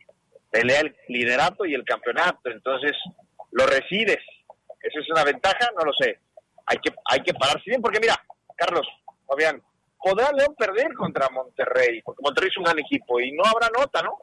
pelea 0.50 0.82
el 0.82 0.95
liderato 1.08 1.66
y 1.66 1.74
el 1.74 1.84
campeonato, 1.84 2.50
entonces 2.50 2.93
lo 3.52 3.66
recibes. 3.68 4.24
¿Eso 4.82 5.00
es 5.00 5.10
una 5.12 5.24
ventaja? 5.24 5.70
No 5.78 5.86
lo 5.86 5.93
sé. 5.93 6.20
Hay 6.66 6.78
que, 6.80 6.91
hay 7.06 7.22
que 7.22 7.34
pararse 7.34 7.64
bien, 7.66 7.82
porque 7.82 8.00
mira, 8.00 8.16
Carlos, 8.56 8.88
Fabián, 9.28 9.62
podrá 10.00 10.32
León 10.32 10.56
perder 10.58 10.93
contra 10.93 11.30
Monterrey, 11.30 12.02
porque 12.04 12.22
Monterrey 12.24 12.50
es 12.50 12.58
un 12.58 12.64
gran 12.64 12.80
equipo 12.80 13.20
y 13.20 13.32
no 13.32 13.43
habrá 13.45 13.70
nota, 13.78 14.02
¿no? 14.02 14.18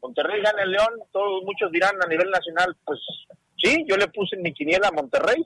Monterrey 0.00 0.40
gana 0.42 0.62
el 0.62 0.72
León, 0.72 0.94
todos 1.12 1.42
muchos 1.44 1.70
dirán 1.72 1.96
a 2.02 2.06
nivel 2.06 2.30
nacional, 2.30 2.76
pues 2.84 3.00
sí, 3.56 3.84
yo 3.88 3.96
le 3.96 4.08
puse 4.08 4.36
mi 4.36 4.52
quiniela 4.52 4.88
a 4.88 4.92
Monterrey, 4.92 5.44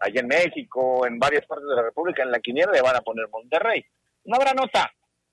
allá 0.00 0.20
en 0.20 0.28
México, 0.28 1.06
en 1.06 1.18
varias 1.18 1.46
partes 1.46 1.68
de 1.68 1.76
la 1.76 1.82
República, 1.82 2.22
en 2.22 2.30
la 2.30 2.40
quiniela 2.40 2.72
le 2.72 2.82
van 2.82 2.96
a 2.96 3.00
poner 3.00 3.28
Monterrey. 3.28 3.84
No 4.24 4.36
habrá 4.36 4.52
nota, 4.54 4.90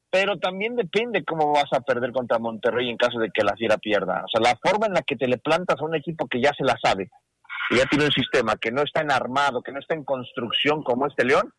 pero 0.09 0.37
también 0.37 0.75
depende 0.75 1.23
cómo 1.23 1.51
vas 1.51 1.71
a 1.71 1.81
perder 1.81 2.11
contra 2.11 2.39
Monterrey 2.39 2.89
en 2.89 2.97
caso 2.97 3.19
de 3.19 3.31
que 3.31 3.43
la 3.43 3.55
Fiera 3.55 3.77
pierda. 3.77 4.23
O 4.25 4.27
sea, 4.29 4.41
la 4.41 4.57
forma 4.61 4.87
en 4.87 4.93
la 4.93 5.01
que 5.01 5.15
te 5.15 5.27
le 5.27 5.37
plantas 5.37 5.79
a 5.79 5.85
un 5.85 5.95
equipo 5.95 6.27
que 6.27 6.41
ya 6.41 6.51
se 6.57 6.63
la 6.63 6.77
sabe, 6.81 7.09
que 7.69 7.77
ya 7.77 7.85
tiene 7.85 8.05
un 8.05 8.11
sistema, 8.11 8.55
que 8.55 8.71
no 8.71 8.81
está 8.81 9.01
en 9.01 9.11
armado, 9.11 9.61
que 9.61 9.71
no 9.71 9.79
está 9.79 9.93
en 9.93 10.03
construcción 10.03 10.83
como 10.83 11.07
este 11.07 11.25
León, 11.25 11.53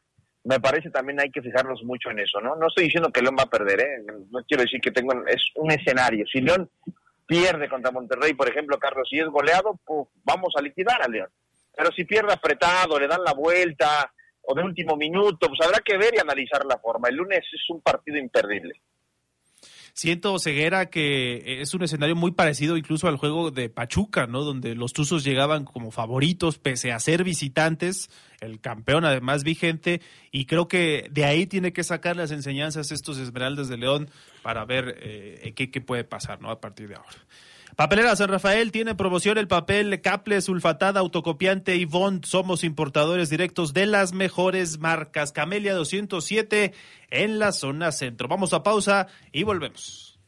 me 0.45 0.61
parece 0.61 0.91
también 0.91 1.21
hay 1.21 1.31
que 1.31 1.43
fijarnos 1.43 1.83
mucho 1.83 2.11
en 2.11 2.21
eso, 2.21 2.41
¿no? 2.41 2.55
No 2.55 2.69
estoy 2.69 2.85
diciendo 2.85 3.11
que 3.11 3.21
León 3.21 3.37
va 3.39 3.43
a 3.43 3.51
perder, 3.51 3.81
¿eh? 3.81 4.05
No 4.31 4.45
quiero 4.47 4.63
decir 4.63 4.81
que 4.81 4.93
tengo, 4.93 5.13
es 5.27 5.43
un 5.57 5.73
escenario. 5.73 6.25
Si 6.27 6.41
León 6.41 6.71
pierde 7.27 7.69
contra 7.69 7.91
Monterrey, 7.91 8.33
por 8.35 8.49
ejemplo, 8.49 8.79
Carlos, 8.79 9.09
si 9.11 9.19
es 9.19 9.27
goleado, 9.27 9.79
pues 9.85 10.09
vamos 10.25 10.55
a 10.57 10.63
liquidar 10.63 11.03
a 11.03 11.09
León. 11.09 11.29
Pero 11.77 11.91
si 11.93 12.05
pierde 12.05 12.33
apretado, 12.33 12.99
le 12.99 13.07
dan 13.07 13.23
la 13.23 13.35
vuelta, 13.35 14.11
o 14.43 14.55
de 14.55 14.63
último 14.63 14.97
minuto, 14.97 15.49
pues 15.49 15.61
habrá 15.63 15.81
que 15.81 15.99
ver 15.99 16.15
y 16.17 16.21
analizar 16.21 16.65
la 16.65 16.79
forma. 16.79 17.09
El 17.09 17.17
lunes 17.17 17.45
es 17.53 17.71
un 17.71 17.81
partido 17.83 18.17
imperdible. 18.17 18.81
Siento, 19.93 20.39
Ceguera, 20.39 20.91
que 20.91 21.63
es 21.63 21.73
un 21.73 21.83
escenario 21.83 22.15
muy 22.15 22.33
parecido 22.33 22.77
incluso 22.77 23.09
al 23.09 23.17
juego 23.17 23.51
de 23.51 23.71
Pachuca, 23.71 24.27
¿no? 24.27 24.43
Donde 24.43 24.75
los 24.75 24.93
Tuzos 24.93 25.25
llegaban 25.25 25.65
como 25.65 25.91
favoritos, 25.91 26.59
pese 26.59 26.93
a 26.93 27.01
ser 27.01 27.25
visitantes, 27.25 28.11
el 28.41 28.61
campeón 28.61 29.07
además 29.07 29.43
vigente, 29.43 30.03
y 30.31 30.45
creo 30.45 30.69
que 30.69 31.09
de 31.11 31.25
ahí 31.25 31.47
tiene 31.47 31.73
que 31.73 31.83
sacar 31.83 32.15
las 32.15 32.31
enseñanzas 32.31 32.93
estos 32.93 33.17
Esmeraldas 33.17 33.69
de 33.69 33.79
León 33.79 34.11
para 34.43 34.67
ver 34.67 34.99
eh, 35.01 35.55
qué, 35.57 35.71
qué 35.71 35.81
puede 35.81 36.05
pasar, 36.05 36.43
¿no? 36.43 36.51
A 36.51 36.61
partir 36.61 36.89
de 36.89 36.97
ahora. 36.97 37.17
Papelera 37.77 38.17
San 38.17 38.31
Rafael 38.31 38.73
tiene 38.73 38.95
promoción 38.95 39.37
el 39.37 39.49
papel 39.49 40.01
Caple 40.01 40.41
sulfatada 40.41 41.01
autocopiante 41.01 41.77
y 41.77 41.85
Bond. 41.85 42.25
Somos 42.25 42.65
importadores 42.65 43.29
directos 43.29 43.75
de 43.75 43.85
las 43.85 44.15
mejores 44.15 44.79
marcas. 44.79 45.31
Camelia 45.31 45.75
207 45.75 46.73
en 47.11 47.39
la 47.39 47.53
zona 47.53 47.93
centro. 47.93 48.29
Vamos 48.29 48.55
a 48.55 48.63
pausa 48.63 49.09
y 49.31 49.43
volvemos. 49.43 50.19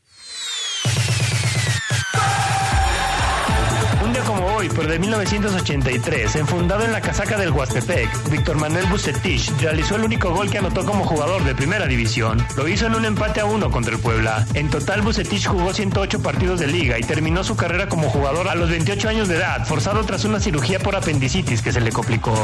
Como 4.39 4.55
hoy, 4.55 4.69
pero 4.69 4.89
de 4.89 5.01
1983, 5.01 6.37
enfundado 6.37 6.85
en 6.85 6.93
la 6.93 7.01
casaca 7.01 7.37
del 7.37 7.51
Huastepec, 7.51 8.31
Víctor 8.31 8.57
Manuel 8.57 8.87
Bucetich 8.87 9.51
realizó 9.61 9.97
el 9.97 10.05
único 10.05 10.31
gol 10.31 10.49
que 10.49 10.59
anotó 10.59 10.85
como 10.85 11.05
jugador 11.05 11.43
de 11.43 11.57
primera 11.57 11.89
división. 11.89 12.47
Lo 12.57 12.69
hizo 12.69 12.87
en 12.87 12.95
un 12.95 13.05
empate 13.05 13.41
a 13.41 13.47
uno 13.47 13.69
contra 13.69 13.93
el 13.93 13.99
Puebla. 14.01 14.47
En 14.55 14.71
total, 14.71 15.03
Bucetich 15.03 15.49
jugó 15.49 15.75
108 15.75 16.23
partidos 16.23 16.61
de 16.61 16.69
liga 16.69 17.01
y 17.01 17.03
terminó 17.03 17.43
su 17.43 17.57
carrera 17.57 17.89
como 17.89 18.11
jugador 18.11 18.47
a 18.47 18.55
los 18.55 18.71
28 18.71 19.09
años 19.09 19.27
de 19.27 19.39
edad, 19.39 19.67
forzado 19.67 20.05
tras 20.05 20.25
una 20.25 20.39
cirugía 20.39 20.79
por 20.79 20.95
apendicitis 20.95 21.61
que 21.61 21.73
se 21.73 21.81
le 21.81 21.91
complicó. 21.91 22.35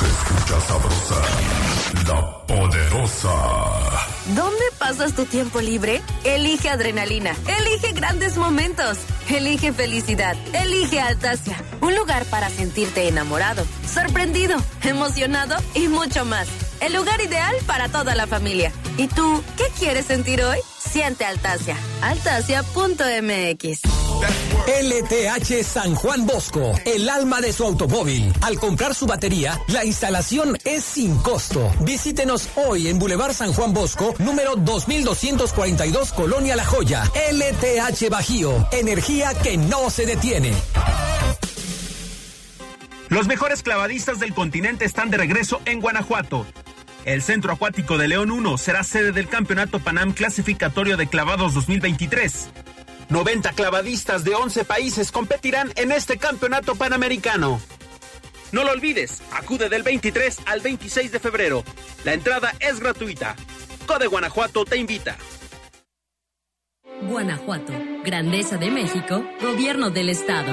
Escucha 0.00 0.60
sabrosa, 0.66 1.22
la 2.08 2.46
poderosa. 2.48 4.11
¿Dónde 4.26 4.62
pasas 4.78 5.14
tu 5.14 5.24
tiempo 5.24 5.60
libre? 5.60 6.00
Elige 6.22 6.68
adrenalina. 6.68 7.34
Elige 7.58 7.92
grandes 7.92 8.36
momentos. 8.36 8.98
Elige 9.28 9.72
felicidad. 9.72 10.36
Elige 10.52 11.00
Altasia. 11.00 11.56
Un 11.80 11.96
lugar 11.96 12.24
para 12.26 12.48
sentirte 12.48 13.08
enamorado, 13.08 13.64
sorprendido, 13.92 14.56
emocionado 14.82 15.56
y 15.74 15.88
mucho 15.88 16.24
más. 16.24 16.46
El 16.80 16.94
lugar 16.94 17.20
ideal 17.20 17.54
para 17.66 17.88
toda 17.88 18.14
la 18.14 18.28
familia. 18.28 18.72
¿Y 18.96 19.08
tú 19.08 19.42
qué 19.56 19.64
quieres 19.78 20.06
sentir 20.06 20.42
hoy? 20.42 20.58
Siente 20.78 21.24
Altasia. 21.24 21.76
Altasia.mx. 22.02 23.80
LTH 24.64 25.64
San 25.64 25.94
Juan 25.96 26.26
Bosco, 26.26 26.72
el 26.84 27.08
alma 27.08 27.40
de 27.40 27.52
su 27.52 27.64
automóvil. 27.64 28.32
Al 28.42 28.58
comprar 28.60 28.94
su 28.94 29.06
batería, 29.06 29.60
la 29.68 29.84
instalación 29.84 30.56
es 30.64 30.84
sin 30.84 31.16
costo. 31.18 31.72
Visítenos 31.80 32.48
hoy 32.54 32.88
en 32.88 32.98
Boulevard 32.98 33.34
San 33.34 33.52
Juan 33.52 33.72
Bosco, 33.72 34.14
número 34.18 34.54
2242, 34.56 36.12
Colonia 36.12 36.54
La 36.54 36.64
Joya. 36.64 37.10
LTH 37.32 38.08
Bajío, 38.08 38.68
energía 38.70 39.34
que 39.34 39.56
no 39.56 39.90
se 39.90 40.06
detiene. 40.06 40.52
Los 43.08 43.26
mejores 43.26 43.62
clavadistas 43.62 44.20
del 44.20 44.32
continente 44.32 44.84
están 44.84 45.10
de 45.10 45.16
regreso 45.16 45.60
en 45.64 45.80
Guanajuato. 45.80 46.46
El 47.04 47.20
Centro 47.20 47.52
Acuático 47.52 47.98
de 47.98 48.06
León 48.06 48.30
1 48.30 48.58
será 48.58 48.84
sede 48.84 49.10
del 49.10 49.28
Campeonato 49.28 49.80
Panam 49.80 50.12
Clasificatorio 50.12 50.96
de 50.96 51.08
Clavados 51.08 51.52
2023. 51.54 52.50
90 53.08 53.52
clavadistas 53.52 54.22
de 54.22 54.34
11 54.36 54.64
países 54.64 55.10
competirán 55.10 55.72
en 55.74 55.90
este 55.90 56.16
campeonato 56.16 56.76
panamericano. 56.76 57.60
No 58.52 58.62
lo 58.62 58.70
olvides, 58.70 59.20
acude 59.32 59.68
del 59.68 59.82
23 59.82 60.38
al 60.46 60.60
26 60.60 61.10
de 61.10 61.18
febrero. 61.18 61.64
La 62.04 62.14
entrada 62.14 62.54
es 62.60 62.78
gratuita. 62.78 63.34
Code 63.86 64.06
Guanajuato 64.06 64.64
te 64.64 64.76
invita. 64.76 65.16
Guanajuato, 67.02 67.72
Grandeza 68.04 68.58
de 68.58 68.70
México, 68.70 69.24
Gobierno 69.40 69.90
del 69.90 70.08
Estado. 70.08 70.52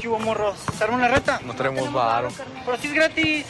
¿Qué 0.00 0.08
hubo, 0.08 0.18
morros? 0.20 0.56
¿Se 0.76 0.84
arma 0.84 0.96
una 0.96 1.08
reta? 1.08 1.40
No 1.44 1.54
tenemos 1.54 1.92
varo. 1.92 2.28
Pero 2.64 2.76
si 2.78 2.86
es 2.88 2.94
gratis. 2.94 3.46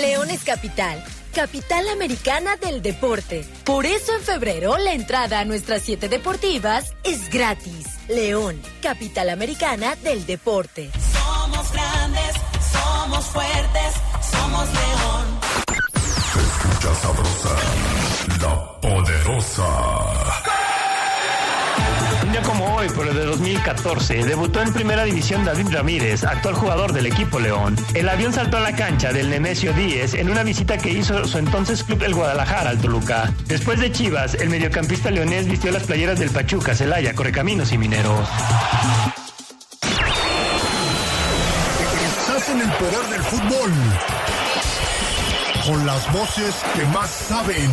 León 0.00 0.30
es 0.30 0.42
capital. 0.44 1.02
capital 1.34 1.86
americana 1.90 2.56
del 2.56 2.80
deporte. 2.80 3.44
Por 3.64 3.84
eso 3.84 4.14
en 4.14 4.22
febrero 4.22 4.78
la 4.78 4.92
entrada 4.94 5.40
a 5.40 5.44
nuestras 5.44 5.82
siete 5.82 6.08
deportivas 6.08 6.94
es 7.04 7.28
gratis. 7.30 7.86
León, 8.08 8.60
capital 8.80 9.28
americana 9.28 9.96
del 9.96 10.24
deporte. 10.24 10.90
Somos 11.12 11.72
grandes, 11.72 12.32
somos 12.72 13.24
fuertes, 13.26 13.94
somos 14.30 14.66
León. 14.66 15.40
Se 16.32 16.40
escucha 16.40 16.94
sabrosa, 16.94 17.56
la 18.40 18.80
poderosa. 18.80 19.95
Hoy, 22.88 23.14
de 23.14 23.24
2014, 23.24 24.24
debutó 24.24 24.62
en 24.62 24.72
primera 24.72 25.02
división 25.02 25.44
David 25.44 25.66
Ramírez, 25.72 26.22
actual 26.22 26.54
jugador 26.54 26.92
del 26.92 27.06
equipo 27.06 27.40
León. 27.40 27.74
El 27.94 28.08
avión 28.08 28.32
saltó 28.32 28.58
a 28.58 28.60
la 28.60 28.76
cancha 28.76 29.12
del 29.12 29.28
Nemesio 29.28 29.72
10 29.72 30.14
en 30.14 30.30
una 30.30 30.44
visita 30.44 30.78
que 30.78 30.90
hizo 30.90 31.24
su 31.24 31.38
entonces 31.38 31.82
club 31.82 32.00
el 32.04 32.14
Guadalajara 32.14 32.70
al 32.70 32.78
Toluca. 32.78 33.32
Después 33.46 33.80
de 33.80 33.90
Chivas, 33.90 34.34
el 34.34 34.50
mediocampista 34.50 35.10
leonés 35.10 35.48
vistió 35.48 35.72
las 35.72 35.82
playeras 35.82 36.20
del 36.20 36.30
Pachuca, 36.30 36.76
Celaya, 36.76 37.12
Correcaminos 37.14 37.72
y 37.72 37.78
Mineros. 37.78 38.28
Estás 42.20 42.48
el 42.48 42.70
poder 42.70 43.06
del 43.10 43.22
fútbol. 43.22 43.72
Con 45.66 45.86
las 45.86 46.12
voces. 46.12 46.54
Que 46.76 46.84
más 46.86 47.10
saben. 47.10 47.70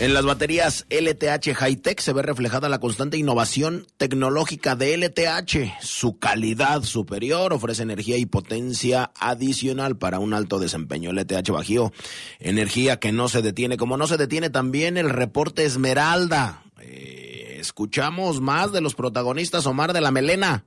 En 0.00 0.14
las 0.14 0.24
baterías 0.24 0.86
LTH 0.90 1.56
Hightech 1.56 1.98
se 1.98 2.12
ve 2.12 2.22
reflejada 2.22 2.68
la 2.68 2.78
constante 2.78 3.16
innovación 3.18 3.84
tecnológica 3.96 4.76
de 4.76 4.96
LTH. 4.96 5.80
Su 5.80 6.20
calidad 6.20 6.82
superior 6.82 7.52
ofrece 7.52 7.82
energía 7.82 8.16
y 8.16 8.24
potencia 8.24 9.10
adicional 9.18 9.98
para 9.98 10.20
un 10.20 10.34
alto 10.34 10.60
desempeño. 10.60 11.10
LTH 11.10 11.50
Bajío, 11.50 11.90
energía 12.38 13.00
que 13.00 13.10
no 13.10 13.26
se 13.26 13.42
detiene, 13.42 13.76
como 13.76 13.96
no 13.96 14.06
se 14.06 14.18
detiene 14.18 14.50
también 14.50 14.98
el 14.98 15.10
reporte 15.10 15.64
Esmeralda. 15.64 16.62
Eh, 16.80 17.56
escuchamos 17.58 18.40
más 18.40 18.70
de 18.70 18.80
los 18.80 18.94
protagonistas 18.94 19.66
Omar 19.66 19.92
de 19.92 20.00
la 20.00 20.12
Melena. 20.12 20.64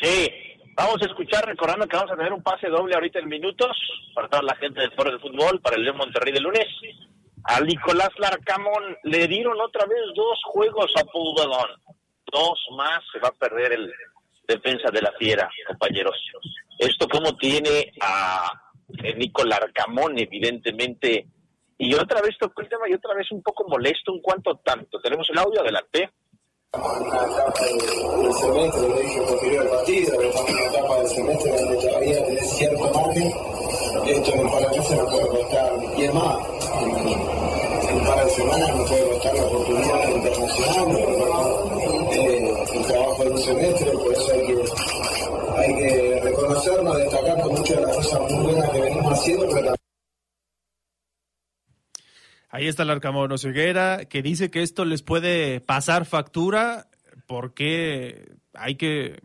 Sí, 0.00 0.30
vamos 0.76 1.02
a 1.02 1.06
escuchar, 1.06 1.44
recordando 1.46 1.88
que 1.88 1.96
vamos 1.96 2.12
a 2.12 2.16
tener 2.16 2.32
un 2.32 2.44
pase 2.44 2.68
doble 2.68 2.94
ahorita 2.94 3.18
en 3.18 3.28
minutos 3.28 3.76
para 4.14 4.28
toda 4.28 4.44
la 4.44 4.54
gente 4.54 4.82
del 4.82 4.92
Foro 4.92 5.10
del 5.10 5.20
Fútbol, 5.20 5.60
para 5.60 5.74
el 5.74 5.82
León 5.82 5.96
Monterrey 5.96 6.32
de 6.32 6.40
lunes. 6.40 6.68
A 7.44 7.60
Nicolás 7.60 8.10
Larcamón 8.18 8.96
le 9.02 9.28
dieron 9.28 9.60
otra 9.60 9.84
vez 9.86 10.00
dos 10.14 10.40
juegos 10.44 10.90
a 10.96 11.04
Pudelón. 11.04 11.68
Dos 12.32 12.66
más 12.76 13.02
se 13.12 13.18
va 13.18 13.28
a 13.28 13.32
perder 13.32 13.72
el 13.72 13.92
defensa 14.48 14.90
de 14.90 15.02
la 15.02 15.12
fiera, 15.18 15.48
compañeros. 15.66 16.16
Esto 16.78 17.06
como 17.08 17.36
tiene 17.36 17.92
a 18.00 18.50
Nico 19.16 19.44
Larcamón, 19.44 20.18
evidentemente. 20.18 21.26
Y 21.76 21.94
otra 21.94 22.22
vez 22.22 22.36
tocó 22.38 22.62
el 22.62 22.68
tema 22.68 22.88
y 22.88 22.94
otra 22.94 23.14
vez 23.14 23.30
un 23.30 23.42
poco 23.42 23.68
molesto, 23.68 24.12
un 24.12 24.22
cuanto 24.22 24.56
tanto. 24.56 25.00
Tenemos 25.00 25.28
el 25.30 25.38
audio, 25.38 25.60
adelante. 25.60 26.10
Una 26.76 27.26
etapa 27.26 27.52
del 27.64 28.34
semestre, 28.34 28.88
lo 28.88 28.96
dije 28.96 29.20
posterior 29.22 29.62
al 29.62 29.68
partido, 29.68 30.12
pero 30.16 30.28
estamos 30.28 30.50
en 30.50 30.56
una 30.56 30.66
etapa 30.66 30.96
del 30.96 31.08
semestre 31.08 31.52
donde 31.60 31.76
todavía 31.76 32.26
tenés 32.26 32.50
cierto 32.50 32.90
margen. 32.92 33.32
Esto 34.06 34.32
en 34.32 34.40
un 34.40 34.50
par 34.50 34.70
de 34.70 34.78
meses 34.78 34.98
puede 35.10 35.28
costar, 35.28 35.72
y 35.96 36.02
es 36.04 36.14
más, 36.14 36.36
en, 36.82 36.90
en 37.88 37.96
un 37.96 38.04
par 38.06 38.24
de 38.24 38.30
semanas 38.30 38.76
nos 38.76 38.90
puede 38.90 39.08
costar 39.10 39.34
la 39.34 39.44
oportunidad 39.44 40.08
internacional, 40.08 40.96
eh, 42.12 42.54
el 42.74 42.86
trabajo 42.86 43.24
de 43.24 43.30
un 43.30 43.38
semestre, 43.38 43.90
por 43.92 44.12
eso 44.12 44.32
hay 44.32 44.46
que, 44.46 44.64
hay 45.56 45.74
que 45.76 46.20
reconocernos, 46.22 46.98
destacar 46.98 47.40
con 47.42 47.52
muchas 47.54 47.76
de 47.76 47.82
las 47.82 47.96
cosas 47.96 48.20
muy 48.32 48.44
buenas 48.44 48.70
que 48.70 48.80
venimos 48.80 49.12
haciendo, 49.12 49.46
pero 49.46 49.54
también 49.54 49.83
Ahí 52.54 52.68
está 52.68 52.84
el 52.84 52.90
Arcamón 52.90 53.32
Oseguera, 53.32 54.04
que 54.04 54.22
dice 54.22 54.48
que 54.48 54.62
esto 54.62 54.84
les 54.84 55.02
puede 55.02 55.60
pasar 55.60 56.04
factura 56.04 56.86
porque 57.26 58.28
hay 58.52 58.76
que 58.76 59.18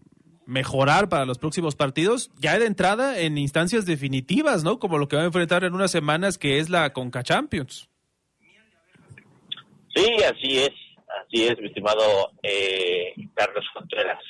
mejorar 0.48 1.10
para 1.10 1.26
los 1.26 1.38
próximos 1.38 1.76
partidos, 1.76 2.32
ya 2.40 2.58
de 2.58 2.66
entrada 2.66 3.20
en 3.20 3.38
instancias 3.38 3.86
definitivas, 3.86 4.64
¿no? 4.64 4.80
Como 4.80 4.98
lo 4.98 5.08
que 5.08 5.16
va 5.16 5.22
a 5.22 5.26
enfrentar 5.28 5.64
en 5.64 5.76
unas 5.76 5.92
semanas, 5.92 6.40
que 6.40 6.58
es 6.58 6.72
la 6.72 6.92
Conca 6.92 7.22
Champions. 7.22 7.88
Sí, 9.96 10.08
así 10.24 10.58
es, 10.58 10.72
así 11.22 11.46
es, 11.46 11.60
mi 11.60 11.68
estimado 11.68 12.32
eh, 12.42 13.14
Carlos 13.36 13.66
Contreras. 13.76 14.24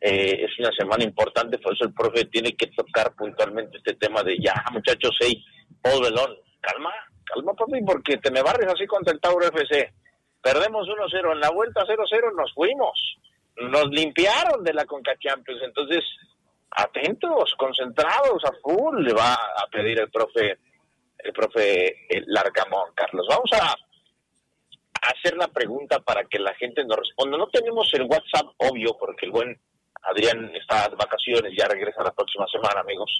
Eh, 0.00 0.44
es 0.44 0.56
una 0.60 0.70
semana 0.78 1.02
importante, 1.02 1.58
por 1.58 1.74
eso 1.74 1.84
el 1.84 1.92
profe 1.92 2.26
tiene 2.26 2.54
que 2.54 2.68
tocar 2.68 3.12
puntualmente 3.16 3.78
este 3.78 3.94
tema 3.94 4.22
de 4.22 4.36
ya, 4.38 4.54
muchachos, 4.72 5.18
hey, 5.20 5.44
Paul 5.82 6.04
Belón, 6.04 6.30
calma, 6.60 6.92
calma, 7.26 7.52
papi, 7.54 7.82
porque 7.84 8.16
te 8.18 8.30
me 8.30 8.42
barres 8.42 8.72
así 8.72 8.86
contra 8.86 9.12
el 9.12 9.20
Tauro 9.20 9.46
FC. 9.46 9.92
Perdemos 10.42 10.86
1-0, 10.86 11.32
en 11.32 11.40
la 11.40 11.50
vuelta 11.50 11.84
0-0 11.84 12.34
nos 12.34 12.52
fuimos. 12.54 13.18
Nos 13.56 13.86
limpiaron 13.88 14.62
de 14.62 14.74
la 14.74 14.84
Conca 14.84 15.14
Champions, 15.18 15.60
entonces, 15.64 16.04
atentos, 16.70 17.54
concentrados, 17.58 18.44
a 18.44 18.52
full, 18.62 19.02
le 19.02 19.12
va 19.12 19.32
a 19.32 19.66
pedir 19.70 19.98
el 19.98 20.10
profe, 20.10 20.58
el 21.18 21.32
profe 21.32 22.06
Largamón, 22.26 22.90
Carlos. 22.94 23.26
Vamos 23.28 23.50
a 23.54 23.74
hacer 25.10 25.36
la 25.36 25.48
pregunta 25.48 26.00
para 26.00 26.24
que 26.24 26.38
la 26.38 26.54
gente 26.54 26.84
nos 26.84 26.98
responda. 26.98 27.38
No 27.38 27.48
tenemos 27.48 27.88
el 27.94 28.02
WhatsApp 28.02 28.46
obvio, 28.58 28.96
porque 28.98 29.26
el 29.26 29.32
buen 29.32 29.60
Adrián 30.02 30.54
está 30.54 30.88
de 30.88 30.96
vacaciones, 30.96 31.52
ya 31.56 31.66
regresa 31.66 32.02
la 32.02 32.12
próxima 32.12 32.46
semana, 32.46 32.80
amigos. 32.80 33.10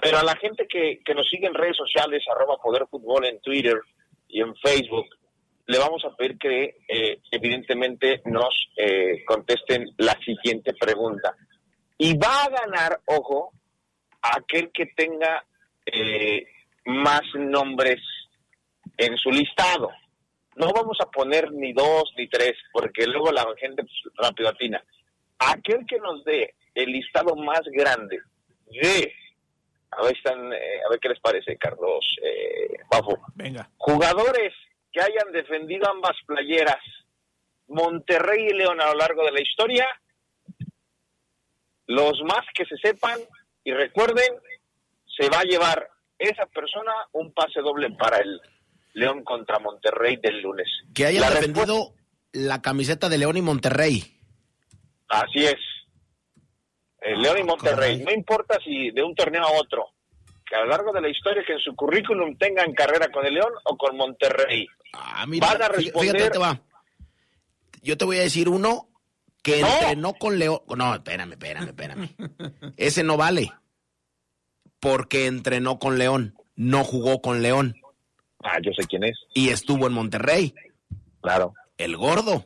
Pero 0.00 0.18
a 0.18 0.24
la 0.24 0.36
gente 0.36 0.66
que, 0.66 1.00
nos 1.14 1.28
sigue 1.28 1.46
en 1.46 1.54
redes 1.54 1.76
sociales, 1.76 2.24
arroba 2.34 2.56
Poder 2.56 2.86
Fútbol 2.90 3.26
en 3.26 3.40
Twitter 3.40 3.80
y 4.28 4.40
en 4.40 4.54
Facebook, 4.56 5.06
le 5.66 5.78
vamos 5.78 6.04
a 6.04 6.16
pedir 6.16 6.38
que 6.38 6.76
eh, 6.88 7.20
evidentemente 7.30 8.22
nos 8.24 8.54
eh, 8.76 9.24
contesten 9.26 9.90
la 9.98 10.18
siguiente 10.24 10.72
pregunta. 10.74 11.36
Y 11.98 12.16
va 12.16 12.44
a 12.44 12.50
ganar, 12.50 13.00
ojo, 13.06 13.52
aquel 14.22 14.70
que 14.72 14.86
tenga 14.86 15.44
eh, 15.86 16.46
más 16.86 17.22
nombres 17.34 18.00
en 18.96 19.16
su 19.16 19.30
listado. 19.30 19.90
No 20.56 20.72
vamos 20.72 20.98
a 21.00 21.10
poner 21.10 21.50
ni 21.52 21.72
dos 21.72 22.12
ni 22.16 22.28
tres, 22.28 22.54
porque 22.72 23.06
luego 23.06 23.30
la 23.30 23.46
gente 23.58 23.82
pues, 23.84 24.14
rápido 24.16 24.48
atina. 24.48 24.82
Aquel 25.38 25.84
que 25.86 25.98
nos 25.98 26.24
dé 26.24 26.54
el 26.74 26.90
listado 26.90 27.34
más 27.36 27.62
grande 27.72 28.18
de 28.66 29.12
a 29.92 30.02
ver, 30.02 30.16
están, 30.16 30.52
eh, 30.52 30.80
a 30.86 30.90
ver 30.90 30.98
qué 31.00 31.10
les 31.10 31.20
parece, 31.20 31.56
Carlos, 31.56 32.04
eh, 32.22 32.78
Bafo. 32.90 33.18
Venga. 33.34 33.68
Jugadores 33.76 34.52
que 34.90 35.00
hayan 35.00 35.32
defendido 35.32 35.88
ambas 35.90 36.16
playeras, 36.26 36.82
Monterrey 37.68 38.48
y 38.48 38.54
León 38.54 38.80
a 38.80 38.86
lo 38.86 38.94
largo 38.94 39.24
de 39.24 39.32
la 39.32 39.40
historia, 39.40 39.86
los 41.86 42.22
más 42.24 42.44
que 42.54 42.64
se 42.64 42.76
sepan 42.76 43.18
y 43.64 43.72
recuerden, 43.72 44.32
se 45.16 45.28
va 45.28 45.40
a 45.40 45.44
llevar 45.44 45.88
esa 46.18 46.46
persona 46.46 46.92
un 47.12 47.32
pase 47.32 47.60
doble 47.60 47.90
para 47.90 48.18
el 48.18 48.40
León 48.94 49.24
contra 49.24 49.58
Monterrey 49.58 50.16
del 50.16 50.40
lunes. 50.40 50.68
Que 50.94 51.06
hayan 51.06 51.22
La 51.22 51.30
defendido 51.30 51.94
la 52.32 52.62
camiseta 52.62 53.08
de 53.08 53.18
León 53.18 53.36
y 53.36 53.42
Monterrey. 53.42 54.02
Así 55.08 55.44
es. 55.44 55.58
El 57.04 57.20
León 57.20 57.38
y 57.38 57.42
Monterrey. 57.44 58.02
No 58.04 58.12
importa 58.12 58.58
si 58.64 58.90
de 58.90 59.02
un 59.02 59.14
torneo 59.14 59.42
a 59.42 59.52
otro. 59.52 59.86
Que 60.46 60.56
a 60.56 60.60
lo 60.60 60.66
largo 60.66 60.92
de 60.92 61.00
la 61.00 61.08
historia 61.08 61.42
que 61.46 61.54
en 61.54 61.58
su 61.58 61.74
currículum 61.74 62.36
tengan 62.36 62.72
carrera 62.74 63.10
con 63.10 63.24
el 63.26 63.34
León 63.34 63.52
o 63.64 63.76
con 63.76 63.96
Monterrey. 63.96 64.66
Ah, 64.92 65.24
mira, 65.26 65.46
Van 65.48 65.62
a 65.62 65.68
responder. 65.68 66.14
fíjate, 66.16 66.30
te 66.30 66.38
va. 66.38 66.60
Yo 67.82 67.96
te 67.96 68.04
voy 68.04 68.18
a 68.18 68.22
decir 68.22 68.48
uno 68.48 68.88
que 69.42 69.60
entrenó 69.60 70.14
con 70.14 70.38
León. 70.38 70.60
No, 70.76 70.94
espérame, 70.94 71.32
espérame, 71.32 71.68
espérame. 71.68 72.08
Ese 72.76 73.02
no 73.02 73.16
vale. 73.16 73.52
Porque 74.78 75.26
entrenó 75.26 75.78
con 75.78 75.98
León. 75.98 76.34
No 76.54 76.84
jugó 76.84 77.20
con 77.22 77.42
León. 77.42 77.74
Ah, 78.44 78.58
yo 78.62 78.72
sé 78.76 78.86
quién 78.86 79.04
es. 79.04 79.16
Y 79.34 79.48
estuvo 79.48 79.86
en 79.86 79.92
Monterrey. 79.92 80.54
Claro. 81.20 81.54
El 81.78 81.96
gordo. 81.96 82.44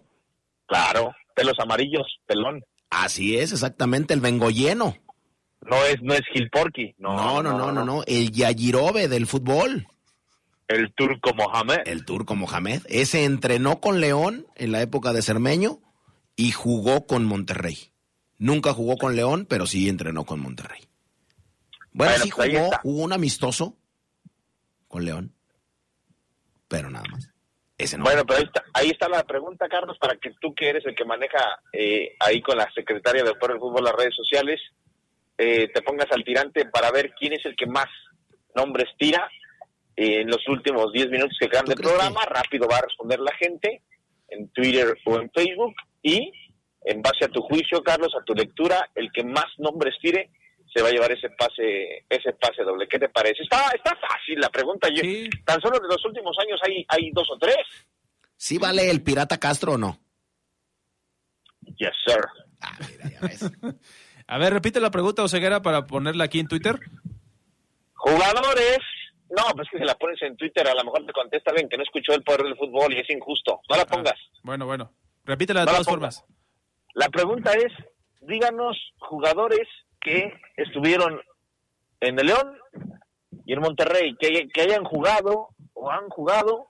Claro. 0.66 1.12
Pelos 1.34 1.58
amarillos, 1.58 2.06
pelón. 2.26 2.64
Así 2.90 3.36
es, 3.38 3.52
exactamente, 3.52 4.14
el 4.14 4.20
vengoyeno. 4.20 4.96
No 5.62 5.84
es, 5.84 5.96
no 6.02 6.14
es 6.14 6.22
Gil 6.32 6.48
Porky. 6.50 6.94
No, 6.98 7.16
No, 7.16 7.42
no, 7.42 7.58
no, 7.58 7.72
no, 7.72 7.84
no. 7.84 8.02
El 8.06 8.30
Yajirobe 8.30 9.08
del 9.08 9.26
fútbol. 9.26 9.86
El 10.68 10.92
turco 10.94 11.32
Mohamed. 11.34 11.78
El 11.86 12.04
turco 12.04 12.34
Mohamed. 12.36 12.82
Ese 12.88 13.24
entrenó 13.24 13.80
con 13.80 14.00
León 14.00 14.46
en 14.56 14.72
la 14.72 14.82
época 14.82 15.12
de 15.12 15.22
Cermeño 15.22 15.80
y 16.36 16.52
jugó 16.52 17.06
con 17.06 17.24
Monterrey. 17.24 17.90
Nunca 18.38 18.72
jugó 18.74 18.96
con 18.96 19.16
León, 19.16 19.46
pero 19.48 19.66
sí 19.66 19.88
entrenó 19.88 20.24
con 20.24 20.40
Monterrey. 20.40 20.82
Bueno, 21.92 22.12
Bueno, 22.12 22.24
sí 22.24 22.30
pues 22.34 22.50
jugó, 22.58 22.70
jugó 22.82 23.02
un 23.04 23.12
amistoso. 23.12 23.76
con 24.88 25.04
León. 25.04 25.32
Pero 26.68 26.90
nada 26.90 27.04
más. 27.10 27.30
Ese 27.78 27.98
no. 27.98 28.04
Bueno, 28.04 28.24
pero 28.24 28.38
ahí 28.38 28.44
está, 28.44 28.64
ahí 28.72 28.90
está 28.90 29.08
la 29.08 29.22
pregunta, 29.24 29.68
Carlos, 29.68 29.98
para 29.98 30.16
que 30.16 30.30
tú 30.40 30.54
que 30.54 30.70
eres 30.70 30.86
el 30.86 30.94
que 30.94 31.04
maneja 31.04 31.60
eh, 31.72 32.16
ahí 32.20 32.40
con 32.40 32.56
la 32.56 32.70
secretaria 32.74 33.22
de 33.22 33.34
Por 33.34 33.52
el 33.52 33.58
Fútbol 33.58 33.84
las 33.84 33.94
redes 33.94 34.14
sociales, 34.14 34.60
eh, 35.36 35.68
te 35.72 35.82
pongas 35.82 36.10
al 36.10 36.24
tirante 36.24 36.64
para 36.66 36.90
ver 36.90 37.12
quién 37.18 37.34
es 37.34 37.44
el 37.44 37.54
que 37.54 37.66
más 37.66 37.88
nombres 38.54 38.88
tira 38.98 39.28
eh, 39.94 40.22
en 40.22 40.28
los 40.28 40.46
últimos 40.48 40.90
10 40.92 41.10
minutos 41.10 41.36
que 41.38 41.48
quedan 41.48 41.66
del 41.66 41.76
programa. 41.76 42.24
Rápido 42.24 42.66
va 42.66 42.78
a 42.78 42.82
responder 42.82 43.20
la 43.20 43.34
gente 43.34 43.82
en 44.28 44.48
Twitter 44.48 44.96
o 45.04 45.18
en 45.18 45.30
Facebook 45.30 45.74
y 46.02 46.32
en 46.82 47.02
base 47.02 47.26
a 47.26 47.28
tu 47.28 47.42
juicio, 47.42 47.82
Carlos, 47.82 48.14
a 48.18 48.24
tu 48.24 48.32
lectura, 48.32 48.88
el 48.94 49.10
que 49.12 49.24
más 49.24 49.46
nombres 49.58 49.96
tire 50.00 50.30
se 50.76 50.82
va 50.82 50.88
a 50.90 50.92
llevar 50.92 51.10
ese 51.10 51.30
pase 51.30 52.04
ese 52.08 52.32
pase 52.34 52.62
doble. 52.62 52.86
¿Qué 52.86 52.98
te 52.98 53.08
parece? 53.08 53.42
Está 53.42 53.70
está 53.74 53.96
fácil 53.96 54.38
la 54.38 54.50
pregunta. 54.50 54.88
Yo, 54.94 55.00
Tan 55.44 55.60
solo 55.62 55.78
de 55.80 55.88
los 55.88 56.04
últimos 56.04 56.36
años 56.38 56.60
hay 56.66 56.84
hay 56.88 57.10
dos 57.12 57.28
o 57.30 57.38
tres. 57.38 57.56
¿Sí 58.36 58.58
vale 58.58 58.90
el 58.90 59.02
Pirata 59.02 59.38
Castro 59.38 59.72
o 59.72 59.78
no? 59.78 59.98
Yes, 61.78 61.94
sir. 62.04 62.20
A 64.28 64.38
ver, 64.38 64.52
repite 64.52 64.80
la 64.80 64.90
pregunta, 64.90 65.22
Oseguera, 65.22 65.62
para 65.62 65.86
ponerla 65.86 66.24
aquí 66.24 66.40
en 66.40 66.48
Twitter. 66.48 66.78
Jugadores. 67.94 68.80
No, 69.30 69.44
pues 69.54 69.68
que 69.70 69.78
si 69.78 69.84
la 69.84 69.94
pones 69.94 70.20
en 70.22 70.36
Twitter, 70.36 70.66
a 70.68 70.74
lo 70.74 70.84
mejor 70.84 71.06
te 71.06 71.12
contesta 71.12 71.50
alguien 71.50 71.68
que 71.68 71.76
no 71.76 71.84
escuchó 71.84 72.12
el 72.12 72.22
poder 72.22 72.42
del 72.42 72.56
fútbol 72.56 72.92
y 72.92 73.00
es 73.00 73.10
injusto. 73.10 73.60
No 73.68 73.76
la 73.76 73.86
pongas. 73.86 74.18
Bueno, 74.42 74.66
bueno. 74.66 74.92
Repítela 75.24 75.60
de 75.60 75.66
No 75.66 75.72
todas 75.72 75.86
formas. 75.86 76.24
La 76.94 77.08
pregunta 77.08 77.52
es, 77.54 77.72
díganos 78.20 78.76
jugadores 78.98 79.66
que 80.00 80.32
estuvieron 80.56 81.20
en 82.00 82.18
el 82.18 82.26
León 82.26 82.58
y 83.44 83.52
en 83.52 83.60
Monterrey, 83.60 84.16
que, 84.18 84.48
que 84.48 84.60
hayan 84.60 84.84
jugado 84.84 85.48
o 85.74 85.90
han 85.90 86.08
jugado, 86.08 86.68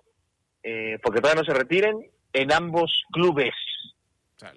eh, 0.63 0.99
porque 1.03 1.21
todavía 1.21 1.43
no 1.43 1.47
se 1.47 1.59
retiren, 1.59 2.11
en 2.33 2.53
ambos 2.53 3.05
clubes. 3.13 3.55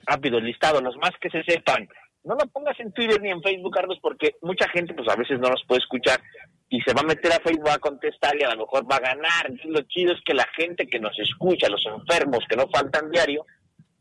Rápido, 0.05 0.37
el 0.37 0.45
listado, 0.45 0.81
los 0.81 0.97
más 0.97 1.11
que 1.21 1.29
se 1.29 1.43
sepan. 1.43 1.87
No 2.23 2.35
lo 2.35 2.45
pongas 2.47 2.77
en 2.79 2.91
Twitter 2.91 3.21
ni 3.21 3.31
en 3.31 3.41
Facebook, 3.41 3.73
Carlos, 3.73 3.97
porque 4.01 4.35
mucha 4.41 4.67
gente 4.69 4.93
pues 4.93 5.07
a 5.07 5.15
veces 5.15 5.39
no 5.39 5.49
nos 5.49 5.63
puede 5.65 5.79
escuchar 5.79 6.19
y 6.67 6.81
se 6.81 6.93
va 6.93 7.01
a 7.01 7.05
meter 7.05 7.31
a 7.31 7.39
Facebook 7.39 7.69
a 7.69 7.79
contestar 7.79 8.35
y 8.37 8.43
a 8.43 8.53
lo 8.53 8.61
mejor 8.61 8.89
va 8.91 8.97
a 8.97 8.99
ganar. 8.99 9.45
Entonces, 9.45 9.71
lo 9.71 9.81
chido 9.83 10.13
es 10.13 10.19
que 10.25 10.33
la 10.33 10.47
gente 10.55 10.87
que 10.87 10.99
nos 10.99 11.17
escucha, 11.17 11.69
los 11.69 11.83
enfermos 11.85 12.43
que 12.49 12.57
no 12.57 12.67
faltan 12.67 13.09
diario, 13.09 13.45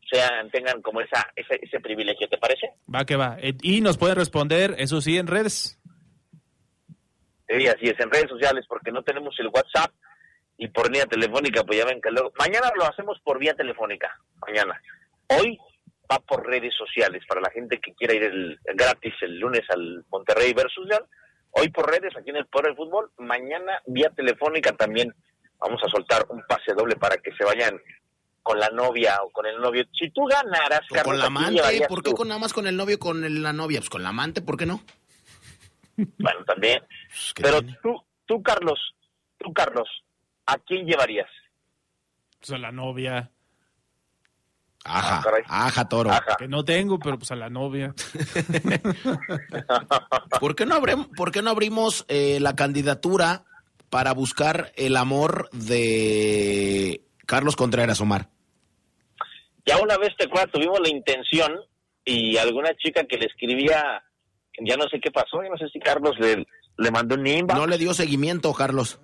sean 0.09 0.49
tengan 0.49 0.81
como 0.81 1.01
esa 1.01 1.31
ese, 1.35 1.59
ese 1.61 1.79
privilegio, 1.79 2.27
¿te 2.27 2.37
parece? 2.37 2.71
Va 2.93 3.05
que 3.05 3.15
va. 3.15 3.37
Eh, 3.39 3.53
Y 3.61 3.81
nos 3.81 3.97
pueden 3.97 4.15
responder, 4.15 4.75
eso 4.77 5.01
sí, 5.01 5.17
en 5.17 5.27
redes. 5.27 5.79
Sí, 7.47 7.67
así 7.67 7.87
es, 7.87 7.99
en 7.99 8.11
redes 8.11 8.29
sociales, 8.29 8.65
porque 8.67 8.91
no 8.91 9.03
tenemos 9.03 9.35
el 9.39 9.47
WhatsApp 9.47 9.91
y 10.57 10.67
por 10.67 10.91
vía 10.91 11.05
telefónica, 11.05 11.63
pues 11.63 11.79
ya 11.79 11.85
ven 11.85 12.01
que 12.01 12.11
luego... 12.11 12.31
Mañana 12.37 12.69
lo 12.75 12.85
hacemos 12.85 13.19
por 13.23 13.39
vía 13.39 13.53
telefónica, 13.53 14.13
mañana. 14.45 14.79
Hoy 15.27 15.57
va 16.11 16.19
por 16.19 16.45
redes 16.45 16.73
sociales, 16.75 17.23
para 17.27 17.41
la 17.41 17.49
gente 17.49 17.79
que 17.79 17.93
quiera 17.93 18.13
ir 18.13 18.23
el, 18.23 18.59
el 18.65 18.75
gratis 18.75 19.13
el 19.21 19.39
lunes 19.39 19.61
al 19.69 20.05
Monterrey 20.11 20.53
versus 20.53 20.85
León. 20.87 21.05
Hoy 21.51 21.69
por 21.69 21.89
redes, 21.89 22.15
aquí 22.15 22.29
en 22.29 22.35
el 22.35 22.45
Poder 22.45 22.67
del 22.67 22.75
Fútbol. 22.75 23.09
Mañana 23.17 23.81
vía 23.87 24.09
telefónica 24.09 24.71
también 24.73 25.13
vamos 25.59 25.81
a 25.83 25.89
soltar 25.89 26.25
un 26.29 26.43
pase 26.47 26.73
doble 26.75 26.95
para 26.97 27.17
que 27.17 27.31
se 27.33 27.43
vayan 27.43 27.79
con 28.43 28.59
la 28.59 28.69
novia 28.69 29.19
o 29.23 29.29
con 29.31 29.45
el 29.45 29.59
novio. 29.59 29.83
Si 29.97 30.09
tú 30.11 30.25
ganaras, 30.25 30.81
O 30.89 30.95
Carlos, 30.95 31.03
con 31.05 31.19
la 31.19 31.25
¿a 31.25 31.27
quién 31.49 31.59
amante, 31.63 31.87
¿por 31.87 32.03
qué 32.03 32.11
tú? 32.11 32.15
con 32.17 32.27
nada 32.27 32.39
más 32.39 32.53
con 32.53 32.67
el 32.67 32.75
novio 32.77 32.95
y 32.95 32.99
con 32.99 33.23
el- 33.23 33.41
la 33.43 33.53
novia? 33.53 33.79
Pues 33.79 33.89
con 33.89 34.03
la 34.03 34.09
amante, 34.09 34.41
¿por 34.41 34.57
qué 34.57 34.65
no? 34.65 34.81
Bueno, 35.97 36.43
también. 36.45 36.81
Pero 37.35 37.61
tú, 37.61 38.01
tú, 38.25 38.41
Carlos, 38.41 38.79
tú, 39.37 39.51
Carlos, 39.53 39.87
¿a 40.45 40.57
quién 40.59 40.85
llevarías? 40.85 41.27
Pues 42.39 42.51
a 42.51 42.57
la 42.57 42.71
novia. 42.71 43.31
Ajá, 44.85 45.21
ajá, 45.45 45.89
toro. 45.89 46.09
Que 46.37 46.47
no 46.47 46.63
tengo, 46.63 46.99
pero 46.99 47.17
pues 47.19 47.29
a 47.31 47.35
la 47.35 47.49
novia. 47.49 47.93
¿Por 50.39 50.55
qué 50.55 50.65
no, 50.65 50.75
abrim- 50.75 51.09
por 51.15 51.31
qué 51.31 51.41
no 51.41 51.49
abrimos 51.49 52.05
eh, 52.07 52.39
la 52.39 52.55
candidatura 52.55 53.43
para 53.89 54.13
buscar 54.13 54.71
el 54.75 54.95
amor 54.95 55.49
de 55.51 57.01
Carlos 57.29 57.55
Contreras 57.55 58.01
Omar? 58.01 58.27
Ya 59.63 59.77
una 59.77 59.97
vez 59.97 60.09
te 60.17 60.25
acuerdas, 60.25 60.51
tuvimos 60.51 60.79
la 60.79 60.89
intención 60.89 61.59
y 62.03 62.37
alguna 62.37 62.73
chica 62.75 63.03
que 63.03 63.17
le 63.17 63.27
escribía, 63.27 64.03
ya 64.59 64.75
no 64.75 64.89
sé 64.89 64.99
qué 64.99 65.11
pasó, 65.11 65.43
ya 65.43 65.49
no 65.49 65.57
sé 65.57 65.69
si 65.69 65.79
Carlos 65.79 66.15
le, 66.19 66.43
le 66.77 66.91
mandó 66.91 67.13
un 67.13 67.27
inbox. 67.27 67.59
No 67.59 67.67
le 67.67 67.77
dio 67.77 67.93
seguimiento, 67.93 68.51
Carlos. 68.53 68.99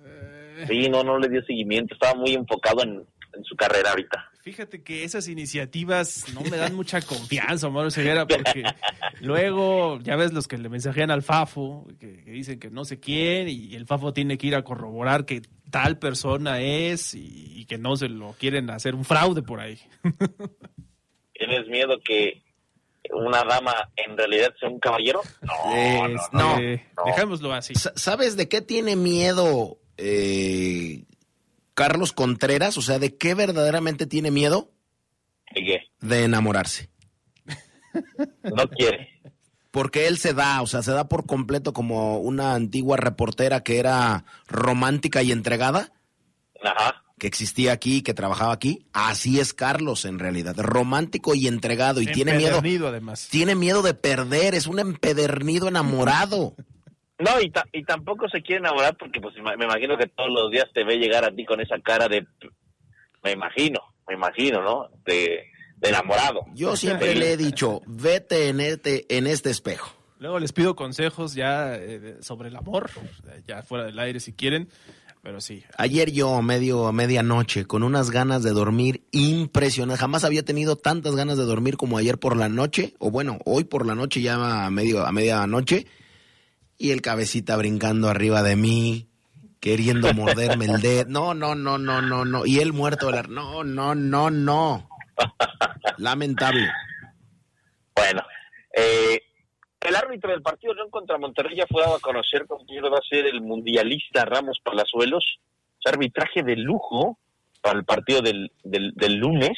Sí, 0.66 0.88
no, 0.88 1.04
no 1.04 1.18
le 1.18 1.28
dio 1.28 1.40
seguimiento, 1.44 1.94
estaba 1.94 2.18
muy 2.18 2.34
enfocado 2.34 2.82
en, 2.82 3.06
en 3.34 3.44
su 3.44 3.54
carrera 3.54 3.90
ahorita. 3.90 4.28
Fíjate 4.46 4.84
que 4.84 5.02
esas 5.02 5.26
iniciativas 5.26 6.24
no 6.32 6.40
me 6.42 6.56
dan 6.56 6.72
mucha 6.76 7.00
confianza, 7.00 7.66
Omar 7.66 7.90
Ceguera, 7.90 8.28
porque 8.28 8.62
luego 9.20 9.98
ya 10.02 10.14
ves 10.14 10.32
los 10.32 10.46
que 10.46 10.56
le 10.56 10.68
mensajean 10.68 11.10
al 11.10 11.22
Fafo, 11.24 11.84
que, 11.98 12.22
que 12.22 12.30
dicen 12.30 12.60
que 12.60 12.70
no 12.70 12.84
sé 12.84 13.00
quién, 13.00 13.48
y 13.48 13.74
el 13.74 13.86
Fafo 13.86 14.12
tiene 14.12 14.38
que 14.38 14.46
ir 14.46 14.54
a 14.54 14.62
corroborar 14.62 15.24
que 15.24 15.42
tal 15.72 15.98
persona 15.98 16.60
es 16.60 17.12
y, 17.14 17.54
y 17.56 17.64
que 17.66 17.76
no 17.76 17.96
se 17.96 18.08
lo 18.08 18.34
quieren 18.38 18.70
hacer 18.70 18.94
un 18.94 19.04
fraude 19.04 19.42
por 19.42 19.58
ahí. 19.58 19.80
¿Tienes 21.34 21.66
miedo 21.66 21.98
que 22.04 22.40
una 23.10 23.42
dama 23.42 23.90
en 23.96 24.16
realidad 24.16 24.54
sea 24.60 24.68
un 24.68 24.78
caballero? 24.78 25.22
No, 25.42 26.06
Es- 26.06 26.20
no, 26.32 26.56
no. 26.56 26.58
no. 26.60 27.04
Dejémoslo 27.06 27.52
así. 27.52 27.74
Sa- 27.74 27.92
¿Sabes 27.96 28.36
de 28.36 28.48
qué 28.48 28.60
tiene 28.62 28.94
miedo 28.94 29.78
eh, 29.96 31.02
Carlos 31.76 32.12
Contreras? 32.12 32.76
O 32.78 32.82
sea, 32.82 32.98
¿de 32.98 33.16
qué 33.16 33.34
verdaderamente 33.34 34.06
tiene 34.06 34.32
miedo? 34.32 34.72
¿De 35.54 35.62
qué? 35.62 35.78
De 36.00 36.24
enamorarse. 36.24 36.90
No 38.42 38.68
quiere. 38.70 39.10
Porque 39.70 40.06
él 40.08 40.16
se 40.18 40.32
da, 40.32 40.62
o 40.62 40.66
sea, 40.66 40.82
se 40.82 40.90
da 40.92 41.06
por 41.06 41.26
completo 41.26 41.72
como 41.72 42.18
una 42.18 42.54
antigua 42.54 42.96
reportera 42.96 43.62
que 43.62 43.78
era 43.78 44.24
romántica 44.48 45.22
y 45.22 45.32
entregada, 45.32 45.92
Ajá. 46.62 47.02
que 47.18 47.26
existía 47.26 47.72
aquí, 47.72 48.00
que 48.02 48.14
trabajaba 48.14 48.52
aquí. 48.54 48.86
Así 48.94 49.38
es 49.38 49.52
Carlos 49.52 50.06
en 50.06 50.18
realidad, 50.18 50.56
romántico 50.58 51.34
y 51.34 51.46
entregado 51.46 52.00
y 52.00 52.06
tiene 52.06 52.32
miedo, 52.38 52.56
Empedernido, 52.56 52.88
además. 52.88 53.28
tiene 53.30 53.54
miedo 53.54 53.82
de 53.82 53.92
perder, 53.92 54.54
es 54.54 54.66
un 54.66 54.78
empedernido 54.78 55.68
enamorado. 55.68 56.54
No, 57.18 57.40
y, 57.40 57.50
ta- 57.50 57.66
y 57.72 57.82
tampoco 57.84 58.28
se 58.28 58.42
quiere 58.42 58.60
enamorar 58.60 58.96
porque 58.98 59.20
pues 59.20 59.34
me 59.36 59.64
imagino 59.64 59.96
que 59.96 60.06
todos 60.06 60.30
los 60.30 60.50
días 60.50 60.66
te 60.74 60.84
ve 60.84 60.98
llegar 60.98 61.24
a 61.24 61.34
ti 61.34 61.44
con 61.46 61.60
esa 61.60 61.78
cara 61.80 62.08
de... 62.08 62.26
Me 63.24 63.32
imagino, 63.32 63.80
me 64.06 64.14
imagino, 64.14 64.62
¿no? 64.62 64.88
De, 65.04 65.44
de 65.78 65.88
enamorado. 65.88 66.44
Yo 66.54 66.76
siempre 66.76 67.14
le 67.14 67.32
he 67.32 67.36
dicho, 67.36 67.80
vete 67.86 68.48
en 68.48 68.60
este, 68.60 69.06
en 69.16 69.26
este 69.26 69.50
espejo. 69.50 69.92
Luego 70.18 70.38
les 70.38 70.52
pido 70.52 70.76
consejos 70.76 71.34
ya 71.34 71.74
eh, 71.74 71.98
de- 71.98 72.22
sobre 72.22 72.48
el 72.48 72.56
amor, 72.56 72.90
ya 73.46 73.62
fuera 73.62 73.84
del 73.84 73.98
aire 73.98 74.20
si 74.20 74.32
quieren, 74.32 74.68
pero 75.22 75.40
sí. 75.40 75.64
Ayer 75.76 76.12
yo, 76.12 76.40
medio, 76.42 76.86
a 76.86 76.92
medianoche, 76.92 77.64
con 77.66 77.82
unas 77.82 78.10
ganas 78.10 78.42
de 78.42 78.50
dormir 78.52 79.02
impresionantes. 79.10 80.00
Jamás 80.00 80.24
había 80.24 80.44
tenido 80.44 80.76
tantas 80.76 81.16
ganas 81.16 81.36
de 81.36 81.44
dormir 81.44 81.76
como 81.76 81.98
ayer 81.98 82.18
por 82.18 82.36
la 82.36 82.48
noche, 82.48 82.94
o 82.98 83.10
bueno, 83.10 83.38
hoy 83.44 83.64
por 83.64 83.86
la 83.86 83.94
noche 83.94 84.20
ya 84.22 84.66
a, 84.66 84.70
medio, 84.70 85.04
a 85.04 85.12
medianoche, 85.12 85.86
y 86.78 86.90
el 86.90 87.02
cabecita 87.02 87.56
brincando 87.56 88.08
arriba 88.08 88.42
de 88.42 88.56
mí, 88.56 89.08
queriendo 89.60 90.12
morderme 90.14 90.66
el 90.66 90.80
dedo. 90.80 91.08
No, 91.08 91.34
no, 91.34 91.54
no, 91.54 91.78
no, 91.78 92.02
no, 92.02 92.24
no. 92.24 92.46
Y 92.46 92.60
él 92.60 92.72
muerto 92.72 93.10
la... 93.10 93.22
No, 93.22 93.64
no, 93.64 93.94
no, 93.94 94.30
no. 94.30 94.88
Lamentable. 95.98 96.68
Bueno, 97.94 98.22
eh, 98.76 99.22
el 99.80 99.96
árbitro 99.96 100.30
del 100.30 100.42
partido 100.42 100.74
León 100.74 100.90
contra 100.90 101.18
Monterrey 101.18 101.56
ya 101.56 101.66
fue 101.66 101.82
dado 101.82 101.96
a 101.96 102.00
conocer 102.00 102.46
con 102.46 102.64
quién 102.66 102.84
va 102.84 102.98
a 102.98 103.08
ser 103.08 103.26
el 103.26 103.40
mundialista 103.40 104.24
Ramos 104.24 104.58
Palazuelos. 104.62 105.38
Es 105.82 105.92
arbitraje 105.92 106.42
de 106.42 106.56
lujo 106.56 107.18
para 107.62 107.78
el 107.78 107.84
partido 107.84 108.20
del, 108.20 108.52
del, 108.62 109.14
lunes 109.16 109.56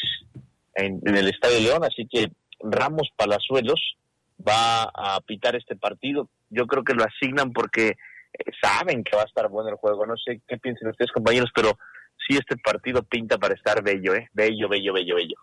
en 0.75 1.01
el 1.05 1.29
Estadio 1.29 1.61
León, 1.61 1.85
así 1.85 2.07
que 2.07 2.31
Ramos 2.61 3.09
Palazuelos 3.17 3.97
va 4.47 4.85
a 4.85 5.21
pitar 5.21 5.57
este 5.57 5.77
partido. 5.77 6.29
Yo 6.51 6.67
creo 6.67 6.85
que 6.85 6.95
lo 6.95 7.05
asignan 7.05 7.53
porque 7.53 7.89
eh, 7.89 7.97
saben 8.61 9.05
que 9.05 9.17
va 9.17 9.23
a 9.23 9.27
estar 9.27 9.49
bueno 9.49 9.71
el 9.71 9.77
juego. 9.77 10.07
No 10.07 10.17
sé 10.17 10.41
qué 10.47 10.59
piensan 10.59 10.91
ustedes, 10.91 11.13
compañeros, 11.13 11.51
pero 11.55 11.79
sí 12.27 12.37
este 12.37 12.57
partido 12.57 13.03
pinta 13.03 13.39
para 13.39 13.55
estar 13.55 13.83
bello, 13.83 14.15
¿eh? 14.15 14.29
Bello, 14.33 14.69
bello, 14.69 14.93
bello, 14.93 15.17
bello. 15.17 15.37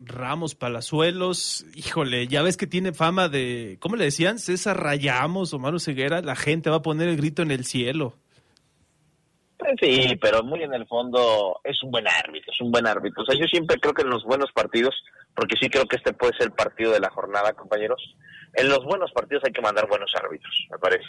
Ramos 0.00 0.54
Palazuelos, 0.54 1.66
híjole, 1.74 2.28
ya 2.28 2.42
ves 2.42 2.56
que 2.56 2.68
tiene 2.68 2.92
fama 2.92 3.28
de, 3.28 3.78
¿cómo 3.80 3.96
le 3.96 4.04
decían? 4.04 4.38
César 4.38 4.80
Rayamos 4.80 5.52
o 5.52 5.58
Maro 5.58 5.80
Ceguera, 5.80 6.22
la 6.22 6.36
gente 6.36 6.70
va 6.70 6.76
a 6.76 6.82
poner 6.82 7.08
el 7.08 7.16
grito 7.16 7.42
en 7.42 7.50
el 7.50 7.64
cielo. 7.64 8.14
Sí, 9.80 10.18
pero 10.20 10.42
muy 10.42 10.62
en 10.62 10.72
el 10.72 10.86
fondo 10.86 11.60
es 11.64 11.82
un 11.82 11.90
buen 11.90 12.06
árbitro, 12.08 12.52
es 12.52 12.60
un 12.60 12.70
buen 12.70 12.86
árbitro. 12.86 13.22
O 13.22 13.26
sea, 13.26 13.38
yo 13.38 13.46
siempre 13.46 13.78
creo 13.78 13.92
que 13.92 14.02
en 14.02 14.10
los 14.10 14.24
buenos 14.24 14.50
partidos, 14.52 14.94
porque 15.34 15.56
sí 15.60 15.68
creo 15.68 15.86
que 15.86 15.96
este 15.96 16.12
puede 16.12 16.32
ser 16.36 16.46
el 16.46 16.52
partido 16.52 16.92
de 16.92 17.00
la 17.00 17.10
jornada, 17.10 17.52
compañeros, 17.52 18.16
en 18.54 18.68
los 18.68 18.84
buenos 18.84 19.12
partidos 19.12 19.44
hay 19.44 19.52
que 19.52 19.60
mandar 19.60 19.88
buenos 19.88 20.12
árbitros, 20.14 20.66
me 20.70 20.78
parece. 20.78 21.06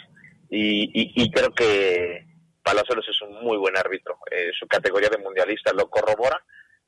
Y, 0.50 0.84
y, 0.92 1.12
y 1.14 1.30
creo 1.30 1.52
que 1.52 2.26
Palazuelos 2.62 3.06
es 3.08 3.20
un 3.22 3.42
muy 3.42 3.56
buen 3.56 3.76
árbitro. 3.76 4.18
Eh, 4.30 4.50
su 4.58 4.66
categoría 4.66 5.08
de 5.08 5.18
mundialista 5.18 5.72
lo 5.72 5.88
corrobora. 5.88 6.40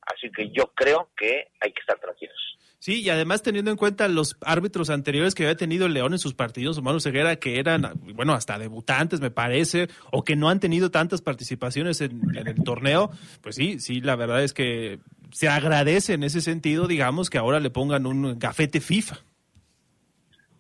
Así 0.02 0.30
que 0.30 0.50
yo 0.50 0.72
creo 0.74 1.10
que 1.16 1.48
hay 1.60 1.72
que 1.72 1.80
estar 1.80 1.98
tranquilos. 1.98 2.36
Sí, 2.78 3.00
y 3.00 3.10
además 3.10 3.42
teniendo 3.42 3.70
en 3.70 3.76
cuenta 3.76 4.08
los 4.08 4.36
árbitros 4.40 4.90
anteriores 4.90 5.36
que 5.36 5.44
había 5.44 5.56
tenido 5.56 5.86
el 5.86 5.94
León 5.94 6.14
en 6.14 6.18
sus 6.18 6.34
partidos, 6.34 6.78
Omar 6.78 7.00
Ceguera, 7.00 7.36
que 7.36 7.60
eran, 7.60 7.92
bueno, 8.14 8.32
hasta 8.32 8.58
debutantes, 8.58 9.20
me 9.20 9.30
parece, 9.30 9.86
o 10.10 10.24
que 10.24 10.34
no 10.34 10.48
han 10.48 10.58
tenido 10.58 10.90
tantas 10.90 11.22
participaciones 11.22 12.00
en, 12.00 12.20
en, 12.36 12.48
el 12.48 12.64
torneo, 12.64 13.10
pues 13.40 13.54
sí, 13.54 13.78
sí, 13.78 14.00
la 14.00 14.16
verdad 14.16 14.42
es 14.42 14.52
que 14.52 14.98
se 15.30 15.48
agradece 15.48 16.14
en 16.14 16.24
ese 16.24 16.40
sentido, 16.40 16.88
digamos, 16.88 17.30
que 17.30 17.38
ahora 17.38 17.60
le 17.60 17.70
pongan 17.70 18.04
un 18.04 18.36
gafete 18.36 18.80
FIFA. 18.80 19.14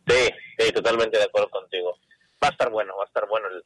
Sí, 0.06 0.28
sí, 0.58 0.72
totalmente 0.72 1.18
de 1.18 1.24
acuerdo 1.24 1.50
contigo. 1.50 1.98
Va 2.42 2.48
a 2.48 2.50
estar 2.52 2.70
bueno, 2.70 2.96
va 2.96 3.02
a 3.02 3.06
estar 3.06 3.26
bueno 3.28 3.48
el, 3.48 3.64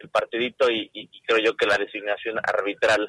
el 0.00 0.08
partidito 0.10 0.68
y, 0.70 0.90
y, 0.92 1.08
creo 1.22 1.38
yo 1.38 1.56
que 1.56 1.66
la 1.66 1.78
designación 1.78 2.38
arbitral 2.42 3.08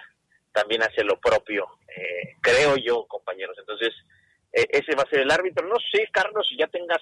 también 0.53 0.83
hace 0.83 1.03
lo 1.03 1.19
propio, 1.19 1.67
eh, 1.87 2.35
creo 2.41 2.75
yo, 2.77 3.05
compañeros. 3.07 3.57
Entonces, 3.59 3.93
eh, 4.53 4.65
ese 4.69 4.95
va 4.95 5.03
a 5.03 5.09
ser 5.09 5.21
el 5.21 5.31
árbitro. 5.31 5.67
No 5.67 5.75
sé, 5.91 6.07
Carlos, 6.11 6.47
si 6.47 6.57
ya 6.57 6.67
tengas 6.67 7.01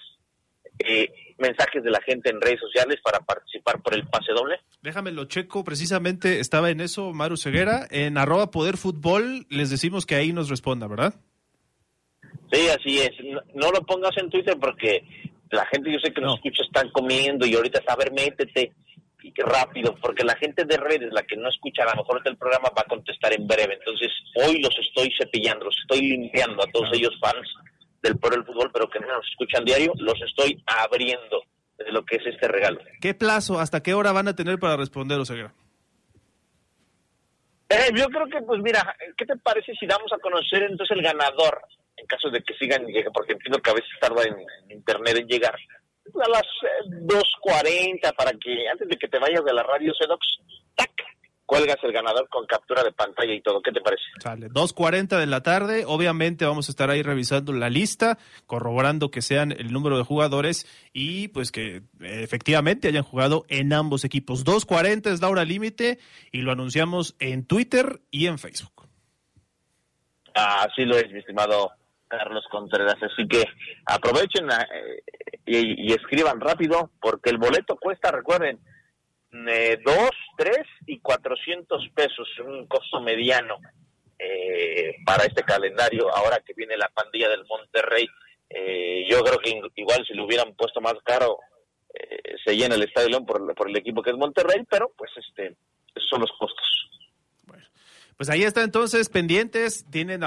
eh, 0.79 1.09
mensajes 1.37 1.83
de 1.83 1.91
la 1.91 2.01
gente 2.01 2.29
en 2.29 2.41
redes 2.41 2.59
sociales 2.59 2.99
para 3.03 3.19
participar 3.19 3.81
por 3.81 3.93
el 3.93 4.07
pase 4.07 4.31
doble. 4.33 4.59
Déjame 4.81 5.11
lo 5.11 5.25
checo, 5.25 5.63
precisamente 5.63 6.39
estaba 6.39 6.69
en 6.69 6.81
eso 6.81 7.13
Maru 7.13 7.37
Ceguera, 7.37 7.87
en 7.91 8.17
arroba 8.17 8.51
poder 8.51 8.77
fútbol, 8.77 9.45
les 9.49 9.69
decimos 9.69 10.05
que 10.05 10.15
ahí 10.15 10.33
nos 10.33 10.49
responda, 10.49 10.87
¿verdad? 10.87 11.15
Sí, 12.51 12.67
así 12.69 12.99
es. 12.99 13.11
No, 13.23 13.41
no 13.53 13.71
lo 13.71 13.81
pongas 13.85 14.15
en 14.17 14.29
Twitter 14.29 14.57
porque 14.59 15.03
la 15.51 15.65
gente 15.67 15.91
yo 15.91 15.99
sé 15.99 16.13
que 16.13 16.21
nos 16.21 16.35
escucha 16.35 16.63
están 16.63 16.89
comiendo 16.91 17.45
y 17.45 17.55
ahorita 17.55 17.81
a 17.85 17.95
ver, 17.95 18.11
métete 18.11 18.71
rápido, 19.37 19.95
porque 20.01 20.23
la 20.23 20.35
gente 20.35 20.65
de 20.65 20.77
redes, 20.77 21.11
la 21.11 21.23
que 21.23 21.37
no 21.37 21.49
escucha 21.49 21.83
a 21.83 21.95
lo 21.95 22.01
mejor 22.01 22.23
del 22.23 22.37
programa, 22.37 22.69
va 22.75 22.81
a 22.81 22.89
contestar 22.89 23.33
en 23.33 23.47
breve. 23.47 23.75
Entonces, 23.75 24.09
hoy 24.35 24.61
los 24.61 24.77
estoy 24.79 25.13
cepillando, 25.17 25.65
los 25.65 25.75
estoy 25.81 26.01
limpiando 26.01 26.63
a 26.63 26.71
todos 26.71 26.89
ellos 26.93 27.17
fans 27.19 27.47
del 28.01 28.17
Por 28.17 28.33
el 28.33 28.43
Fútbol, 28.45 28.71
pero 28.73 28.89
que 28.89 28.99
no 28.99 29.07
nos 29.07 29.27
escuchan 29.27 29.63
diario, 29.63 29.93
los 29.97 30.19
estoy 30.21 30.61
abriendo 30.65 31.43
de 31.77 31.91
lo 31.91 32.03
que 32.03 32.17
es 32.17 32.25
este 32.25 32.47
regalo. 32.47 32.79
¿Qué 32.99 33.13
plazo, 33.13 33.59
hasta 33.59 33.81
qué 33.81 33.93
hora 33.93 34.11
van 34.11 34.27
a 34.27 34.35
tener 34.35 34.59
para 34.59 34.77
responder, 34.77 35.19
Oseguera? 35.19 35.53
Eh, 37.69 37.91
yo 37.95 38.07
creo 38.07 38.27
que, 38.27 38.41
pues 38.41 38.61
mira, 38.61 38.95
¿qué 39.15 39.25
te 39.25 39.37
parece 39.37 39.73
si 39.79 39.85
damos 39.85 40.11
a 40.11 40.17
conocer 40.17 40.63
entonces 40.63 40.97
el 40.97 41.03
ganador, 41.03 41.61
en 41.95 42.05
caso 42.05 42.29
de 42.29 42.41
que 42.41 42.53
sigan, 42.55 42.85
porque 43.13 43.33
entiendo 43.33 43.59
que 43.59 43.69
a 43.69 43.75
veces 43.75 43.91
tarda 43.99 44.23
en, 44.23 44.35
en 44.35 44.77
internet 44.77 45.17
en 45.17 45.27
llegar, 45.27 45.55
a 46.15 46.29
las 46.29 46.41
eh, 46.41 46.89
2.40 46.89 48.15
para 48.15 48.31
que 48.31 48.67
antes 48.71 48.87
de 48.87 48.97
que 48.97 49.07
te 49.07 49.19
vayas 49.19 49.43
de 49.45 49.53
la 49.53 49.63
radio 49.63 49.93
Sedox, 49.93 50.25
¡tac! 50.75 50.91
cuelgas 51.51 51.79
el 51.83 51.91
ganador 51.91 52.29
con 52.29 52.45
captura 52.45 52.81
de 52.81 52.93
pantalla 52.93 53.33
y 53.33 53.41
todo. 53.41 53.61
¿Qué 53.61 53.73
te 53.73 53.81
parece? 53.81 54.03
Sale, 54.23 54.47
2.40 54.47 55.19
de 55.19 55.25
la 55.25 55.43
tarde. 55.43 55.83
Obviamente 55.85 56.45
vamos 56.45 56.69
a 56.69 56.71
estar 56.71 56.89
ahí 56.89 57.03
revisando 57.03 57.51
la 57.51 57.69
lista, 57.69 58.17
corroborando 58.47 59.11
que 59.11 59.21
sean 59.21 59.51
el 59.51 59.73
número 59.73 59.97
de 59.97 60.05
jugadores 60.05 60.65
y 60.93 61.27
pues 61.27 61.51
que 61.51 61.81
efectivamente 61.99 62.87
hayan 62.87 63.03
jugado 63.03 63.43
en 63.49 63.73
ambos 63.73 64.05
equipos. 64.05 64.45
2.40 64.45 65.11
es 65.11 65.21
la 65.21 65.27
hora 65.27 65.43
límite 65.43 65.99
y 66.31 66.41
lo 66.41 66.53
anunciamos 66.53 67.17
en 67.19 67.45
Twitter 67.45 67.99
y 68.11 68.27
en 68.27 68.39
Facebook. 68.39 68.87
Así 70.33 70.85
lo 70.85 70.95
es, 70.95 71.11
mi 71.11 71.19
estimado 71.19 71.71
Carlos 72.11 72.45
Contreras. 72.51 72.97
Así 73.01 73.27
que 73.27 73.43
aprovechen 73.85 74.47
eh, 74.49 75.03
y, 75.45 75.93
escriban 75.93 76.39
rápido 76.39 76.91
porque 77.01 77.29
el 77.29 77.37
boleto 77.37 77.77
cuesta, 77.77 78.11
recuerden, 78.11 78.59
eh, 79.47 79.79
dos, 79.83 80.11
tres 80.37 80.67
y 80.85 80.99
cuatrocientos 80.99 81.87
pesos, 81.95 82.27
un 82.45 82.67
costo 82.67 82.99
mediano 82.99 83.57
eh, 84.19 84.95
para 85.05 85.23
este 85.23 85.43
calendario. 85.43 86.13
Ahora 86.13 86.41
que 86.45 86.53
viene 86.53 86.77
la 86.77 86.89
pandilla 86.89 87.29
del 87.29 87.45
Monterrey, 87.45 88.07
eh, 88.49 89.07
yo 89.09 89.23
creo 89.23 89.39
que 89.39 89.61
igual 89.75 90.05
si 90.05 90.13
lo 90.13 90.25
hubieran 90.25 90.53
puesto 90.55 90.81
más 90.81 90.95
caro, 91.05 91.39
eh, 91.93 92.35
se 92.43 92.55
llena 92.55 92.75
el 92.75 92.83
Estadio 92.83 93.09
León 93.09 93.25
por, 93.25 93.55
por 93.55 93.69
el 93.69 93.77
equipo 93.77 94.01
que 94.01 94.11
es 94.11 94.17
Monterrey, 94.17 94.63
pero 94.69 94.91
pues 94.97 95.11
este, 95.15 95.55
esos 95.95 96.09
son 96.09 96.21
los 96.21 96.31
costos. 96.37 96.65
Bueno, 97.45 97.65
pues 98.17 98.29
ahí 98.29 98.43
está 98.43 98.63
entonces, 98.63 99.09
pendientes, 99.09 99.85
tienen 99.89 100.23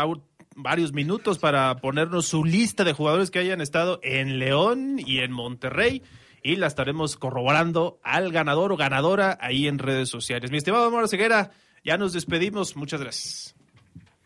varios 0.56 0.92
minutos 0.92 1.38
para 1.38 1.76
ponernos 1.76 2.26
su 2.26 2.44
lista 2.44 2.84
de 2.84 2.92
jugadores 2.92 3.30
que 3.30 3.38
hayan 3.38 3.60
estado 3.60 4.00
en 4.02 4.38
León 4.38 4.98
y 4.98 5.18
en 5.18 5.32
Monterrey 5.32 6.02
y 6.42 6.56
la 6.56 6.66
estaremos 6.66 7.16
corroborando 7.16 7.98
al 8.02 8.30
ganador 8.30 8.70
o 8.72 8.76
ganadora 8.76 9.38
ahí 9.40 9.66
en 9.66 9.78
redes 9.78 10.10
sociales. 10.10 10.50
Mi 10.50 10.58
estimado 10.58 10.90
Mora 10.90 11.08
Ceguera, 11.08 11.52
ya 11.84 11.96
nos 11.96 12.12
despedimos. 12.12 12.76
Muchas 12.76 13.00
gracias. 13.00 13.56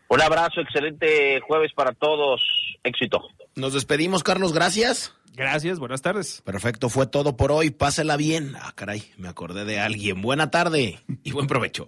Un 0.09 0.21
abrazo, 0.21 0.61
excelente 0.61 1.39
jueves 1.41 1.71
para 1.73 1.93
todos. 1.93 2.41
Éxito. 2.83 3.21
Nos 3.55 3.73
despedimos, 3.73 4.23
Carlos, 4.23 4.53
gracias. 4.53 5.15
Gracias, 5.35 5.79
buenas 5.79 6.01
tardes. 6.01 6.41
Perfecto, 6.41 6.89
fue 6.89 7.07
todo 7.07 7.37
por 7.37 7.51
hoy. 7.51 7.69
Pásela 7.69 8.17
bien. 8.17 8.55
Ah, 8.59 8.73
caray, 8.75 9.03
me 9.17 9.29
acordé 9.29 9.63
de 9.63 9.79
alguien. 9.79 10.21
Buena 10.21 10.51
tarde 10.51 10.99
y 11.23 11.31
buen 11.31 11.47
provecho. 11.47 11.87